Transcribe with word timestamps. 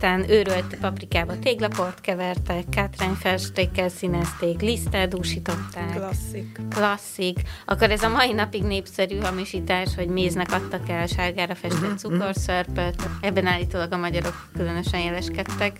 aztán 0.00 0.30
őrölt 0.30 0.76
paprikába 0.80 1.38
téglaport 1.38 2.00
kevertek, 2.00 2.64
kátrányfestékkel 2.68 3.88
színezték, 3.88 4.60
liszttel 4.60 5.08
dúsították. 5.08 5.94
Klasszik. 5.94 6.60
Klasszik. 6.70 7.40
Akkor 7.66 7.90
ez 7.90 8.02
a 8.02 8.08
mai 8.08 8.32
napig 8.32 8.62
népszerű 8.62 9.16
hamisítás, 9.16 9.94
hogy 9.94 10.08
méznek 10.08 10.52
adtak 10.52 10.88
el 10.88 11.06
sárgára 11.06 11.54
festett 11.54 11.80
Mhm, 11.82 11.96
cukorszörpöt. 11.96 13.08
Ebben 13.20 13.46
állítólag 13.46 13.92
a 13.92 13.96
magyarok 13.96 14.48
különösen 14.56 15.00
jeleskedtek. 15.00 15.76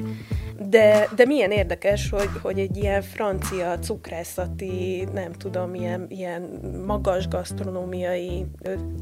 De, 0.66 1.08
de 1.16 1.24
milyen 1.24 1.50
érdekes, 1.50 2.10
hogy, 2.10 2.30
hogy 2.42 2.58
egy 2.58 2.76
ilyen 2.76 3.02
francia 3.02 3.78
cukrászati, 3.78 5.08
nem 5.12 5.32
tudom, 5.32 5.74
ilyen, 5.74 6.06
ilyen 6.08 6.42
magas 6.86 7.28
gasztronómiai 7.28 8.46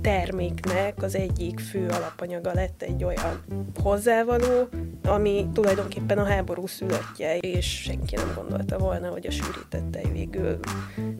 terméknek 0.00 1.02
az 1.02 1.14
egyik 1.14 1.60
fő 1.60 1.88
alapanyaga 1.88 2.52
lett 2.54 2.82
egy 2.82 3.04
olyan 3.04 3.44
hozzávaló, 3.82 4.68
ami 5.04 5.46
tulajdonképpen 5.52 6.18
a 6.18 6.24
háború 6.24 6.66
szülöttje, 6.66 7.36
és 7.36 7.82
senki 7.82 8.14
nem 8.14 8.32
gondolta 8.34 8.78
volna, 8.78 9.08
hogy 9.08 9.26
a 9.26 9.30
sűrített 9.30 9.90
tej 9.90 10.12
végül 10.12 10.58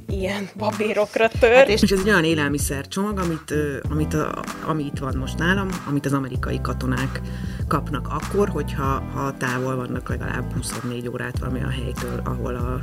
ilyen 0.08 0.48
babérokra 0.56 1.28
tör. 1.40 1.54
Hát 1.54 1.68
és 1.68 1.82
ez 1.82 1.98
egy 1.98 2.08
olyan 2.08 2.24
élelmiszercsomag, 2.24 3.18
amit, 3.18 3.54
amit 3.90 4.14
a, 4.14 4.44
ami 4.66 4.84
itt 4.84 4.98
van 4.98 5.16
most 5.16 5.38
nálam, 5.38 5.68
amit 5.88 6.06
az 6.06 6.12
amerikai 6.12 6.60
katonák 6.60 7.20
kapnak 7.68 8.08
akkor, 8.08 8.48
hogyha 8.48 9.02
ha 9.14 9.36
távol 9.36 9.76
vannak 9.76 10.08
legalább 10.08 10.52
24 10.52 11.08
órát 11.08 11.38
valami 11.38 11.62
a 11.62 11.68
helytől, 11.70 12.20
ahol 12.24 12.54
a 12.54 12.80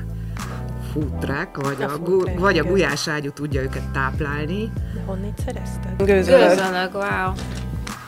futrák, 0.92 1.58
vagy 1.58 1.82
A 1.82 1.86
a, 1.86 1.90
food 1.90 2.04
gu, 2.04 2.40
vagy 2.40 2.58
a 2.58 2.62
igen. 2.62 2.72
gulyáságyú 2.72 3.32
tudja 3.32 3.62
őket 3.62 3.92
táplálni. 3.92 4.72
De 4.94 5.02
honnét 5.06 5.40
szerezted? 5.46 6.04
Gőzölag, 6.06 6.94
wow. 6.94 7.34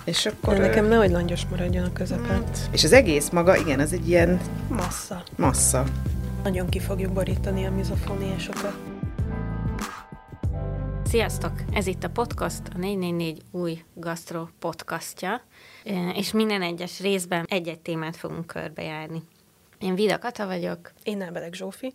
És 0.03 0.23
De 0.23 0.31
akkor... 0.41 0.57
nekem 0.57 0.85
nehogy 0.85 1.11
langyos 1.11 1.45
maradjon 1.49 1.83
a 1.85 1.93
közepen. 1.93 2.43
És 2.71 2.83
az 2.83 2.91
egész 2.93 3.29
maga, 3.29 3.57
igen, 3.57 3.79
az 3.79 3.93
egy 3.93 4.07
ilyen 4.09 4.39
Massza. 4.69 5.23
massza. 5.35 5.83
Nagyon 6.43 6.69
ki 6.69 6.79
fogjuk 6.79 7.13
borítani 7.13 7.65
a 7.65 7.71
mizofóniásokat. 7.71 8.73
Sziasztok! 11.05 11.51
Ez 11.73 11.87
itt 11.87 12.03
a 12.03 12.09
podcast, 12.09 12.61
a 12.73 12.77
444 12.77 13.41
új 13.51 13.83
gasztro 13.93 14.47
podcastja, 14.59 15.41
és 16.15 16.31
minden 16.31 16.61
egyes 16.61 16.99
részben 16.99 17.45
egy-egy 17.47 17.79
témát 17.79 18.15
fogunk 18.15 18.45
körbejárni. 18.45 19.21
Én 19.79 19.95
Vida 19.95 20.19
Kata 20.19 20.45
vagyok, 20.45 20.91
Én 21.03 21.17
Nábelek 21.17 21.53
Zsófi. 21.53 21.93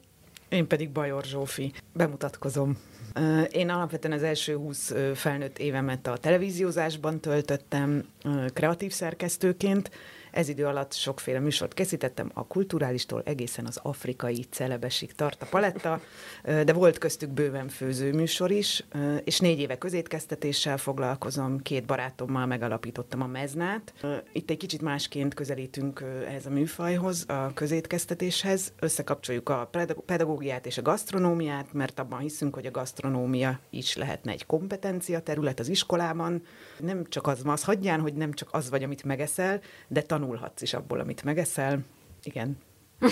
Én 0.48 0.66
pedig 0.66 0.90
Bajor 0.90 1.24
Zsófi. 1.24 1.72
Bemutatkozom. 1.92 2.78
Ö, 3.14 3.40
Én 3.42 3.68
alapvetően 3.68 4.14
az 4.14 4.22
első 4.22 4.56
20 4.56 4.90
ö, 4.90 5.10
felnőtt 5.14 5.58
évemet 5.58 6.06
a 6.06 6.16
televíziózásban 6.16 7.20
töltöttem 7.20 8.04
kreatív 8.52 8.92
szerkesztőként. 8.92 9.90
Ez 10.30 10.48
idő 10.48 10.66
alatt 10.66 10.92
sokféle 10.92 11.38
műsort 11.38 11.74
készítettem, 11.74 12.30
a 12.34 12.46
kulturálistól 12.46 13.22
egészen 13.24 13.66
az 13.66 13.80
afrikai 13.82 14.44
celebesig 14.50 15.12
tart 15.12 15.42
a 15.42 15.46
paletta, 15.50 16.00
de 16.42 16.72
volt 16.72 16.98
köztük 16.98 17.30
bőven 17.30 17.68
főző 17.68 18.12
műsor 18.12 18.50
is, 18.50 18.84
és 19.24 19.40
négy 19.40 19.60
éve 19.60 19.78
közétkeztetéssel 19.78 20.76
foglalkozom, 20.78 21.62
két 21.62 21.86
barátommal 21.86 22.46
megalapítottam 22.46 23.22
a 23.22 23.26
Meznát. 23.26 23.92
Itt 24.32 24.50
egy 24.50 24.56
kicsit 24.56 24.82
másként 24.82 25.34
közelítünk 25.34 26.04
ehhez 26.26 26.46
a 26.46 26.50
műfajhoz, 26.50 27.24
a 27.28 27.50
közétkeztetéshez. 27.54 28.72
Összekapcsoljuk 28.80 29.48
a 29.48 29.68
pedag- 29.70 30.00
pedagógiát 30.04 30.66
és 30.66 30.78
a 30.78 30.82
gasztronómiát, 30.82 31.72
mert 31.72 31.98
abban 31.98 32.18
hiszünk, 32.18 32.54
hogy 32.54 32.66
a 32.66 32.70
gasztronómia 32.70 33.60
is 33.70 33.96
lehetne 33.96 34.32
egy 34.32 34.46
kompetencia 34.46 35.20
terület 35.20 35.60
az 35.60 35.68
iskolában. 35.68 36.42
Nem 36.78 37.04
csak 37.08 37.26
az, 37.26 37.40
az 37.44 37.64
hagyján, 37.64 38.00
hogy 38.00 38.14
nem 38.14 38.32
csak 38.32 38.48
az 38.52 38.70
vagy, 38.70 38.82
amit 38.82 39.04
megeszel, 39.04 39.60
de 39.88 40.02
tanulhatsz 40.20 40.62
is 40.62 40.74
abból, 40.74 41.00
amit 41.00 41.22
megeszel. 41.22 41.78
Igen. 42.22 42.58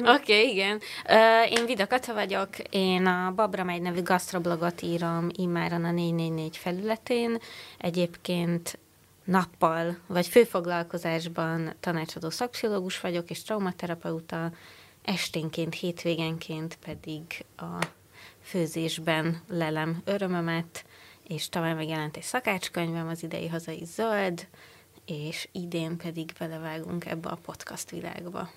Oké, 0.00 0.08
okay, 0.08 0.50
igen. 0.50 0.80
Ö, 1.08 1.42
én 1.42 1.66
Vida 1.66 1.86
Kata 1.86 2.14
vagyok, 2.14 2.58
én 2.70 3.06
a 3.06 3.32
Babra 3.34 3.64
megy 3.64 3.82
nevű 3.82 4.02
gasztroblogot 4.02 4.82
írom 4.82 5.28
immáron 5.32 5.84
a 5.84 5.90
444 5.90 6.56
felületén. 6.56 7.38
Egyébként 7.78 8.78
nappal, 9.24 9.98
vagy 10.06 10.26
főfoglalkozásban 10.26 11.74
tanácsadó 11.80 12.30
szakpszichológus 12.30 13.00
vagyok, 13.00 13.30
és 13.30 13.42
traumaterapeuta, 13.42 14.52
esténként, 15.04 15.74
hétvégenként 15.74 16.78
pedig 16.84 17.22
a 17.56 17.86
főzésben 18.42 19.42
lelem 19.48 20.02
örömömet, 20.04 20.84
és 21.28 21.48
tavaly 21.48 21.74
megjelent 21.74 22.16
egy 22.16 22.22
szakácskönyvem, 22.22 23.08
az 23.08 23.22
idei 23.22 23.48
hazai 23.48 23.84
zöld, 23.84 24.46
és 25.10 25.48
idén 25.52 25.96
pedig 25.96 26.32
belevágunk 26.38 27.06
ebbe 27.06 27.28
a 27.28 27.38
podcast 27.42 27.90
világba. 27.90 28.50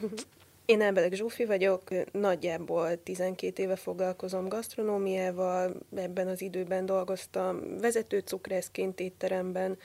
Én 0.65 0.81
Ábelek 0.81 1.13
Zsófi 1.13 1.45
vagyok, 1.45 1.83
nagyjából 2.11 3.03
12 3.03 3.63
éve 3.63 3.75
foglalkozom 3.75 4.47
gasztronómiával, 4.47 5.75
ebben 5.95 6.27
az 6.27 6.41
időben 6.41 6.85
dolgoztam 6.85 7.77
vezető 7.77 8.19
cukrászként 8.19 8.99
étteremben, 8.99 9.77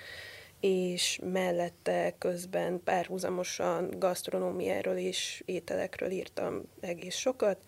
és 0.61 1.19
mellette 1.33 2.15
közben 2.19 2.83
párhuzamosan 2.85 3.91
gasztronómiáról 3.99 4.97
és 4.97 5.43
ételekről 5.45 6.11
írtam 6.11 6.63
egész 6.81 7.17
sokat, 7.17 7.59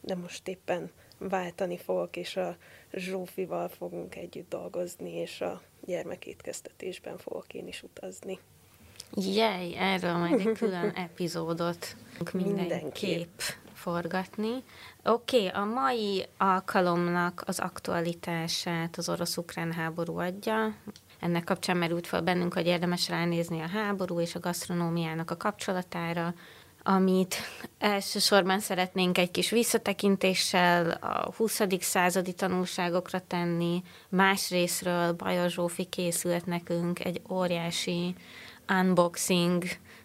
de 0.00 0.14
most 0.14 0.48
éppen 0.48 0.90
váltani 1.18 1.76
fogok, 1.76 2.16
és 2.16 2.36
a 2.36 2.56
Zsófival 2.92 3.68
fogunk 3.68 4.16
együtt 4.16 4.48
dolgozni, 4.48 5.10
és 5.12 5.40
a 5.40 5.62
gyermekétkeztetésben 5.86 7.18
fogok 7.18 7.54
én 7.54 7.66
is 7.66 7.82
utazni. 7.82 8.38
Jej, 9.14 9.74
erről 9.76 10.16
majd 10.16 10.40
egy 10.40 10.56
külön 10.56 10.90
epizódot 11.06 11.96
mindenképp 12.32 12.68
Mindenképp. 12.72 13.40
forgatni. 13.72 14.62
Oké, 15.04 15.46
okay, 15.46 15.62
a 15.62 15.64
mai 15.64 16.26
alkalomnak 16.36 17.42
az 17.46 17.58
aktualitását 17.58 18.96
az 18.96 19.08
orosz-ukrán 19.08 19.72
háború 19.72 20.18
adja. 20.18 20.74
Ennek 21.20 21.44
kapcsán 21.44 21.76
merült 21.76 22.06
fel 22.06 22.22
bennünk, 22.22 22.54
hogy 22.54 22.66
érdemes 22.66 23.08
ránézni 23.08 23.60
a 23.60 23.68
háború 23.68 24.20
és 24.20 24.34
a 24.34 24.40
gasztronómiának 24.40 25.30
a 25.30 25.36
kapcsolatára, 25.36 26.34
amit 26.82 27.34
elsősorban 27.78 28.60
szeretnénk 28.60 29.18
egy 29.18 29.30
kis 29.30 29.50
visszatekintéssel 29.50 30.90
a 30.90 31.32
20. 31.36 31.60
századi 31.80 32.32
tanulságokra 32.32 33.20
tenni. 33.26 33.82
Másrésztről 34.08 35.12
Bajor 35.12 35.50
Zsófi 35.50 35.84
készült 35.84 36.46
nekünk 36.46 37.04
egy 37.04 37.20
óriási 37.30 38.14
unboxing 38.68 39.64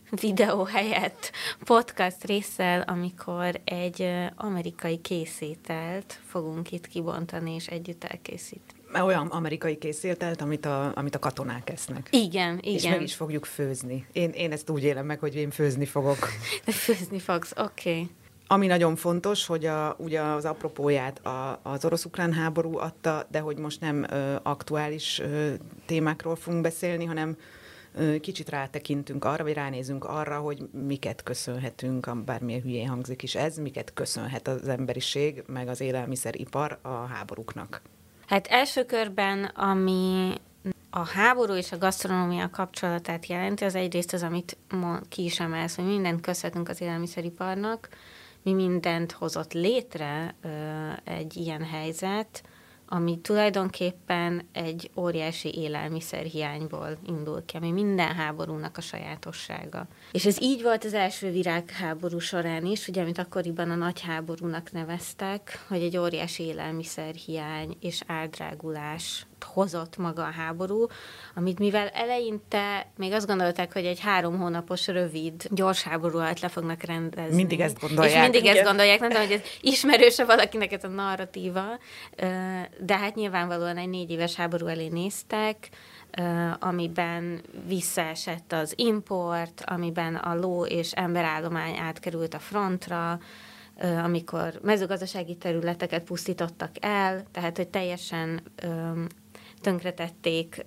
videó 0.09 0.63
helyett 0.63 1.31
podcast 1.63 2.25
résszel, 2.25 2.81
amikor 2.81 3.61
egy 3.63 4.09
amerikai 4.35 5.01
készételt 5.01 6.19
fogunk 6.27 6.71
itt 6.71 6.87
kibontani 6.87 7.53
és 7.53 7.67
együtt 7.67 8.03
elkészíteni. 8.03 8.82
Olyan 9.01 9.27
amerikai 9.27 9.77
készéltelt, 9.77 10.41
amit 10.41 10.65
a, 10.65 10.91
amit 10.95 11.15
a 11.15 11.19
katonák 11.19 11.69
esznek. 11.69 12.07
Igen, 12.11 12.59
igen. 12.61 12.73
És 12.73 12.83
meg 12.83 13.01
is 13.01 13.15
fogjuk 13.15 13.45
főzni. 13.45 14.05
Én, 14.11 14.29
én 14.29 14.51
ezt 14.51 14.69
úgy 14.69 14.83
élem 14.83 15.05
meg, 15.05 15.19
hogy 15.19 15.35
én 15.35 15.49
főzni 15.49 15.85
fogok. 15.85 16.17
De 16.65 16.71
főzni 16.71 17.19
fogsz, 17.19 17.53
oké. 17.57 17.91
Okay. 17.91 18.09
Ami 18.47 18.67
nagyon 18.67 18.95
fontos, 18.95 19.45
hogy 19.45 19.65
a, 19.65 19.95
ugye 19.99 20.21
az 20.21 20.45
apropóját 20.45 21.25
a, 21.25 21.59
az 21.63 21.85
orosz-ukrán 21.85 22.33
háború 22.33 22.77
adta, 22.77 23.27
de 23.31 23.39
hogy 23.39 23.57
most 23.57 23.81
nem 23.81 24.05
ö, 24.09 24.35
aktuális 24.43 25.19
ö, 25.19 25.53
témákról 25.85 26.35
fogunk 26.35 26.61
beszélni, 26.61 27.05
hanem 27.05 27.37
ö, 27.95 28.19
kicsit 28.19 28.49
rátekintünk 28.49 29.25
arra, 29.25 29.43
vagy 29.43 29.53
ránézünk 29.53 30.03
arra, 30.03 30.39
hogy 30.39 30.69
miket 30.87 31.23
köszönhetünk, 31.23 32.23
bármilyen 32.25 32.61
hülyén 32.61 32.87
hangzik 32.87 33.23
is 33.23 33.35
ez, 33.35 33.57
miket 33.57 33.93
köszönhet 33.93 34.47
az 34.47 34.67
emberiség, 34.67 35.43
meg 35.47 35.67
az 35.67 35.81
élelmiszeripar 35.81 36.79
a 36.81 36.93
háborúknak. 36.93 37.81
Hát 38.25 38.47
első 38.47 38.85
körben, 38.85 39.43
ami 39.43 40.33
a 40.89 41.07
háború 41.07 41.53
és 41.53 41.71
a 41.71 41.77
gasztronómia 41.77 42.49
kapcsolatát 42.49 43.25
jelenti, 43.25 43.63
az 43.63 43.75
egyrészt 43.75 44.13
az, 44.13 44.23
amit 44.23 44.57
mo- 44.69 45.07
ki 45.09 45.23
is 45.23 45.39
emelsz, 45.39 45.75
hogy 45.75 45.85
mindent 45.85 46.21
köszönhetünk 46.21 46.69
az 46.69 46.81
élelmiszeriparnak, 46.81 47.89
mi 48.43 48.53
mindent 48.53 49.11
hozott 49.11 49.53
létre 49.53 50.35
egy 51.03 51.37
ilyen 51.37 51.63
helyzet, 51.63 52.43
ami 52.93 53.19
tulajdonképpen 53.19 54.47
egy 54.51 54.91
óriási 54.95 55.53
élelmiszerhiányból 55.55 56.97
indul 57.05 57.45
ki, 57.45 57.57
ami 57.57 57.71
minden 57.71 58.15
háborúnak 58.15 58.77
a 58.77 58.81
sajátossága. 58.81 59.87
És 60.11 60.25
ez 60.25 60.41
így 60.41 60.61
volt 60.61 60.83
az 60.83 60.93
első 60.93 61.31
virágháború 61.31 62.19
során 62.19 62.65
is, 62.65 62.87
ugye, 62.87 63.01
amit 63.01 63.17
akkoriban 63.17 63.69
a 63.69 63.75
nagy 63.75 64.01
háborúnak 64.01 64.71
neveztek, 64.71 65.65
hogy 65.67 65.81
egy 65.81 65.97
óriási 65.97 66.43
élelmiszerhiány 66.43 67.77
és 67.79 68.01
áldrágulás 68.07 69.25
hozott 69.43 69.97
maga 69.97 70.23
a 70.23 70.31
háború, 70.31 70.85
amit 71.35 71.59
mivel 71.59 71.87
eleinte 71.87 72.87
még 72.97 73.11
azt 73.11 73.27
gondolták, 73.27 73.73
hogy 73.73 73.85
egy 73.85 73.99
három 73.99 74.37
hónapos 74.37 74.87
rövid, 74.87 75.47
gyors 75.49 75.83
háború 75.83 76.17
alatt 76.17 76.39
le 76.39 76.47
fognak 76.47 76.83
rendezni. 76.83 77.35
Mindig 77.35 77.59
ezt 77.59 77.79
gondolják. 77.79 78.15
És 78.15 78.21
mindig 78.21 78.45
ezt 78.45 78.53
Igen. 78.53 78.65
gondolják, 78.65 78.99
nem 78.99 79.09
tudom, 79.09 79.25
hogy 79.25 79.35
ez 79.35 79.41
ismerőse 79.61 80.25
valakinek 80.25 80.71
ez 80.71 80.83
a 80.83 80.87
narratíva, 80.87 81.65
de 82.79 82.97
hát 82.97 83.15
nyilvánvalóan 83.15 83.77
egy 83.77 83.89
négy 83.89 84.11
éves 84.11 84.35
háború 84.35 84.67
elé 84.67 84.87
néztek, 84.87 85.69
amiben 86.59 87.41
visszaesett 87.67 88.51
az 88.51 88.73
import, 88.75 89.63
amiben 89.65 90.15
a 90.15 90.35
ló 90.35 90.65
és 90.65 90.91
emberállomány 90.91 91.77
átkerült 91.77 92.33
a 92.33 92.39
frontra, 92.39 93.19
amikor 94.03 94.59
mezőgazdasági 94.61 95.35
területeket 95.35 96.03
pusztítottak 96.03 96.71
el, 96.79 97.23
tehát 97.31 97.57
hogy 97.57 97.67
teljesen 97.67 98.41
tönkretették 99.63 100.65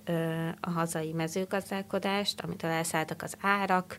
a 0.61 0.69
hazai 0.69 1.11
mezőgazdálkodást, 1.11 2.41
amitől 2.41 2.71
elszálltak 2.71 3.21
az 3.21 3.37
árak, 3.41 3.97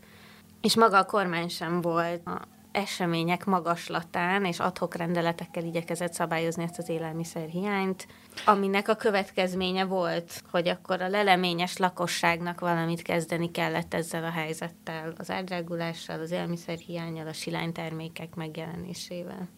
és 0.61 0.77
maga 0.77 0.99
a 0.99 1.05
kormány 1.05 1.49
sem 1.49 1.81
volt 1.81 2.27
a 2.27 2.41
események 2.73 3.45
magaslatán 3.45 4.45
és 4.45 4.59
adhok 4.59 4.95
rendeletekkel 4.95 5.65
igyekezett 5.65 6.13
szabályozni 6.13 6.63
ezt 6.63 6.79
az 6.79 6.89
élelmiszerhiányt, 6.89 8.07
aminek 8.45 8.89
a 8.89 8.95
következménye 8.95 9.85
volt, 9.85 10.43
hogy 10.51 10.69
akkor 10.69 11.03
a 11.03 11.09
leleményes 11.09 11.77
lakosságnak 11.77 12.61
valamit 12.61 13.03
kezdeni 13.03 13.51
kellett 13.51 13.95
ezzel 13.95 14.25
a 14.25 14.31
helyzettel, 14.31 15.13
az 15.17 15.31
ádrágulással, 15.31 16.21
az 16.21 16.31
élelmiszerhiányjal, 16.31 17.27
a 17.27 17.33
silánytermékek 17.33 18.35
megjelenésével. 18.35 19.49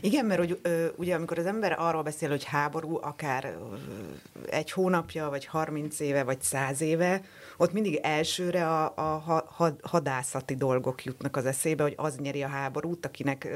Igen, 0.00 0.24
mert 0.24 0.58
ö, 0.62 0.86
ugye 0.96 1.14
amikor 1.14 1.38
az 1.38 1.46
ember 1.46 1.74
arról 1.78 2.02
beszél, 2.02 2.28
hogy 2.28 2.44
háború 2.44 2.98
akár 3.02 3.56
egy 4.50 4.70
hónapja, 4.70 5.28
vagy 5.28 5.44
30 5.46 6.00
éve, 6.00 6.24
vagy 6.24 6.42
100 6.42 6.80
éve, 6.80 7.22
ott 7.56 7.72
mindig 7.72 7.98
elsőre 8.02 8.66
a, 8.68 8.92
a 8.96 9.44
hadászati 9.82 10.54
dolgok 10.54 11.04
jutnak 11.04 11.36
az 11.36 11.46
eszébe, 11.46 11.82
hogy 11.82 11.94
az 11.96 12.16
nyeri 12.16 12.42
a 12.42 12.48
háborút, 12.48 13.06
akinek 13.06 13.48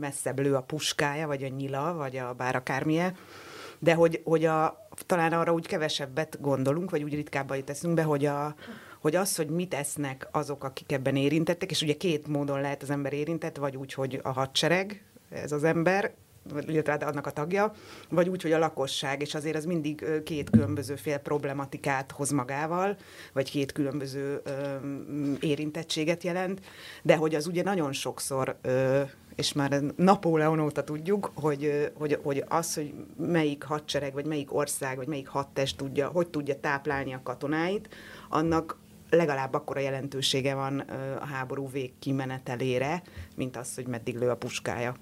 messzebb 0.00 0.38
lő 0.38 0.54
a 0.54 0.62
puskája, 0.62 1.26
vagy 1.26 1.42
a 1.42 1.48
nyila, 1.48 1.94
vagy 1.94 2.16
a 2.16 2.32
bár 2.32 2.56
akármilyen, 2.56 3.16
de 3.78 3.94
hogy, 3.94 4.20
hogy 4.24 4.44
a, 4.44 4.88
talán 5.06 5.32
arra 5.32 5.52
úgy 5.52 5.66
kevesebbet 5.66 6.40
gondolunk, 6.40 6.90
vagy 6.90 7.02
úgy 7.02 7.14
ritkábban 7.14 7.64
teszünk 7.64 7.94
be, 7.94 8.02
hogy 8.02 8.24
a, 8.26 8.54
hogy 9.00 9.16
az, 9.16 9.36
hogy 9.36 9.48
mit 9.48 9.74
esznek 9.74 10.28
azok, 10.30 10.64
akik 10.64 10.92
ebben 10.92 11.16
érintettek, 11.16 11.70
és 11.70 11.82
ugye 11.82 11.96
két 11.96 12.26
módon 12.26 12.60
lehet 12.60 12.82
az 12.82 12.90
ember 12.90 13.12
érintett, 13.12 13.56
vagy 13.56 13.76
úgy, 13.76 13.92
hogy 13.92 14.20
a 14.22 14.32
hadsereg, 14.32 15.04
ez 15.30 15.52
az 15.52 15.64
ember, 15.64 16.14
illetve 16.66 16.92
hát 16.92 17.02
annak 17.02 17.26
a 17.26 17.30
tagja, 17.30 17.72
vagy 18.08 18.28
úgy, 18.28 18.42
hogy 18.42 18.52
a 18.52 18.58
lakosság, 18.58 19.20
és 19.22 19.34
azért 19.34 19.56
az 19.56 19.64
mindig 19.64 20.22
két 20.24 20.50
különböző 20.50 20.96
fél 20.96 21.18
problematikát 21.18 22.12
hoz 22.12 22.30
magával, 22.30 22.96
vagy 23.32 23.50
két 23.50 23.72
különböző 23.72 24.40
ö, 24.44 24.50
érintettséget 25.40 26.22
jelent, 26.22 26.60
de 27.02 27.16
hogy 27.16 27.34
az 27.34 27.46
ugye 27.46 27.62
nagyon 27.62 27.92
sokszor, 27.92 28.56
ö, 28.62 29.02
és 29.34 29.52
már 29.52 29.80
Napóleon 29.96 30.60
óta 30.60 30.84
tudjuk, 30.84 31.32
hogy, 31.34 31.92
hogy, 31.94 32.18
hogy 32.22 32.44
az, 32.48 32.74
hogy 32.74 32.94
melyik 33.16 33.62
hadsereg, 33.62 34.12
vagy 34.12 34.26
melyik 34.26 34.54
ország, 34.54 34.96
vagy 34.96 35.08
melyik 35.08 35.28
hadtest 35.28 35.76
tudja, 35.76 36.08
hogy 36.08 36.28
tudja 36.28 36.60
táplálni 36.60 37.12
a 37.12 37.20
katonáit, 37.22 37.88
annak 38.28 38.78
legalább 39.10 39.54
akkora 39.54 39.80
jelentősége 39.80 40.54
van 40.54 40.78
a 41.20 41.24
háború 41.24 41.68
végkimenetelére, 41.70 43.02
mint 43.36 43.56
az, 43.56 43.74
hogy 43.74 43.86
meddig 43.86 44.16
lő 44.18 44.30
a 44.30 44.36
puskája. 44.36 44.94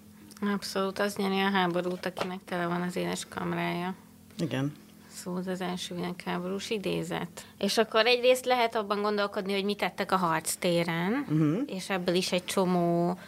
Abszolút, 0.52 0.98
az 0.98 1.16
nyeri 1.16 1.40
a 1.40 1.50
háborút, 1.50 2.06
akinek 2.06 2.38
tele 2.44 2.66
van 2.66 2.82
az 2.82 2.96
éles 2.96 3.26
kamrája. 3.28 3.94
Igen. 4.38 4.72
Szó 5.08 5.34
az 5.34 5.60
első 5.60 5.94
világháborús 5.94 6.70
idézet. 6.70 7.46
És 7.58 7.78
akkor 7.78 8.06
egyrészt 8.06 8.44
lehet 8.44 8.74
abban 8.74 9.02
gondolkodni, 9.02 9.52
hogy 9.52 9.64
mit 9.64 9.76
tettek 9.76 10.12
a 10.12 10.16
harctéren, 10.16 11.12
uh-huh. 11.12 11.62
és 11.66 11.90
ebből 11.90 12.14
is 12.14 12.32
egy 12.32 12.44
csomó 12.44 13.18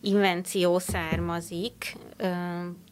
invenció 0.00 0.78
származik, 0.78 1.96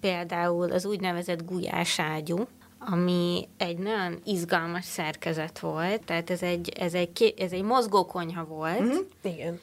például 0.00 0.72
az 0.72 0.86
úgynevezett 0.86 1.44
gulyáságyú, 1.44 2.46
ami 2.78 3.48
egy 3.56 3.78
nagyon 3.78 4.20
izgalmas 4.24 4.84
szerkezet 4.84 5.58
volt, 5.58 6.02
tehát 6.04 6.30
ez 6.30 6.42
egy, 6.42 6.68
ez 6.68 6.94
egy, 6.94 7.34
ez 7.38 7.52
egy 7.52 7.62
mozgókonyha 7.62 8.44
volt. 8.44 8.80
Uh-huh. 8.80 9.06
Igen 9.22 9.60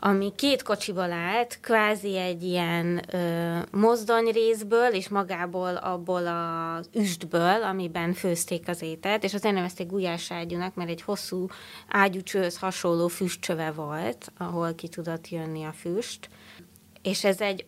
ami 0.00 0.32
két 0.36 0.62
kocsival 0.62 1.12
állt, 1.12 1.58
kvázi 1.60 2.16
egy 2.16 2.42
ilyen 2.42 3.02
ö, 3.12 3.58
mozdonyrészből, 3.70 4.92
és 4.92 5.08
magából 5.08 5.76
abból 5.76 6.26
az 6.26 6.88
üstből, 6.94 7.62
amiben 7.62 8.12
főzték 8.12 8.68
az 8.68 8.82
ételt, 8.82 9.24
és 9.24 9.34
azért 9.34 9.54
nevezték 9.54 9.86
gulyáságyúnak, 9.86 10.74
mert 10.74 10.90
egy 10.90 11.02
hosszú 11.02 11.46
ágyúcsőhöz 11.88 12.58
hasonló 12.58 13.06
füstcsöve 13.08 13.70
volt, 13.70 14.32
ahol 14.36 14.74
ki 14.74 14.88
tudott 14.88 15.28
jönni 15.28 15.64
a 15.64 15.72
füst. 15.72 16.28
És 17.02 17.24
ez 17.24 17.40
egy 17.40 17.66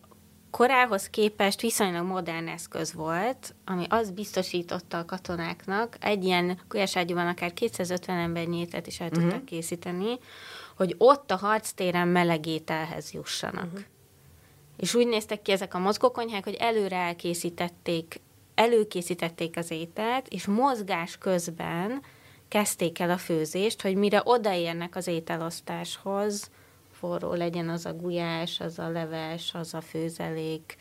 korához 0.51 1.09
képest 1.09 1.61
viszonylag 1.61 2.05
modern 2.05 2.47
eszköz 2.47 2.93
volt, 2.93 3.55
ami 3.65 3.85
az 3.89 4.11
biztosította 4.11 4.97
a 4.97 5.05
katonáknak, 5.05 5.97
egy 5.99 6.23
ilyen 6.23 6.59
gulyáságyúban 6.67 7.27
akár 7.27 7.53
250 7.53 8.17
ember 8.17 8.45
nyétet 8.45 8.87
is 8.87 8.99
el 8.99 9.07
uh-huh. 9.07 9.21
tudtak 9.23 9.45
készíteni, 9.45 10.19
hogy 10.81 10.95
ott 10.97 11.31
a 11.31 11.35
harctéren 11.35 12.07
meleg 12.07 12.45
ételhez 12.45 13.11
jussanak. 13.11 13.65
Uh-huh. 13.65 13.79
És 14.77 14.93
úgy 14.93 15.07
néztek 15.07 15.41
ki 15.41 15.51
ezek 15.51 15.73
a 15.73 15.79
mozgókonyhák, 15.79 16.43
hogy 16.43 16.53
előre 16.53 16.95
elkészítették, 16.95 18.21
előkészítették 18.55 19.57
az 19.57 19.71
ételt, 19.71 20.27
és 20.27 20.45
mozgás 20.45 21.17
közben 21.17 22.01
kezdték 22.47 22.99
el 22.99 23.09
a 23.09 23.17
főzést, 23.17 23.81
hogy 23.81 23.95
mire 23.95 24.21
odaérnek 24.23 24.95
az 24.95 25.07
ételosztáshoz, 25.07 26.49
forró 26.91 27.33
legyen 27.33 27.69
az 27.69 27.85
a 27.85 27.93
gulyás, 27.93 28.59
az 28.59 28.79
a 28.79 28.89
leves, 28.89 29.53
az 29.53 29.73
a 29.73 29.81
főzelék, 29.81 30.77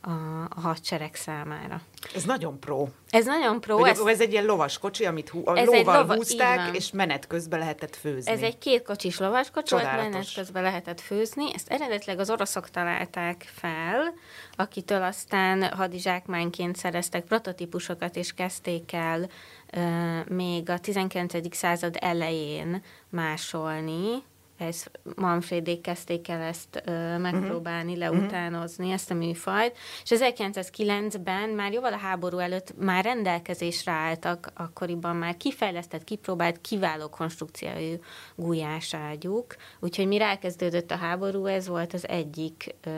a, 0.00 0.10
a 0.48 0.60
hadsereg 0.60 1.14
számára. 1.14 1.80
Ez 2.14 2.24
nagyon 2.24 2.60
pro. 2.60 2.86
Ez 3.10 3.24
nagyon 3.24 3.60
pro. 3.60 3.84
ez, 3.84 3.98
ez 3.98 4.20
egy 4.20 4.32
ilyen 4.32 4.44
lovas 4.44 4.78
kocsi, 4.78 5.04
amit 5.04 5.28
hú, 5.28 5.42
a 5.44 5.56
ez 5.56 5.66
lóval 5.66 6.00
lova, 6.00 6.14
húzták, 6.14 6.76
és 6.76 6.90
menet 6.90 7.26
közben 7.26 7.58
lehetett 7.58 7.96
főzni. 7.96 8.30
Ez 8.30 8.40
egy 8.40 8.58
két 8.58 8.82
kocsis 8.82 9.18
lovaskocsi, 9.18 9.74
volt, 9.74 9.84
menet 9.84 10.34
közben 10.34 10.62
lehetett 10.62 11.00
főzni. 11.00 11.54
Ezt 11.54 11.68
eredetileg 11.68 12.18
az 12.18 12.30
oroszok 12.30 12.70
találták 12.70 13.52
fel, 13.54 14.14
akitől 14.56 15.02
aztán 15.02 15.62
hadizsákmányként 15.62 16.76
szereztek 16.76 17.24
prototípusokat, 17.24 18.16
és 18.16 18.32
kezdték 18.34 18.92
el 18.92 19.30
uh, 19.76 20.26
még 20.28 20.70
a 20.70 20.78
19. 20.78 21.56
század 21.56 21.96
elején 22.00 22.82
másolni, 23.08 24.22
ez 24.58 24.84
Manfredék 25.16 25.80
kezdték 25.80 26.28
el 26.28 26.40
ezt 26.40 26.82
ö, 26.86 27.18
megpróbálni 27.18 27.96
uh-huh. 27.96 28.18
leutánozni, 28.18 28.90
ezt 28.90 29.10
a 29.10 29.14
műfajt, 29.14 29.76
és 30.02 30.10
1909-ben 30.14 31.48
már 31.48 31.72
jóval 31.72 31.92
a 31.92 31.98
háború 31.98 32.38
előtt 32.38 32.74
már 32.78 33.04
rendelkezésre 33.04 33.92
álltak, 33.92 34.50
akkoriban 34.54 35.16
már 35.16 35.36
kifejlesztett, 35.36 36.04
kipróbált, 36.04 36.60
kiváló 36.60 37.08
konstrukciójú 37.08 37.96
gulyáságyúk, 38.34 39.56
úgyhogy 39.80 40.06
mire 40.06 40.24
elkezdődött 40.24 40.90
a 40.90 40.96
háború, 40.96 41.46
ez 41.46 41.68
volt 41.68 41.92
az 41.92 42.08
egyik 42.08 42.74
ö, 42.84 42.90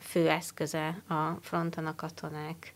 fő 0.00 0.28
eszköze 0.28 1.02
a 1.08 1.38
fronton 1.40 1.86
a 1.86 1.94
katonák 1.94 2.73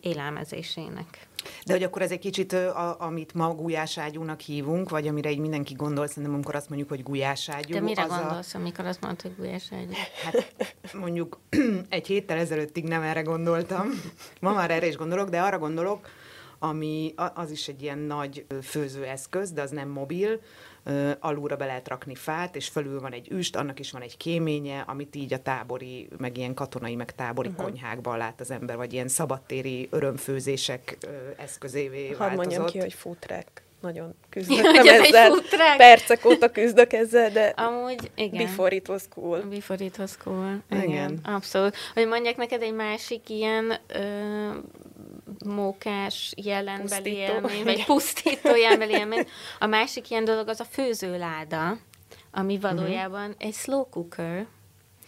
élelmezésének. 0.00 1.26
De 1.66 1.72
hogy 1.72 1.82
akkor 1.82 2.02
ez 2.02 2.10
egy 2.10 2.18
kicsit, 2.18 2.52
a, 2.52 2.96
amit 3.00 3.34
ma 3.34 3.54
gulyáságyúnak 3.54 4.40
hívunk, 4.40 4.90
vagy 4.90 5.08
amire 5.08 5.30
így 5.30 5.38
mindenki 5.38 5.74
gondol, 5.74 6.06
szerintem 6.06 6.32
amikor 6.32 6.54
azt 6.54 6.68
mondjuk, 6.68 6.90
hogy 6.90 7.02
gulyáságyú. 7.02 7.72
De 7.72 7.80
mire 7.80 8.02
az 8.02 8.08
gondolsz, 8.08 8.54
a... 8.54 8.58
amikor 8.58 8.86
azt 8.86 9.00
mondod, 9.00 9.22
hogy 9.22 9.36
gulyáságyú? 9.36 9.92
Hát 10.24 10.54
mondjuk 10.92 11.38
egy 11.88 12.06
héttel 12.06 12.38
ezelőttig 12.38 12.84
nem 12.84 13.02
erre 13.02 13.22
gondoltam. 13.22 13.88
Ma 14.40 14.52
már 14.52 14.70
erre 14.70 14.86
is 14.86 14.96
gondolok, 14.96 15.28
de 15.28 15.40
arra 15.40 15.58
gondolok, 15.58 16.08
ami 16.58 17.14
az 17.34 17.50
is 17.50 17.68
egy 17.68 17.82
ilyen 17.82 17.98
nagy 17.98 18.46
főzőeszköz, 18.62 19.52
de 19.52 19.62
az 19.62 19.70
nem 19.70 19.88
mobil, 19.88 20.40
alulra 21.18 21.56
be 21.56 21.66
lehet 21.66 21.88
rakni 21.88 22.14
fát, 22.14 22.56
és 22.56 22.68
fölül 22.68 23.00
van 23.00 23.12
egy 23.12 23.28
üst, 23.30 23.56
annak 23.56 23.78
is 23.78 23.90
van 23.90 24.02
egy 24.02 24.16
kéménye, 24.16 24.80
amit 24.80 25.16
így 25.16 25.32
a 25.32 25.42
tábori, 25.42 26.08
meg 26.18 26.36
ilyen 26.36 26.54
katonai, 26.54 26.94
meg 26.94 27.14
tábori 27.14 27.48
uh-huh. 27.48 27.64
konyhákban 27.64 28.18
lát 28.18 28.40
az 28.40 28.50
ember, 28.50 28.76
vagy 28.76 28.92
ilyen 28.92 29.08
szabadtéri 29.08 29.88
örömfőzések 29.90 30.98
eszközévé 31.36 32.06
Hadd 32.06 32.18
változott. 32.18 32.36
mondjam 32.36 32.66
ki, 32.66 32.78
hogy 32.78 32.92
futrek 32.92 33.62
nagyon 33.82 34.14
küzdöttem 34.28 34.84
ja, 34.84 34.92
ezzel. 34.92 35.30
Percek 35.76 36.24
óta 36.24 36.50
küzdök 36.50 36.92
ezzel, 36.92 37.30
de 37.30 37.44
Amúgy, 37.46 38.10
igen. 38.14 38.44
before 38.44 38.74
it 38.74 38.88
was 38.88 39.02
cool. 39.14 39.40
Before 39.40 39.84
it 39.84 39.98
was 39.98 40.16
cool. 40.16 40.62
Igen. 40.70 40.88
igen. 40.88 41.20
Abszolút. 41.22 41.76
Hogy 41.94 42.06
mondják 42.06 42.36
neked 42.36 42.62
egy 42.62 42.74
másik 42.74 43.28
ilyen 43.28 43.78
ö, 43.86 44.00
mókás 45.44 46.32
jelenbeli 46.36 47.12
élmény, 47.12 47.64
vagy 47.64 47.84
pusztító 47.84 48.56
jelenbeli 48.56 48.92
élmény. 49.00 49.26
A 49.58 49.66
másik 49.66 50.10
ilyen 50.10 50.24
dolog 50.24 50.48
az 50.48 50.60
a 50.60 50.64
főzőláda, 50.64 51.78
ami 52.30 52.56
mhm. 52.56 52.62
valójában 52.62 53.30
uh-huh. 53.30 53.46
egy 53.46 53.54
slow 53.54 53.88
cooker. 53.88 54.46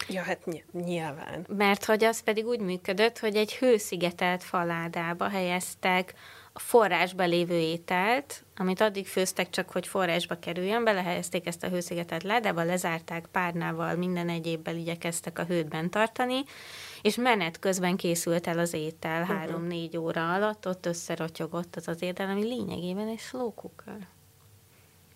Ja, 0.08 0.22
hát 0.22 0.46
ny- 0.46 0.64
nyilván. 0.72 1.46
Mert 1.48 1.84
hogy 1.84 2.04
az 2.04 2.20
pedig 2.20 2.46
úgy 2.46 2.60
működött, 2.60 3.18
hogy 3.18 3.36
egy 3.36 3.54
hőszigetelt 3.54 4.42
faládába 4.42 5.28
helyeztek 5.28 6.14
a 6.56 6.58
forrásba 6.58 7.24
lévő 7.24 7.58
ételt, 7.58 8.44
amit 8.56 8.80
addig 8.80 9.06
főztek 9.06 9.50
csak, 9.50 9.70
hogy 9.70 9.86
forrásba 9.86 10.38
kerüljön, 10.38 10.84
belehelyezték 10.84 11.46
ezt 11.46 11.62
a 11.62 11.68
hőszigetelt 11.68 12.22
ládába, 12.22 12.62
lezárták 12.62 13.26
párnával, 13.32 13.94
minden 13.94 14.28
egyébbel 14.28 14.76
igyekeztek 14.76 15.38
a 15.38 15.44
hőtben 15.44 15.90
tartani, 15.90 16.44
és 17.04 17.16
menet 17.16 17.58
közben 17.58 17.96
készült 17.96 18.46
el 18.46 18.58
az 18.58 18.73
étel 18.73 19.23
uh-huh. 19.23 19.37
három-négy 19.37 19.96
óra 19.96 20.32
alatt, 20.32 20.66
ott 20.68 20.87
összerotyogott 20.87 21.76
az 21.76 21.88
az 21.88 22.02
étel, 22.02 22.28
ami 22.28 22.42
lényegében 22.42 23.08
egy 23.08 23.18
slow 23.18 23.54
cooker. 23.54 24.06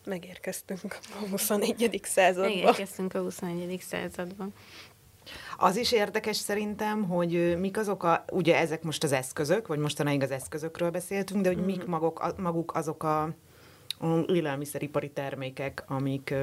Megérkeztünk 0.05 0.99
a 1.03 1.29
21. 1.31 2.01
században. 2.03 2.51
Megérkeztünk 2.51 3.15
a 3.15 3.21
21. 3.21 3.81
században. 3.81 4.53
Az 5.59 5.77
is 5.77 5.93
érdekes 5.93 6.37
szerintem, 6.37 7.05
hogy 7.05 7.59
mik 7.59 7.77
azok 7.77 8.03
a, 8.03 8.25
ugye 8.31 8.57
ezek 8.57 8.83
most 8.83 9.05
az 9.05 9.13
eszközök, 9.13 9.67
vagy 9.67 9.79
mostanáig 9.79 10.23
az 10.23 10.31
eszközökről 10.31 10.91
beszéltünk, 10.91 11.43
de 11.43 11.49
hogy 11.49 11.65
mik 11.65 11.81
mhm. 11.81 11.91
maguk, 11.91 12.35
maguk 12.37 12.75
azok 12.75 13.03
a, 13.03 13.23
a 13.23 14.25
élelmiszeripari 14.27 15.11
termékek, 15.11 15.85
amik 15.87 16.35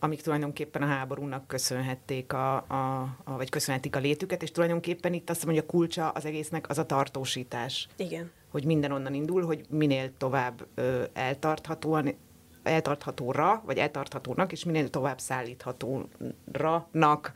amik 0.00 0.22
tulajdonképpen 0.22 0.82
a 0.82 0.86
háborúnak 0.86 1.46
köszönhették, 1.46 2.32
a, 2.32 2.56
a, 2.56 3.00
a, 3.24 3.36
vagy 3.36 3.48
köszönhetik 3.48 3.96
a 3.96 3.98
létüket, 3.98 4.42
és 4.42 4.50
tulajdonképpen 4.50 5.12
itt 5.12 5.30
azt 5.30 5.44
mondja, 5.44 5.62
a 5.62 5.66
kulcsa 5.66 6.08
az 6.08 6.24
egésznek 6.24 6.68
az 6.68 6.78
a 6.78 6.86
tartósítás. 6.86 7.88
Igen. 7.96 8.30
Hogy 8.50 8.64
minden 8.64 8.92
onnan 8.92 9.14
indul, 9.14 9.44
hogy 9.44 9.64
minél 9.68 10.10
tovább 10.16 10.66
ö, 10.74 11.02
eltarthatóan 11.12 12.14
eltarthatóra, 12.62 13.62
vagy 13.64 13.78
eltarthatónak, 13.78 14.52
és 14.52 14.64
minél 14.64 14.90
tovább 14.90 15.18
szállíthatóra-nak 15.18 17.32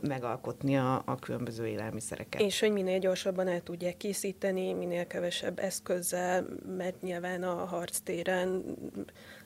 megalkotni 0.00 0.76
a, 0.76 1.02
a 1.06 1.14
különböző 1.14 1.66
élelmiszereket. 1.66 2.40
És 2.40 2.60
hogy 2.60 2.72
minél 2.72 2.98
gyorsabban 2.98 3.48
el 3.48 3.62
tudják 3.62 3.96
készíteni, 3.96 4.72
minél 4.72 5.06
kevesebb 5.06 5.58
eszközzel, 5.58 6.46
mert 6.76 7.02
nyilván 7.02 7.42
a 7.42 7.64
harctéren 7.64 8.64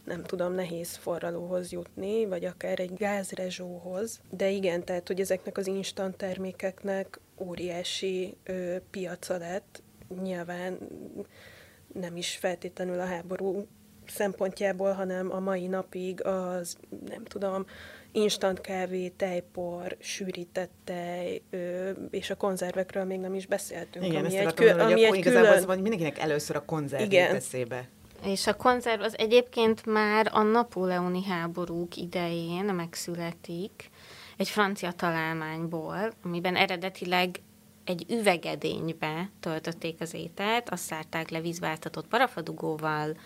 nem 0.05 0.23
tudom, 0.23 0.53
nehéz 0.53 0.97
forralóhoz 0.97 1.73
jutni, 1.73 2.27
vagy 2.27 2.45
akár 2.45 2.81
egy 2.81 2.95
gázrezsóhoz. 2.95 4.21
De 4.31 4.51
igen, 4.51 4.85
tehát, 4.85 5.07
hogy 5.07 5.21
ezeknek 5.21 5.57
az 5.57 5.67
instant 5.67 6.17
termékeknek 6.17 7.21
óriási 7.37 8.37
ö, 8.45 8.77
piaca 8.91 9.37
lett, 9.37 9.83
nyilván 10.23 10.79
nem 11.93 12.17
is 12.17 12.37
feltétlenül 12.37 13.01
a 13.01 13.05
háború 13.05 13.67
szempontjából, 14.11 14.93
hanem 14.93 15.33
a 15.33 15.41
mai 15.41 15.67
napig 15.67 16.25
az, 16.25 16.77
nem 17.09 17.25
tudom, 17.25 17.67
instant 18.13 18.61
kávé, 18.61 19.09
tejpor, 19.09 19.97
sűrített 20.01 20.71
tej, 20.85 21.43
ö, 21.51 21.91
és 22.11 22.31
a 22.31 22.35
konzervekről 22.35 23.05
még 23.05 23.19
nem 23.19 23.35
is 23.35 23.47
beszéltünk. 23.47 24.05
Igen, 24.07 24.25
ami 24.25 24.37
egy, 24.37 24.55
kül- 24.55 24.81
ami 24.81 25.05
egy 25.05 25.21
külön... 25.21 25.47
az 25.47 25.65
van, 25.67 25.79
mindenkinek 25.79 26.19
először 26.19 26.57
a 26.57 26.65
konzerv 26.65 27.03
Igen. 27.03 27.35
eszébe. 27.35 27.89
És 28.25 28.47
a 28.47 28.55
konzerv 28.55 29.01
az 29.01 29.19
egyébként 29.19 29.87
már 29.87 30.31
a 30.33 30.43
napóleoni 30.43 31.25
háborúk 31.25 31.97
idején 31.97 32.65
megszületik 32.65 33.91
egy 34.37 34.49
francia 34.49 34.93
találmányból, 34.93 36.13
amiben 36.23 36.57
eredetileg 36.57 37.41
egy 37.85 38.05
üvegedénybe 38.09 39.31
töltötték 39.41 40.01
az 40.01 40.15
ételt, 40.15 40.71
azt 40.71 40.83
szárták 40.83 41.31
le 41.31 41.41
vízváltatott 41.41 42.07
parafadugóval, 42.07 43.17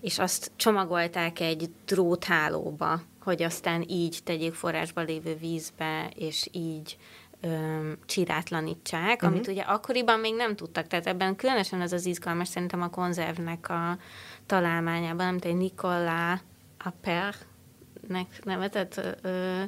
és 0.00 0.18
azt 0.18 0.50
csomagolták 0.56 1.40
egy 1.40 1.70
dróthálóba, 1.86 3.00
hogy 3.22 3.42
aztán 3.42 3.84
így 3.88 4.18
tegyék 4.24 4.54
forrásba 4.54 5.00
lévő 5.00 5.36
vízbe, 5.36 6.10
és 6.14 6.48
így 6.52 6.98
öm, 7.40 7.98
csirátlanítsák, 8.06 9.14
uh-huh. 9.14 9.28
amit 9.30 9.46
ugye 9.46 9.62
akkoriban 9.62 10.20
még 10.20 10.34
nem 10.34 10.56
tudtak. 10.56 10.86
Tehát 10.86 11.06
ebben 11.06 11.36
különösen 11.36 11.80
az 11.80 11.92
az 11.92 12.06
izgalmas 12.06 12.48
szerintem 12.48 12.82
a 12.82 12.90
konzervnek 12.90 13.68
a 13.68 13.98
találmányában, 14.46 15.26
amit 15.26 15.44
egy 15.44 15.56
Nicolas 15.56 16.40
Appert-nek 16.84 18.44
nevetett 18.44 18.96
ö, 18.96 19.10
ö, 19.22 19.62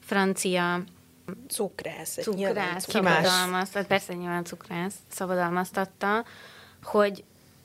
francia 0.00 0.84
cukrász, 1.48 2.18
cukrász 2.22 2.88
szabadalmaztat, 2.88 3.86
persze 3.86 4.14
nyilván 4.14 4.44
cukrász 4.44 4.94
szabadalmaztatta, 5.08 6.24
hogy 6.82 7.24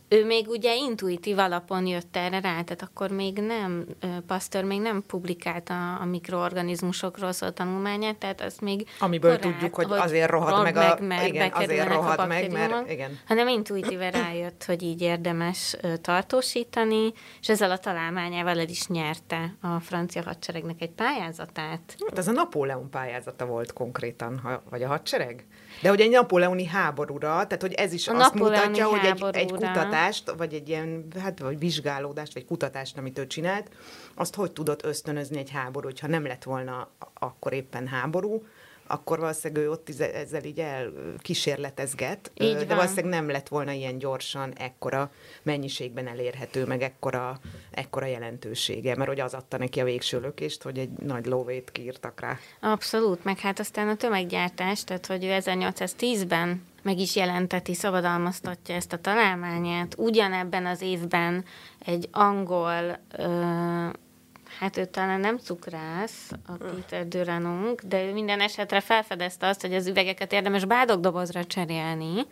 ő 0.10 0.26
még 0.26 0.48
ugye 0.48 0.76
intuitív 0.76 1.38
alapon 1.38 1.86
jött 1.86 2.16
erre 2.16 2.40
rá, 2.40 2.62
tehát 2.62 2.82
akkor 2.82 3.12
még 3.12 3.38
nem, 3.38 3.86
Pasteur 4.28 4.64
még 4.64 4.82
nem 4.82 5.04
publikálta 5.08 5.96
a 5.96 6.06
mikroorganizmusokról 6.06 7.32
szól 7.32 7.54
tanulmányát, 7.54 8.16
tehát 8.16 8.42
azt 8.42 8.62
még 8.62 8.88
Amiből 9.00 9.40
korát, 9.40 9.52
tudjuk, 9.52 9.76
hogy, 9.76 9.86
hogy 9.86 9.98
azért 9.98 10.30
rohad 10.30 10.64
meg, 10.64 10.76
a, 10.76 10.98
meg 11.02 11.28
igen, 11.28 11.52
azért 11.54 11.88
rohad 11.88 12.28
meg, 12.28 12.52
mert 12.52 12.92
igen. 12.92 13.20
hanem 13.26 13.48
intuitíve 13.48 14.10
rájött, 14.10 14.64
hogy 14.64 14.84
így 14.84 15.02
érdemes 15.02 15.76
tartósítani, 16.02 17.12
és 17.42 17.50
ezzel 17.50 17.72
a 17.72 17.78
találmányával 17.78 18.60
el 18.60 18.70
is 18.70 18.88
nyerte 18.88 19.56
a 19.62 19.80
francia 19.80 20.24
hadseregnek 20.24 20.82
egy 20.82 20.92
pályázatát. 20.92 21.96
Hát 22.08 22.18
ez 22.18 22.28
a 22.28 22.32
Napóleon 22.32 22.90
pályázata 22.90 23.46
volt 23.46 23.74
konkrétan, 23.74 24.62
vagy 24.70 24.84
a 24.84 24.88
hadsereg? 24.88 25.46
De 25.82 25.90
hogy 25.90 26.02
egy 26.02 26.10
napóleoni 26.10 26.66
háborúra, 26.66 27.30
tehát 27.30 27.62
hogy 27.62 27.74
ez 27.74 27.94
is 27.94 28.08
a 28.08 28.16
azt 28.18 28.34
mutatja, 28.34 28.88
hogy 28.88 29.06
egy, 29.06 29.24
egy 29.32 29.52
kutatást, 29.52 30.34
vagy 30.38 30.54
egy 30.54 30.70
ilyen, 30.70 31.06
hát 31.20 31.40
vagy 31.40 31.60
vizsgálódást, 31.60 32.34
vagy 32.34 32.46
kutatást, 32.46 32.98
amit 32.98 33.20
ő 33.20 33.28
csinált, 33.28 33.70
azt 34.16 34.36
hogy 34.36 34.52
tudott 34.52 34.86
ösztönözni 34.86 35.38
egy 35.38 35.50
háború, 35.50 35.86
hogyha 35.86 36.08
nem 36.08 36.26
lett 36.26 36.44
volna 36.44 36.90
akkor 37.14 37.54
éppen 37.54 37.88
háború, 37.88 38.44
akkor 38.88 39.20
valószínűleg 39.20 39.64
ő 39.64 39.70
ott 39.70 39.90
ezzel 40.00 40.44
így 40.44 40.60
elkísérletezget, 40.60 42.32
így 42.34 42.56
de 42.56 42.66
van. 42.66 42.78
valószínűleg 42.78 43.20
nem 43.20 43.30
lett 43.30 43.48
volna 43.48 43.72
ilyen 43.72 43.98
gyorsan 43.98 44.54
ekkora 44.58 45.12
mennyiségben 45.44 46.08
elérhető, 46.08 46.66
meg 46.66 46.82
ekkora, 46.82 47.40
ekkora 47.72 48.06
jelentősége, 48.06 48.96
mert 48.96 49.10
hogy 49.10 49.20
az 49.20 49.34
adta 49.34 49.58
neki 49.58 49.80
a 49.80 49.84
végső 49.84 50.20
lökést, 50.20 50.64
hogy 50.64 50.78
egy 50.78 50.90
nagy 50.90 51.26
lóvét 51.26 51.72
kiírtak 51.72 52.20
rá. 52.20 52.38
Abszolút, 52.60 53.24
meg 53.24 53.40
hát 53.40 53.60
aztán 53.60 53.88
a 53.88 53.96
tömeggyártás, 53.96 54.84
tehát 54.84 55.06
hogy 55.06 55.24
ő 55.24 55.38
1810-ben 55.40 56.66
meg 56.82 57.00
is 57.00 57.16
jelenteti, 57.16 57.74
szabadalmaztatja 57.74 58.76
ezt 58.76 58.94
a 58.94 58.98
találmányát. 58.98 59.96
Ugyanebben 59.98 60.66
az 60.66 60.82
évben 60.82 61.46
egy 61.86 62.10
angol 62.12 63.00
ö, 63.18 63.90
Hát 64.60 64.78
ő 64.78 64.86
talán 64.86 65.20
nem 65.20 65.38
cukrász, 65.38 66.32
a 66.46 66.52
Peter 66.52 67.08
Duranunk, 67.08 67.82
de 67.82 68.04
ő 68.04 68.14
minden 68.14 68.40
esetre 68.40 68.80
felfedezte 68.80 69.48
azt, 69.48 69.62
hogy 69.62 69.74
az 69.74 69.88
üvegeket 69.88 70.34
érdemes 70.34 70.66
bádogdobozra 70.66 71.46
cserélni, 71.46 72.26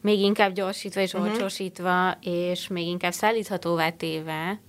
még 0.00 0.18
inkább 0.18 0.52
gyorsítva 0.52 1.00
és 1.00 1.14
uh-huh. 1.14 1.30
olcsósítva, 1.30 2.18
és 2.20 2.68
még 2.68 2.86
inkább 2.86 3.12
szállíthatóvá 3.12 3.90
téve 3.90 4.60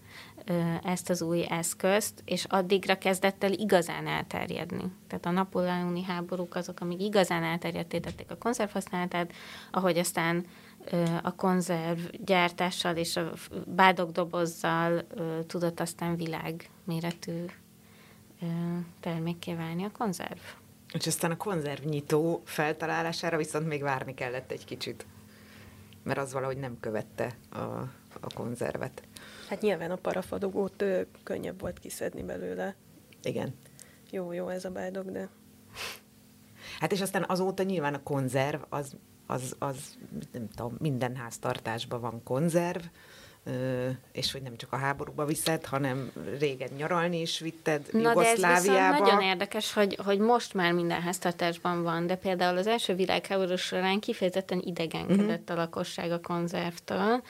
ezt 0.84 1.10
az 1.10 1.22
új 1.22 1.46
eszközt, 1.50 2.22
és 2.26 2.46
addigra 2.50 2.98
kezdett 2.98 3.44
el 3.44 3.52
igazán 3.52 4.08
elterjedni. 4.08 4.84
Tehát 5.08 5.26
a 5.26 5.32
napoleoni 5.32 6.04
háborúk 6.04 6.56
azok, 6.56 6.80
amik 6.80 7.02
igazán 7.02 7.44
elterjedtették 7.44 8.32
a 8.32 8.38
konzervhasználatát, 8.38 9.32
ahogy 9.72 9.98
aztán 9.98 10.46
a 11.22 11.36
konzerv 11.36 12.00
gyártással 12.26 12.96
és 12.96 13.16
a 13.16 13.32
bádogdobozzal 13.66 15.08
tudott 15.48 15.80
aztán 15.80 16.16
világméretű 16.16 17.46
termékké 19.00 19.54
válni 19.54 19.84
a 19.84 19.92
konzerv. 19.92 20.40
És 20.94 21.08
aztán 21.08 21.32
a 21.32 21.38
konzervnyitó 21.38 22.42
feltalálására 22.46 23.38
viszont 23.38 23.68
még 23.68 23.82
várni 23.82 24.14
kellett 24.14 24.52
egy 24.52 24.66
kicsit, 24.66 25.06
mert 26.04 26.20
az 26.20 26.34
valahogy 26.34 26.58
nem 26.58 26.80
követte 26.80 27.36
a, 27.50 27.58
a 28.20 28.34
konzervet. 28.36 29.04
Hát 29.50 29.62
nyilván 29.62 29.92
a 29.92 29.96
parafadogót 29.96 30.82
ö, 30.82 31.02
könnyebb 31.24 31.60
volt 31.60 31.80
kiszedni 31.80 32.24
belőle. 32.24 32.76
Igen. 33.24 33.56
Jó, 34.10 34.32
jó 34.32 34.48
ez 34.48 34.66
a 34.66 34.70
bádog, 34.70 35.12
de... 35.12 35.30
Hát 36.80 36.92
és 36.92 37.02
aztán 37.02 37.26
azóta 37.28 37.64
nyilván 37.64 37.94
a 37.94 38.04
konzerv 38.04 38.62
az 38.70 38.96
az, 39.32 39.56
az 39.60 39.98
nem 40.32 40.48
tudom, 40.56 40.76
minden 40.80 41.16
háztartásban 41.16 42.02
van 42.02 42.24
konzerv, 42.24 42.82
és 44.12 44.32
hogy 44.32 44.42
nem 44.42 44.58
csak 44.58 44.74
a 44.74 44.76
háborúba 44.76 45.26
viszed, 45.26 45.66
hanem 45.66 46.12
régen 46.40 46.70
nyaralni 46.78 47.22
is 47.22 47.40
vitted 47.40 47.88
Na 47.92 48.00
Jugoszláviába. 48.00 48.96
de 48.96 48.96
ez 48.96 49.00
nagyon 49.00 49.22
érdekes, 49.22 49.74
hogy, 49.74 49.98
hogy 50.04 50.20
most 50.20 50.54
már 50.54 50.72
minden 50.72 51.02
háztartásban 51.02 51.84
van, 51.84 52.08
de 52.08 52.16
például 52.16 52.58
az 52.58 52.68
első 52.68 52.96
világháború 52.96 53.56
során 53.56 54.00
kifejezetten 54.00 54.62
idegenkedett 54.66 55.42
uh-huh. 55.42 55.58
a 55.58 55.62
lakosság 55.62 56.12
a 56.12 56.20
konzervtől, 56.20 57.22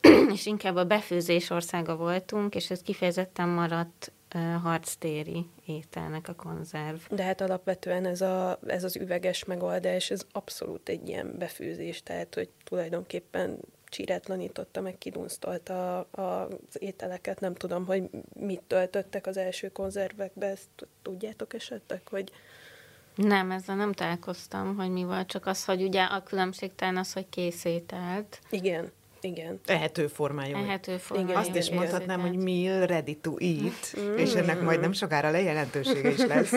és 0.34 0.46
inkább 0.46 0.76
a 0.76 0.84
befőzés 0.84 1.50
országa 1.50 1.96
voltunk, 1.96 2.54
és 2.54 2.70
ez 2.70 2.82
kifejezetten 2.82 3.48
maradt 3.48 4.12
harctéri 4.62 5.46
ételnek 5.66 6.28
a 6.28 6.34
konzerv. 6.34 6.98
De 7.10 7.22
hát 7.22 7.40
alapvetően 7.40 8.06
ez, 8.06 8.20
a, 8.20 8.58
ez 8.66 8.84
az 8.84 8.96
üveges 8.96 9.44
megoldás, 9.44 10.10
ez 10.10 10.26
abszolút 10.32 10.88
egy 10.88 11.08
ilyen 11.08 11.34
befőzés, 11.38 12.02
tehát 12.02 12.34
hogy 12.34 12.48
tulajdonképpen 12.64 13.58
csirátlanította, 13.88 14.80
meg 14.80 14.98
kidunsztolta 14.98 16.00
az 16.00 16.76
ételeket. 16.78 17.40
Nem 17.40 17.54
tudom, 17.54 17.86
hogy 17.86 18.10
mit 18.34 18.62
töltöttek 18.66 19.26
az 19.26 19.36
első 19.36 19.68
konzervekbe, 19.68 20.46
ezt 20.46 20.88
tudjátok 21.02 21.54
esetleg, 21.54 22.08
hogy... 22.08 22.32
Nem, 23.14 23.50
ezzel 23.50 23.76
nem 23.76 23.92
találkoztam, 23.92 24.76
hogy 24.76 24.90
mi 24.90 25.04
volt, 25.04 25.26
csak 25.26 25.46
az, 25.46 25.64
hogy 25.64 25.82
ugye 25.82 26.02
a 26.02 26.22
különbség 26.22 26.74
talán 26.74 26.96
az, 26.96 27.12
hogy 27.12 27.28
készételt. 27.28 28.40
Igen. 28.50 28.92
Igen. 29.20 29.60
Ehető 29.66 30.06
formájú. 30.06 30.56
Ehető 30.56 30.96
formájú. 30.96 31.38
Azt 31.38 31.56
is 31.56 31.66
igen, 31.66 31.78
mondhatnám, 31.78 32.20
hogy 32.20 32.36
meal 32.36 32.86
ready 32.86 33.14
to 33.14 33.34
eat, 33.38 33.96
és 34.16 34.34
ennek 34.34 34.60
majd 34.60 34.80
nem 34.80 34.92
sokára 34.92 35.30
lejelentősége 35.30 36.10
is 36.10 36.24
lesz. 36.24 36.52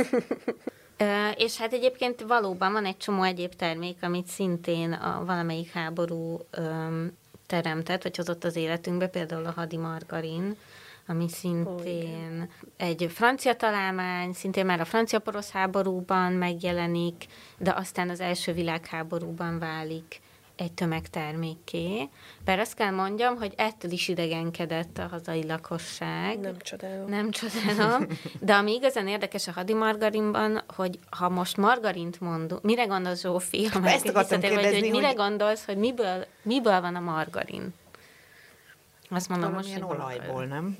És 1.35 1.57
hát 1.57 1.73
egyébként 1.73 2.21
valóban 2.21 2.71
van 2.71 2.85
egy 2.85 2.97
csomó 2.97 3.23
egyéb 3.23 3.53
termék, 3.53 3.97
amit 4.01 4.27
szintén 4.27 4.93
a 4.93 5.23
valamelyik 5.25 5.71
háború 5.71 6.39
öm, 6.51 7.17
teremtett, 7.45 8.03
vagy 8.03 8.17
hozott 8.17 8.43
az 8.43 8.55
életünkbe, 8.55 9.07
például 9.07 9.45
a 9.45 9.51
hadi 9.51 9.77
margarin, 9.77 10.55
ami 11.07 11.29
szintén 11.29 12.49
egy 12.77 13.07
francia 13.13 13.55
találmány, 13.55 14.33
szintén 14.33 14.65
már 14.65 14.79
a 14.79 14.85
francia-porosz 14.85 15.51
háborúban 15.51 16.31
megjelenik, 16.31 17.25
de 17.57 17.73
aztán 17.75 18.09
az 18.09 18.19
első 18.19 18.53
világháborúban 18.53 19.59
válik 19.59 20.21
egy 20.61 20.71
tömegtermékké. 20.73 22.09
Bár 22.45 22.59
azt 22.59 22.73
kell 22.73 22.91
mondjam, 22.91 23.35
hogy 23.37 23.53
ettől 23.57 23.91
is 23.91 24.07
idegenkedett 24.07 24.97
a 24.97 25.07
hazai 25.07 25.45
lakosság. 25.45 26.39
Nem 26.39 26.57
csodálom. 26.57 27.09
Nem 27.09 27.31
csodálom. 27.31 28.07
De 28.39 28.53
ami 28.53 28.73
igazán 28.73 29.07
érdekes 29.07 29.47
a 29.47 29.51
hadimargarinban, 29.51 30.63
hogy 30.75 30.99
ha 31.09 31.29
most 31.29 31.57
margarint 31.57 32.19
mondunk, 32.19 32.61
mire 32.61 32.85
gondolsz 32.85 33.21
Zsófi? 33.21 33.65
Ha 33.65 33.87
Ezt 33.87 34.07
akartam 34.07 34.39
visszatér, 34.39 34.41
vagy, 34.41 34.49
kérdezni, 34.59 34.79
hogy 34.89 34.91
mire 34.97 35.07
hogy- 35.07 35.15
gondolsz, 35.17 35.65
hogy 35.65 35.77
miből, 35.77 36.25
miből 36.41 36.81
van 36.81 36.95
a 36.95 36.99
margarin? 36.99 37.73
Azt 39.09 39.29
mondom 39.29 39.53
most, 39.53 39.73
hogy 39.73 39.83
olajból, 39.83 40.45
nem? 40.45 40.77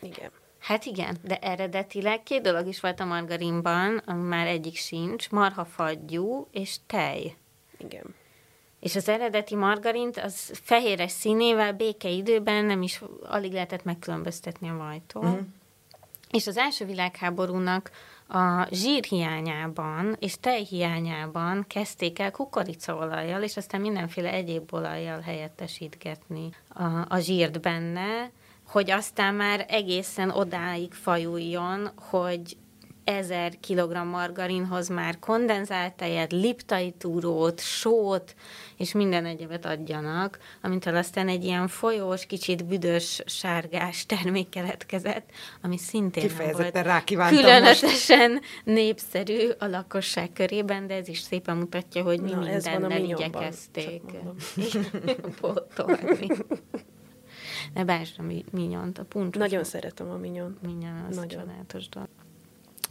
Igen. 0.00 0.30
Hát 0.58 0.84
igen, 0.84 1.16
de 1.22 1.38
eredetileg 1.38 2.22
két 2.22 2.42
dolog 2.42 2.66
is 2.66 2.80
volt 2.80 3.00
a 3.00 3.04
margarinban, 3.04 4.02
ami 4.06 4.22
már 4.22 4.46
egyik 4.46 4.76
sincs, 4.76 5.30
marhafagyú 5.30 6.48
és 6.50 6.76
tej. 6.86 7.36
Igen. 7.78 8.14
És 8.84 8.96
az 8.96 9.08
eredeti 9.08 9.54
margarint 9.54 10.18
az 10.18 10.60
fehéres 10.62 11.10
színével 11.10 11.72
békeidőben 11.72 12.64
nem 12.64 12.82
is 12.82 13.02
alig 13.22 13.52
lehetett 13.52 13.84
megkülönböztetni 13.84 14.68
a 14.68 14.76
vajtól. 14.76 15.24
Uh-huh. 15.24 15.40
És 16.30 16.46
az 16.46 16.56
első 16.56 16.84
világháborúnak 16.84 17.90
a 18.28 18.66
zsír 18.70 19.04
hiányában 19.04 20.16
és 20.18 20.40
tej 20.40 20.62
hiányában 20.62 21.64
kezdték 21.68 22.18
el 22.18 22.30
kukoricaolajjal, 22.30 23.42
és 23.42 23.56
aztán 23.56 23.80
mindenféle 23.80 24.32
egyéb 24.32 24.72
olajjal 24.72 25.20
helyettesítgetni 25.20 26.48
a, 26.68 26.84
a 27.08 27.18
zsírt 27.18 27.60
benne, 27.60 28.30
hogy 28.66 28.90
aztán 28.90 29.34
már 29.34 29.66
egészen 29.68 30.30
odáig 30.30 30.92
fajuljon, 30.92 31.90
hogy 32.10 32.56
ezer 33.04 33.52
kilogramm 33.60 34.08
margarinhoz 34.08 34.88
már 34.88 35.18
kondenzált 35.18 35.94
tejet, 35.94 36.32
liptai 36.32 36.90
túrót, 36.90 37.60
sót, 37.60 38.34
és 38.76 38.92
minden 38.92 39.24
egyebet 39.24 39.64
adjanak, 39.64 40.38
amintől 40.62 40.96
aztán 40.96 41.28
egy 41.28 41.44
ilyen 41.44 41.68
folyós, 41.68 42.26
kicsit 42.26 42.64
büdös, 42.64 43.22
sárgás 43.26 44.06
termék 44.06 44.48
keletkezett, 44.48 45.30
ami 45.62 45.78
szintén 45.78 46.22
nem 46.22 46.32
Kifejezetten 46.32 46.72
volt 46.72 46.86
rákívántam 46.86 47.38
különösen 47.38 48.40
népszerű 48.64 49.48
a 49.58 49.66
lakosság 49.66 50.32
körében, 50.32 50.86
de 50.86 50.94
ez 50.94 51.08
is 51.08 51.20
szépen 51.20 51.56
mutatja, 51.56 52.02
hogy 52.02 52.20
mi 52.20 52.30
Na, 52.30 52.38
mindennel 52.40 53.02
igyekezték 53.04 54.02
pótolni. 55.40 56.26
Ne 57.74 57.84
bánsd 57.84 58.14
a 58.18 58.22
mi- 58.22 58.44
minyont, 58.50 58.98
a 58.98 59.04
puncsos. 59.04 59.42
Nagyon 59.42 59.64
szeretem 59.64 60.10
a 60.10 60.16
minyon. 60.16 60.58
Minyon 60.62 61.06
az 61.08 61.16
Nagyon. 61.16 61.40
csodálatos 61.40 61.88
dolog. 61.88 62.08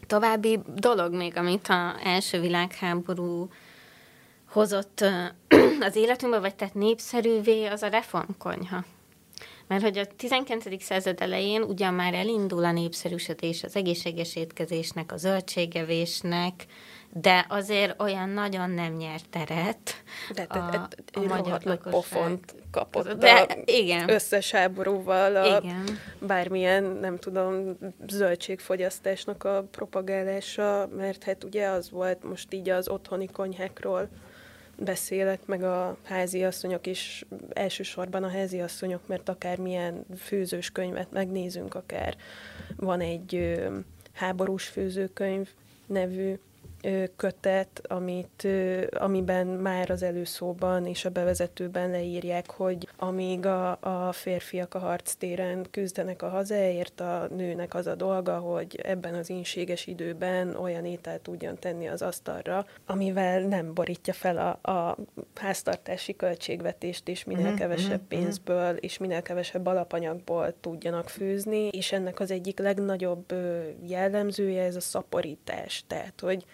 További 0.08 0.60
dolog 0.76 1.14
még, 1.14 1.38
amit 1.38 1.68
a 1.68 1.96
első 2.04 2.40
világháború 2.40 3.50
hozott 4.50 5.06
az 5.88 5.96
életünkbe, 5.96 6.40
vagy 6.40 6.56
tett 6.56 6.74
népszerűvé, 6.74 7.66
az 7.66 7.82
a 7.82 7.88
reformkonyha. 7.88 8.84
Mert 9.68 9.84
hogy 9.84 9.98
a 9.98 10.06
19. 10.18 10.84
század 10.84 11.22
elején 11.22 11.62
ugyan 11.62 11.94
már 11.94 12.14
elindul 12.14 12.64
a 12.64 12.72
népszerűsödés 12.72 13.64
az 13.64 13.76
egészséges 13.76 14.36
étkezésnek, 14.36 15.12
a 15.12 15.18
zöldségevésnek, 15.18 16.66
de 17.16 17.46
azért 17.50 18.02
olyan 18.02 18.30
nagyon 18.30 18.70
nem 18.70 18.94
nyert 18.94 19.30
teret 19.30 20.04
De 20.34 20.42
a, 20.42 20.70
te, 20.70 20.70
te, 20.70 21.20
a 21.20 21.22
egy 21.22 21.28
magyar 21.28 21.62
nagy 21.64 21.78
pofont 21.78 22.56
kapott 22.72 23.12
De 23.12 23.32
a 23.32 23.58
igen. 23.66 24.10
összes 24.10 24.52
háborúval, 24.52 25.36
a 25.36 25.58
Igen. 25.58 25.84
bármilyen, 26.20 26.84
nem 26.84 27.18
tudom, 27.18 27.78
zöldségfogyasztásnak 28.08 29.44
a 29.44 29.68
propagálása, 29.72 30.90
mert 30.98 31.24
hát 31.24 31.44
ugye 31.44 31.68
az 31.68 31.90
volt 31.90 32.24
most 32.24 32.54
így 32.54 32.70
az 32.70 32.90
otthoni 32.90 33.28
konyhákról 33.28 34.10
beszélek, 34.78 35.46
meg 35.46 35.64
a 35.64 35.98
háziasszonyok 36.04 36.88
is, 36.88 37.26
elsősorban 37.54 38.24
a 38.24 38.30
háziasszonyok, 38.30 39.08
mert 39.08 39.30
akármilyen 39.30 40.06
főzős 40.18 40.72
könyvet 40.72 41.12
megnézünk, 41.12 41.76
akár 41.76 42.16
van 42.76 43.00
egy 43.00 43.60
háborús 44.14 44.68
főzőkönyv 44.68 45.50
nevű 45.86 46.38
kötet, 47.16 47.82
amit, 47.88 48.48
amiben 48.92 49.48
már 49.48 49.90
az 49.90 50.04
előszóban 50.04 50.86
és 50.86 51.06
a 51.06 51.10
bevezetőben 51.10 51.90
leírják, 51.90 52.52
hogy 52.52 52.88
amíg 52.98 53.46
a, 53.46 53.78
a 53.80 54.12
férfiak 54.12 54.74
a 54.74 54.80
harctéren 54.80 55.66
küzdenek 55.72 56.22
a 56.22 56.30
hazáért, 56.30 57.00
a 57.00 57.28
nőnek 57.36 57.74
az 57.74 57.88
a 57.88 57.96
dolga, 57.96 58.38
hogy 58.38 58.80
ebben 58.84 59.14
az 59.14 59.30
inséges 59.30 59.88
időben 59.88 60.56
olyan 60.56 60.86
ételt 60.86 61.22
tudjon 61.22 61.60
tenni 61.60 61.88
az 61.88 62.02
asztalra, 62.02 62.66
amivel 62.86 63.42
nem 63.42 63.74
borítja 63.74 64.14
fel 64.14 64.38
a, 64.38 64.72
a 64.72 64.98
háztartási 65.36 66.16
költségvetést, 66.16 67.08
és 67.08 67.24
minél 67.24 67.54
Mhm, 67.54 67.62
kevesebb 67.62 68.00
mhm, 68.00 68.08
pénzből 68.08 68.76
és 68.76 68.98
minél 68.98 69.22
kevesebb 69.22 69.66
alapanyagból 69.66 70.54
tudjanak 70.60 71.10
főzni, 71.10 71.68
és 71.68 71.92
ennek 71.92 72.20
az 72.20 72.32
egyik 72.32 72.60
legnagyobb 72.60 73.34
jellemzője 73.86 74.64
ez 74.64 74.76
a 74.76 74.80
szaporítás. 74.80 75.84
Tehát, 75.88 76.20
hogy 76.20 76.46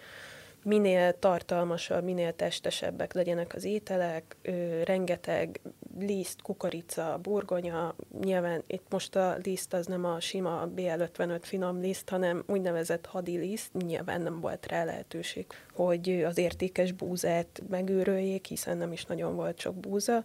minél 0.69 1.19
tartalmasabb, 1.19 2.03
minél 2.03 2.33
testesebbek 2.33 3.13
legyenek 3.13 3.53
az 3.53 3.63
ételek, 3.63 4.35
ö, 4.41 4.83
rengeteg 4.83 5.59
liszt, 5.99 6.41
kukorica, 6.41 7.19
burgonya, 7.21 7.95
nyilván 8.21 8.63
itt 8.67 8.85
most 8.89 9.15
a 9.15 9.37
liszt 9.43 9.73
az 9.73 9.85
nem 9.85 10.05
a 10.05 10.19
sima 10.19 10.67
BL55 10.75 11.39
finom 11.41 11.79
liszt, 11.79 12.09
hanem 12.09 12.43
úgynevezett 12.47 13.05
hadi 13.05 13.37
liszt, 13.37 13.73
nyilván 13.73 14.21
nem 14.21 14.39
volt 14.39 14.65
rá 14.67 14.83
lehetőség, 14.83 15.45
hogy 15.73 16.23
az 16.23 16.37
értékes 16.37 16.91
búzát 16.91 17.61
megőröljék, 17.69 18.45
hiszen 18.45 18.77
nem 18.77 18.91
is 18.91 19.05
nagyon 19.05 19.35
volt 19.35 19.59
sok 19.59 19.75
búza. 19.75 20.23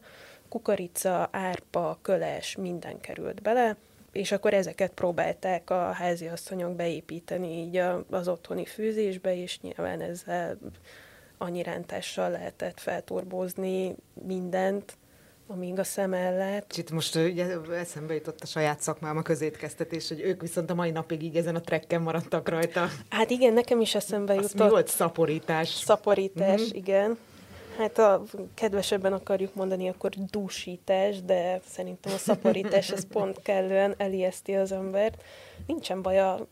Kukorica, 0.48 1.28
árpa, 1.33 1.98
köles, 2.02 2.57
minden 2.57 3.00
került 3.00 3.42
bele, 3.42 3.76
és 4.14 4.33
akkor 4.33 4.55
ezeket 4.55 4.92
próbálták 4.92 5.70
a 5.70 5.90
háziasszonyok 5.92 6.74
beépíteni 6.77 7.59
így 7.59 7.81
az 8.11 8.29
otthoni 8.29 8.64
főzésbe, 8.64 9.37
és 9.37 9.61
nyilván 9.61 10.00
ezzel 10.00 10.59
annyi 11.38 11.62
rántással 11.62 12.31
lehetett 12.31 12.81
feltorbózni 12.81 13.94
mindent, 14.27 14.96
amíg 15.46 15.79
a 15.79 15.85
szem 15.85 16.12
ellett. 16.12 16.70
És 16.72 16.79
itt 16.79 16.90
most 16.90 17.14
ugye 17.16 17.46
eszembe 17.72 18.14
jutott 18.14 18.40
a 18.40 18.46
saját 18.46 18.81
szakmám 18.81 19.16
a 19.16 19.22
közétkeztetés, 19.22 20.09
hogy 20.09 20.20
ők 20.20 20.40
viszont 20.40 20.70
a 20.70 20.74
mai 20.74 20.90
napig 20.90 21.22
így 21.22 21.37
ezen 21.37 21.55
a 21.55 21.61
trekken 21.61 22.03
maradtak 22.03 22.48
rajta. 22.48 22.88
Hát 23.11 23.31
igen, 23.31 23.53
nekem 23.53 23.81
is 23.81 23.94
eszembe 23.94 24.33
Az 24.33 24.38
mi 24.38 24.44
jutott. 24.53 24.70
volt 24.70 24.88
szaporítás? 24.88 25.68
Szaporítás, 25.68 26.46
Mhm. 26.61 26.61
mm-hmm. 26.62 26.77
igen. 26.77 27.18
Hát 27.77 27.99
a 27.99 28.23
kedvesebben 28.55 29.13
akarjuk 29.13 29.55
mondani, 29.55 29.89
akkor 29.89 30.11
dúsítás, 30.31 31.23
de 31.23 31.61
szerintem 31.69 32.13
a 32.13 32.17
szaporítás 32.17 32.91
az 32.91 33.07
pont 33.13 33.43
kellően 33.43 33.95
elijeszti 33.97 34.55
az 34.55 34.73
embert. 34.73 35.23
Nincsen 35.67 36.03
baj 36.03 36.21
a 36.21 36.47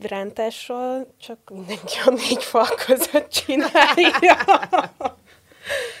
rántással, 0.00 1.06
csak 1.18 1.38
mindenki 1.50 1.98
a 2.04 2.10
négy 2.10 2.44
fal 2.44 2.68
között 2.86 3.28
csinálja. 3.28 4.36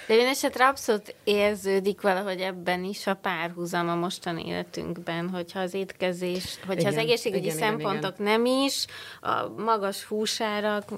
De 0.06 0.14
én 0.14 0.26
esetre 0.26 0.66
abszolút 0.66 1.14
érződik 1.24 2.00
valahogy 2.00 2.40
ebben 2.40 2.84
is 2.84 3.06
a 3.06 3.14
párhuzam 3.14 3.88
a 3.88 3.94
mostani 3.94 4.46
életünkben, 4.46 5.28
hogyha 5.28 5.60
az 5.60 5.74
étkezés, 5.74 6.58
hogyha 6.66 6.88
az 6.88 6.94
Igen, 6.94 7.04
egészségügyi 7.04 7.44
igen, 7.44 7.56
igen, 7.56 7.68
szempontok 7.68 8.18
nem 8.18 8.44
is, 8.44 8.86
a 9.20 9.48
magas 9.48 10.04
húsárak 10.04 10.88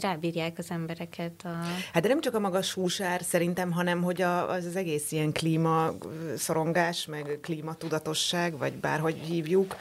rábírják 0.00 0.58
az 0.58 0.70
embereket. 0.70 1.32
A... 1.44 1.48
Hát 1.92 2.02
de 2.02 2.08
nem 2.08 2.20
csak 2.20 2.34
a 2.34 2.38
magas 2.38 2.72
húsár 2.72 3.20
szerintem, 3.22 3.72
hanem 3.72 4.02
hogy 4.02 4.22
a, 4.22 4.50
az, 4.50 4.64
az 4.64 4.76
egész 4.76 5.12
ilyen 5.12 5.32
klíma 5.32 5.90
szorongás, 6.36 7.06
meg 7.06 7.38
klímatudatosság, 7.42 8.58
vagy 8.58 8.72
bárhogy 8.72 9.16
hívjuk, 9.18 9.76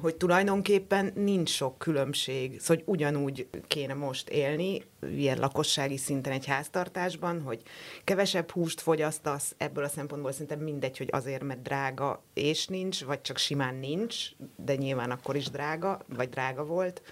hogy 0.00 0.16
tulajdonképpen 0.16 1.12
nincs 1.14 1.50
sok 1.50 1.78
különbség. 1.78 2.60
Szóval 2.60 2.84
hogy 2.84 2.94
ugyanúgy 2.94 3.48
kéne 3.66 3.94
most 3.94 4.28
élni, 4.28 4.82
ilyen 5.16 5.38
lakossági 5.38 5.96
szinten 5.96 6.32
egy 6.32 6.46
háztartásban, 6.46 7.42
hogy 7.42 7.62
kevesebb 8.04 8.50
húst 8.50 8.80
fogyasztasz, 8.80 9.54
ebből 9.58 9.84
a 9.84 9.88
szempontból 9.88 10.32
szerintem 10.32 10.60
mindegy, 10.60 10.98
hogy 10.98 11.08
azért, 11.12 11.42
mert 11.42 11.62
drága 11.62 12.22
és 12.34 12.66
nincs, 12.66 13.04
vagy 13.04 13.20
csak 13.20 13.38
simán 13.38 13.74
nincs, 13.74 14.16
de 14.56 14.74
nyilván 14.74 15.10
akkor 15.10 15.36
is 15.36 15.50
drága, 15.50 16.00
vagy 16.16 16.28
drága 16.28 16.64
volt. 16.64 17.02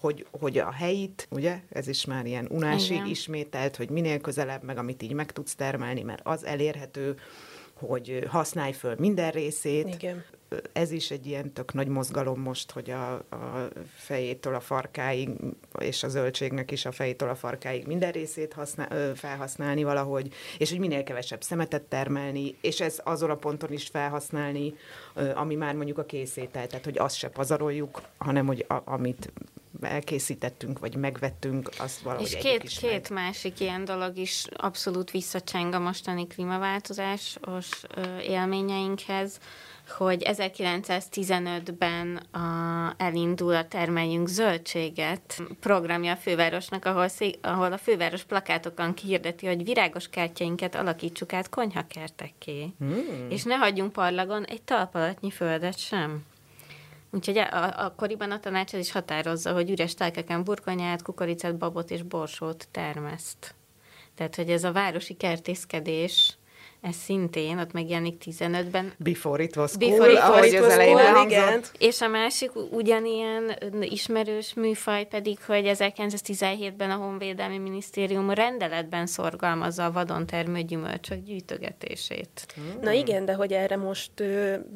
Hogy, 0.00 0.26
hogy 0.30 0.58
a 0.58 0.70
helyit, 0.70 1.26
ugye, 1.30 1.60
ez 1.68 1.88
is 1.88 2.04
már 2.04 2.26
ilyen 2.26 2.46
unásig 2.50 2.96
Igen. 2.96 3.06
ismételt, 3.06 3.76
hogy 3.76 3.90
minél 3.90 4.20
közelebb, 4.20 4.62
meg 4.62 4.78
amit 4.78 5.02
így 5.02 5.12
meg 5.12 5.32
tudsz 5.32 5.54
termelni, 5.54 6.02
mert 6.02 6.20
az 6.24 6.44
elérhető, 6.44 7.18
hogy 7.74 8.24
használj 8.28 8.72
föl 8.72 8.94
minden 8.98 9.30
részét. 9.30 9.94
Igen 9.94 10.24
ez 10.72 10.90
is 10.90 11.10
egy 11.10 11.26
ilyen 11.26 11.52
tök 11.52 11.72
nagy 11.72 11.88
mozgalom 11.88 12.40
most, 12.40 12.70
hogy 12.70 12.90
a, 12.90 13.12
a 13.14 13.68
fejétől 13.94 14.54
a 14.54 14.60
farkáig, 14.60 15.30
és 15.78 16.02
a 16.02 16.08
zöldségnek 16.08 16.70
is 16.70 16.84
a 16.84 16.92
fejétől 16.92 17.28
a 17.28 17.34
farkáig 17.34 17.86
minden 17.86 18.10
részét 18.10 18.52
használ, 18.52 19.14
felhasználni 19.14 19.84
valahogy, 19.84 20.32
és 20.58 20.70
hogy 20.70 20.78
minél 20.78 21.02
kevesebb 21.02 21.42
szemetet 21.42 21.82
termelni, 21.82 22.56
és 22.60 22.80
ez 22.80 23.00
azon 23.04 23.30
a 23.30 23.36
ponton 23.36 23.72
is 23.72 23.86
felhasználni, 23.86 24.74
ami 25.34 25.54
már 25.54 25.74
mondjuk 25.74 25.98
a 25.98 26.04
készétel, 26.04 26.66
tehát 26.66 26.84
hogy 26.84 26.98
azt 26.98 27.16
se 27.16 27.28
pazaroljuk, 27.28 28.02
hanem 28.18 28.46
hogy 28.46 28.64
a, 28.68 28.76
amit 28.84 29.32
elkészítettünk, 29.80 30.78
vagy 30.78 30.96
megvettünk, 30.96 31.70
azt 31.78 32.00
valahogy 32.00 32.26
És 32.26 32.36
két, 32.36 32.62
is 32.62 32.78
két 32.78 33.10
meg. 33.10 33.24
másik 33.24 33.60
ilyen 33.60 33.84
dolog 33.84 34.16
is 34.16 34.46
abszolút 34.56 35.10
visszacseng 35.10 35.74
a 35.74 35.78
mostani 35.78 36.26
klímaváltozásos 36.26 37.70
élményeinkhez, 38.22 39.38
hogy 39.88 40.22
1915-ben 40.26 42.16
a, 42.16 42.94
elindul 42.96 43.54
a 43.54 43.68
Termeljünk 43.68 44.28
Zöldséget 44.28 45.42
programja 45.60 46.12
a 46.12 46.16
fővárosnak, 46.16 46.84
ahol, 46.84 47.08
szé, 47.08 47.38
ahol 47.40 47.72
a 47.72 47.78
főváros 47.78 48.24
plakátokon 48.24 48.94
kihirdeti, 48.94 49.46
hogy 49.46 49.64
virágos 49.64 50.08
kertjeinket 50.08 50.74
alakítsuk 50.74 51.32
át 51.32 51.48
konyhakertekké, 51.48 52.72
mm. 52.84 53.30
és 53.30 53.42
ne 53.42 53.54
hagyjunk 53.54 53.92
parlagon 53.92 54.44
egy 54.44 54.62
talpalatnyi 54.62 55.30
földet 55.30 55.78
sem. 55.78 56.24
Úgyhogy 57.10 57.38
a, 57.38 57.84
akkoriban 57.84 58.30
a 58.30 58.40
tanács 58.40 58.72
is 58.72 58.92
határozza, 58.92 59.52
hogy 59.52 59.70
üres 59.70 59.94
telkeken 59.94 60.44
burgonyát, 60.44 61.02
kukoricát, 61.02 61.56
babot 61.56 61.90
és 61.90 62.02
borsót 62.02 62.68
termeszt. 62.70 63.54
Tehát, 64.14 64.36
hogy 64.36 64.50
ez 64.50 64.64
a 64.64 64.72
városi 64.72 65.14
kertészkedés 65.14 66.36
ez 66.80 66.94
szintén, 66.94 67.58
ott 67.58 67.72
megjelenik 67.72 68.22
15-ben. 68.24 68.92
Before 68.98 69.42
it 69.42 69.56
was 69.56 69.72
cool, 69.72 69.90
Before 69.90 70.12
it 70.12 70.18
ahogy 70.18 70.52
was 70.52 70.64
az 70.64 70.72
elején 70.72 70.96
cool, 70.96 71.26
igen. 71.26 71.62
És 71.78 72.00
a 72.00 72.08
másik 72.08 72.50
ugyanilyen 72.70 73.56
ismerős 73.80 74.54
műfaj 74.54 75.04
pedig, 75.04 75.38
hogy 75.46 75.70
1917-ben 75.74 76.90
a 76.90 76.96
Honvédelmi 76.96 77.58
Minisztérium 77.58 78.30
rendeletben 78.30 79.06
szorgalmazza 79.06 79.84
a 79.84 79.92
vadon 79.92 80.26
termő 80.26 80.60
gyümölcsök 80.60 81.22
gyűjtögetését. 81.22 82.46
Hmm. 82.54 82.80
Na 82.80 82.90
igen, 82.92 83.24
de 83.24 83.34
hogy 83.34 83.52
erre 83.52 83.76
most 83.76 84.12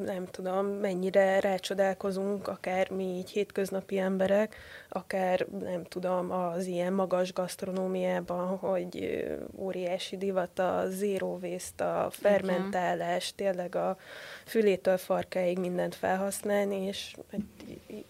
nem 0.04 0.26
tudom, 0.30 0.66
mennyire 0.66 1.40
rácsodálkozunk, 1.40 2.48
akár 2.48 2.90
mi 2.90 3.04
így 3.04 3.30
hétköznapi 3.30 3.98
emberek, 3.98 4.56
akár 4.88 5.46
nem 5.60 5.84
tudom, 5.84 6.30
az 6.30 6.66
ilyen 6.66 6.92
magas 6.92 7.32
gasztronómiában, 7.32 8.56
hogy 8.56 9.24
óriási 9.56 10.16
divat 10.16 10.58
a 10.58 10.84
zero 10.88 11.38
waste, 11.42 11.89
a 11.98 12.10
fermentálás, 12.10 13.32
tényleg 13.34 13.74
a 13.74 13.96
fülétől 14.44 14.96
farkáig 14.96 15.58
mindent 15.58 15.94
felhasználni, 15.94 16.86
és 16.86 17.14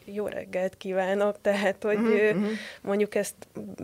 jó 0.04 0.26
reggelt 0.26 0.76
kívánok, 0.76 1.40
tehát, 1.40 1.82
hogy 1.82 1.98
mm-hmm. 1.98 2.52
mondjuk 2.80 3.14
ezt 3.14 3.34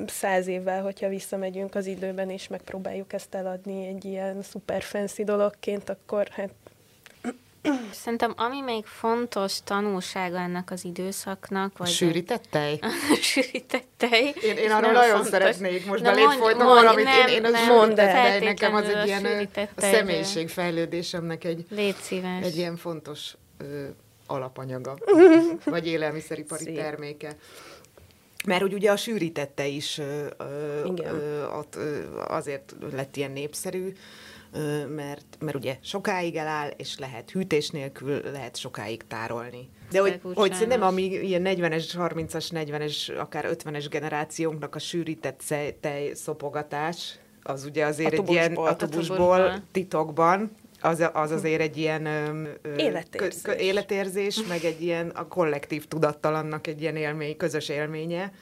száz 0.07 0.47
évvel, 0.47 0.83
hogyha 0.83 1.09
visszamegyünk 1.09 1.75
az 1.75 1.87
időben, 1.87 2.31
és 2.31 2.49
megpróbáljuk 2.49 3.13
ezt 3.13 3.35
eladni 3.35 3.87
egy 3.87 4.05
ilyen 4.05 4.43
szuper 4.43 4.83
fancy 4.83 5.25
dologként, 5.25 5.89
akkor 5.89 6.29
hát 6.29 6.51
Szerintem 7.93 8.35
ami 8.37 8.61
még 8.61 8.85
fontos 8.85 9.63
tanulsága 9.65 10.39
ennek 10.39 10.71
az 10.71 10.85
időszaknak, 10.85 11.79
vagy... 11.79 11.89
A 11.89 11.91
sűrített 11.91 12.45
tej? 12.51 12.79
A 12.83 13.19
sűrített 13.21 13.87
tej. 13.97 14.35
Én, 14.43 14.57
én 14.57 14.71
arról 14.71 14.93
nagyon 14.93 15.11
fontos. 15.11 15.31
szeretnék 15.31 15.87
most 15.87 16.03
belét 16.03 16.33
folytnom 16.33 16.67
valamit. 16.67 17.05
Nem, 17.05 17.29
én, 17.29 17.35
én 17.35 17.45
az 17.45 17.55
sűrített 17.57 17.95
tej, 17.97 18.41
nekem 18.41 18.75
az 18.75 18.89
egy 18.89 19.07
ilyen 19.07 19.49
a, 19.77 19.81
személyiségfejlődésemnek 19.81 21.45
egy, 21.45 21.67
egy 22.43 22.57
ilyen 22.57 22.77
fontos 22.77 23.35
ö, 23.59 23.85
alapanyaga, 24.27 24.99
vagy 25.65 25.87
élelmiszeripari 25.87 26.65
Szép. 26.65 26.77
terméke. 26.77 27.37
Mert 28.47 28.61
hogy 28.61 28.75
ugye 28.75 28.91
a 28.91 28.97
sűrítette 28.97 29.67
is 29.67 29.99
ö, 29.99 30.27
ö, 30.39 31.45
ö, 31.77 32.03
azért 32.27 32.75
lett 32.93 33.17
ilyen 33.17 33.31
népszerű, 33.31 33.93
mert, 34.89 35.37
mert 35.39 35.57
ugye 35.57 35.77
sokáig 35.81 36.37
eláll, 36.37 36.71
és 36.77 36.99
lehet 36.99 37.31
hűtés 37.31 37.71
nélkül, 37.71 38.21
lehet 38.33 38.57
sokáig 38.57 39.07
tárolni. 39.07 39.69
De 39.91 40.01
hogy, 40.01 40.21
hogy 40.35 40.53
szerintem 40.53 40.83
ami 40.83 41.03
ilyen 41.03 41.43
40-es, 41.45 41.85
30-as, 41.95 42.49
40-es, 42.51 43.19
akár 43.19 43.49
50-es 43.51 43.87
generációnknak 43.91 44.75
a 44.75 44.79
sűrített 44.79 45.43
tej 45.81 46.15
szopogatás, 46.15 47.19
az 47.43 47.65
ugye 47.65 47.85
azért 47.85 48.19
a 48.19 48.23
egy 48.23 48.31
ilyen 48.31 48.55
a 48.55 48.77
tubusból, 48.77 49.63
titokban, 49.73 50.51
az, 50.81 51.05
az 51.13 51.31
azért 51.31 51.61
egy 51.61 51.77
ilyen 51.77 52.07
életérzés. 52.77 53.43
Kö, 53.43 53.55
életérzés, 53.55 54.43
meg 54.49 54.65
egy 54.65 54.83
ilyen 54.83 55.09
a 55.09 55.27
kollektív 55.27 55.87
tudattalannak 55.87 56.67
egy 56.67 56.81
ilyen 56.81 56.97
élmény, 56.97 57.37
közös 57.37 57.69
élménye. 57.69 58.33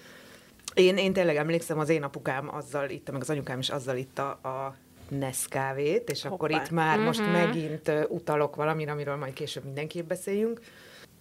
Én, 0.74 0.96
én 0.96 1.12
tényleg 1.12 1.36
emlékszem, 1.36 1.78
az 1.78 1.88
én 1.88 2.02
apukám 2.02 2.54
azzal 2.54 2.90
itta, 2.90 3.12
meg 3.12 3.20
az 3.20 3.30
anyukám 3.30 3.58
is 3.58 3.68
azzal 3.68 3.96
itta 3.96 4.30
a 4.30 4.76
Neszkávét, 5.08 6.10
és 6.10 6.22
Hoppá. 6.22 6.34
akkor 6.34 6.50
itt 6.50 6.70
már 6.70 6.90
uh-huh. 6.90 7.04
most 7.04 7.20
mhm. 7.20 7.30
megint 7.30 7.90
utalok 8.08 8.56
valamire, 8.56 8.92
amiről 8.92 9.16
majd 9.16 9.32
később 9.32 9.64
mindenképp 9.64 10.08
beszéljünk. 10.08 10.60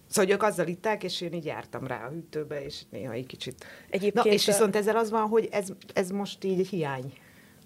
Szóval 0.06 0.30
ők 0.30 0.42
azzal 0.42 0.66
itták, 0.66 1.02
és 1.02 1.20
én 1.20 1.32
így 1.32 1.44
jártam 1.44 1.86
rá 1.86 2.06
a 2.06 2.10
hűtőbe, 2.10 2.64
és 2.64 2.82
néha 2.90 3.12
egy 3.12 3.26
kicsit... 3.26 3.64
Egyébként 3.90 4.26
Na, 4.26 4.32
és 4.32 4.46
viszont 4.46 4.76
ezzel 4.76 4.96
az 4.96 5.10
van, 5.10 5.28
hogy 5.28 5.48
ez, 5.50 5.68
ez 5.92 6.10
most 6.10 6.44
így 6.44 6.68
hiány. 6.68 7.12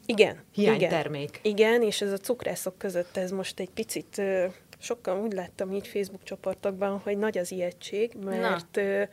Igen. 0.06 0.42
Hiány 0.52 0.74
igen. 0.74 0.90
termék. 0.90 1.40
Igen, 1.42 1.82
és 1.82 2.00
ez 2.00 2.12
a 2.12 2.16
cukrászok 2.16 2.78
között 2.78 3.16
ez 3.16 3.30
most 3.30 3.60
egy 3.60 3.70
picit, 3.70 4.22
sokkal 4.78 5.20
úgy 5.20 5.32
láttam 5.32 5.72
így 5.72 5.86
Facebook 5.88 6.22
csoportokban, 6.22 6.98
hogy 6.98 7.18
nagy 7.18 7.38
az 7.38 7.52
ijegység, 7.52 8.12
mert... 8.24 8.74
Na 8.74 9.08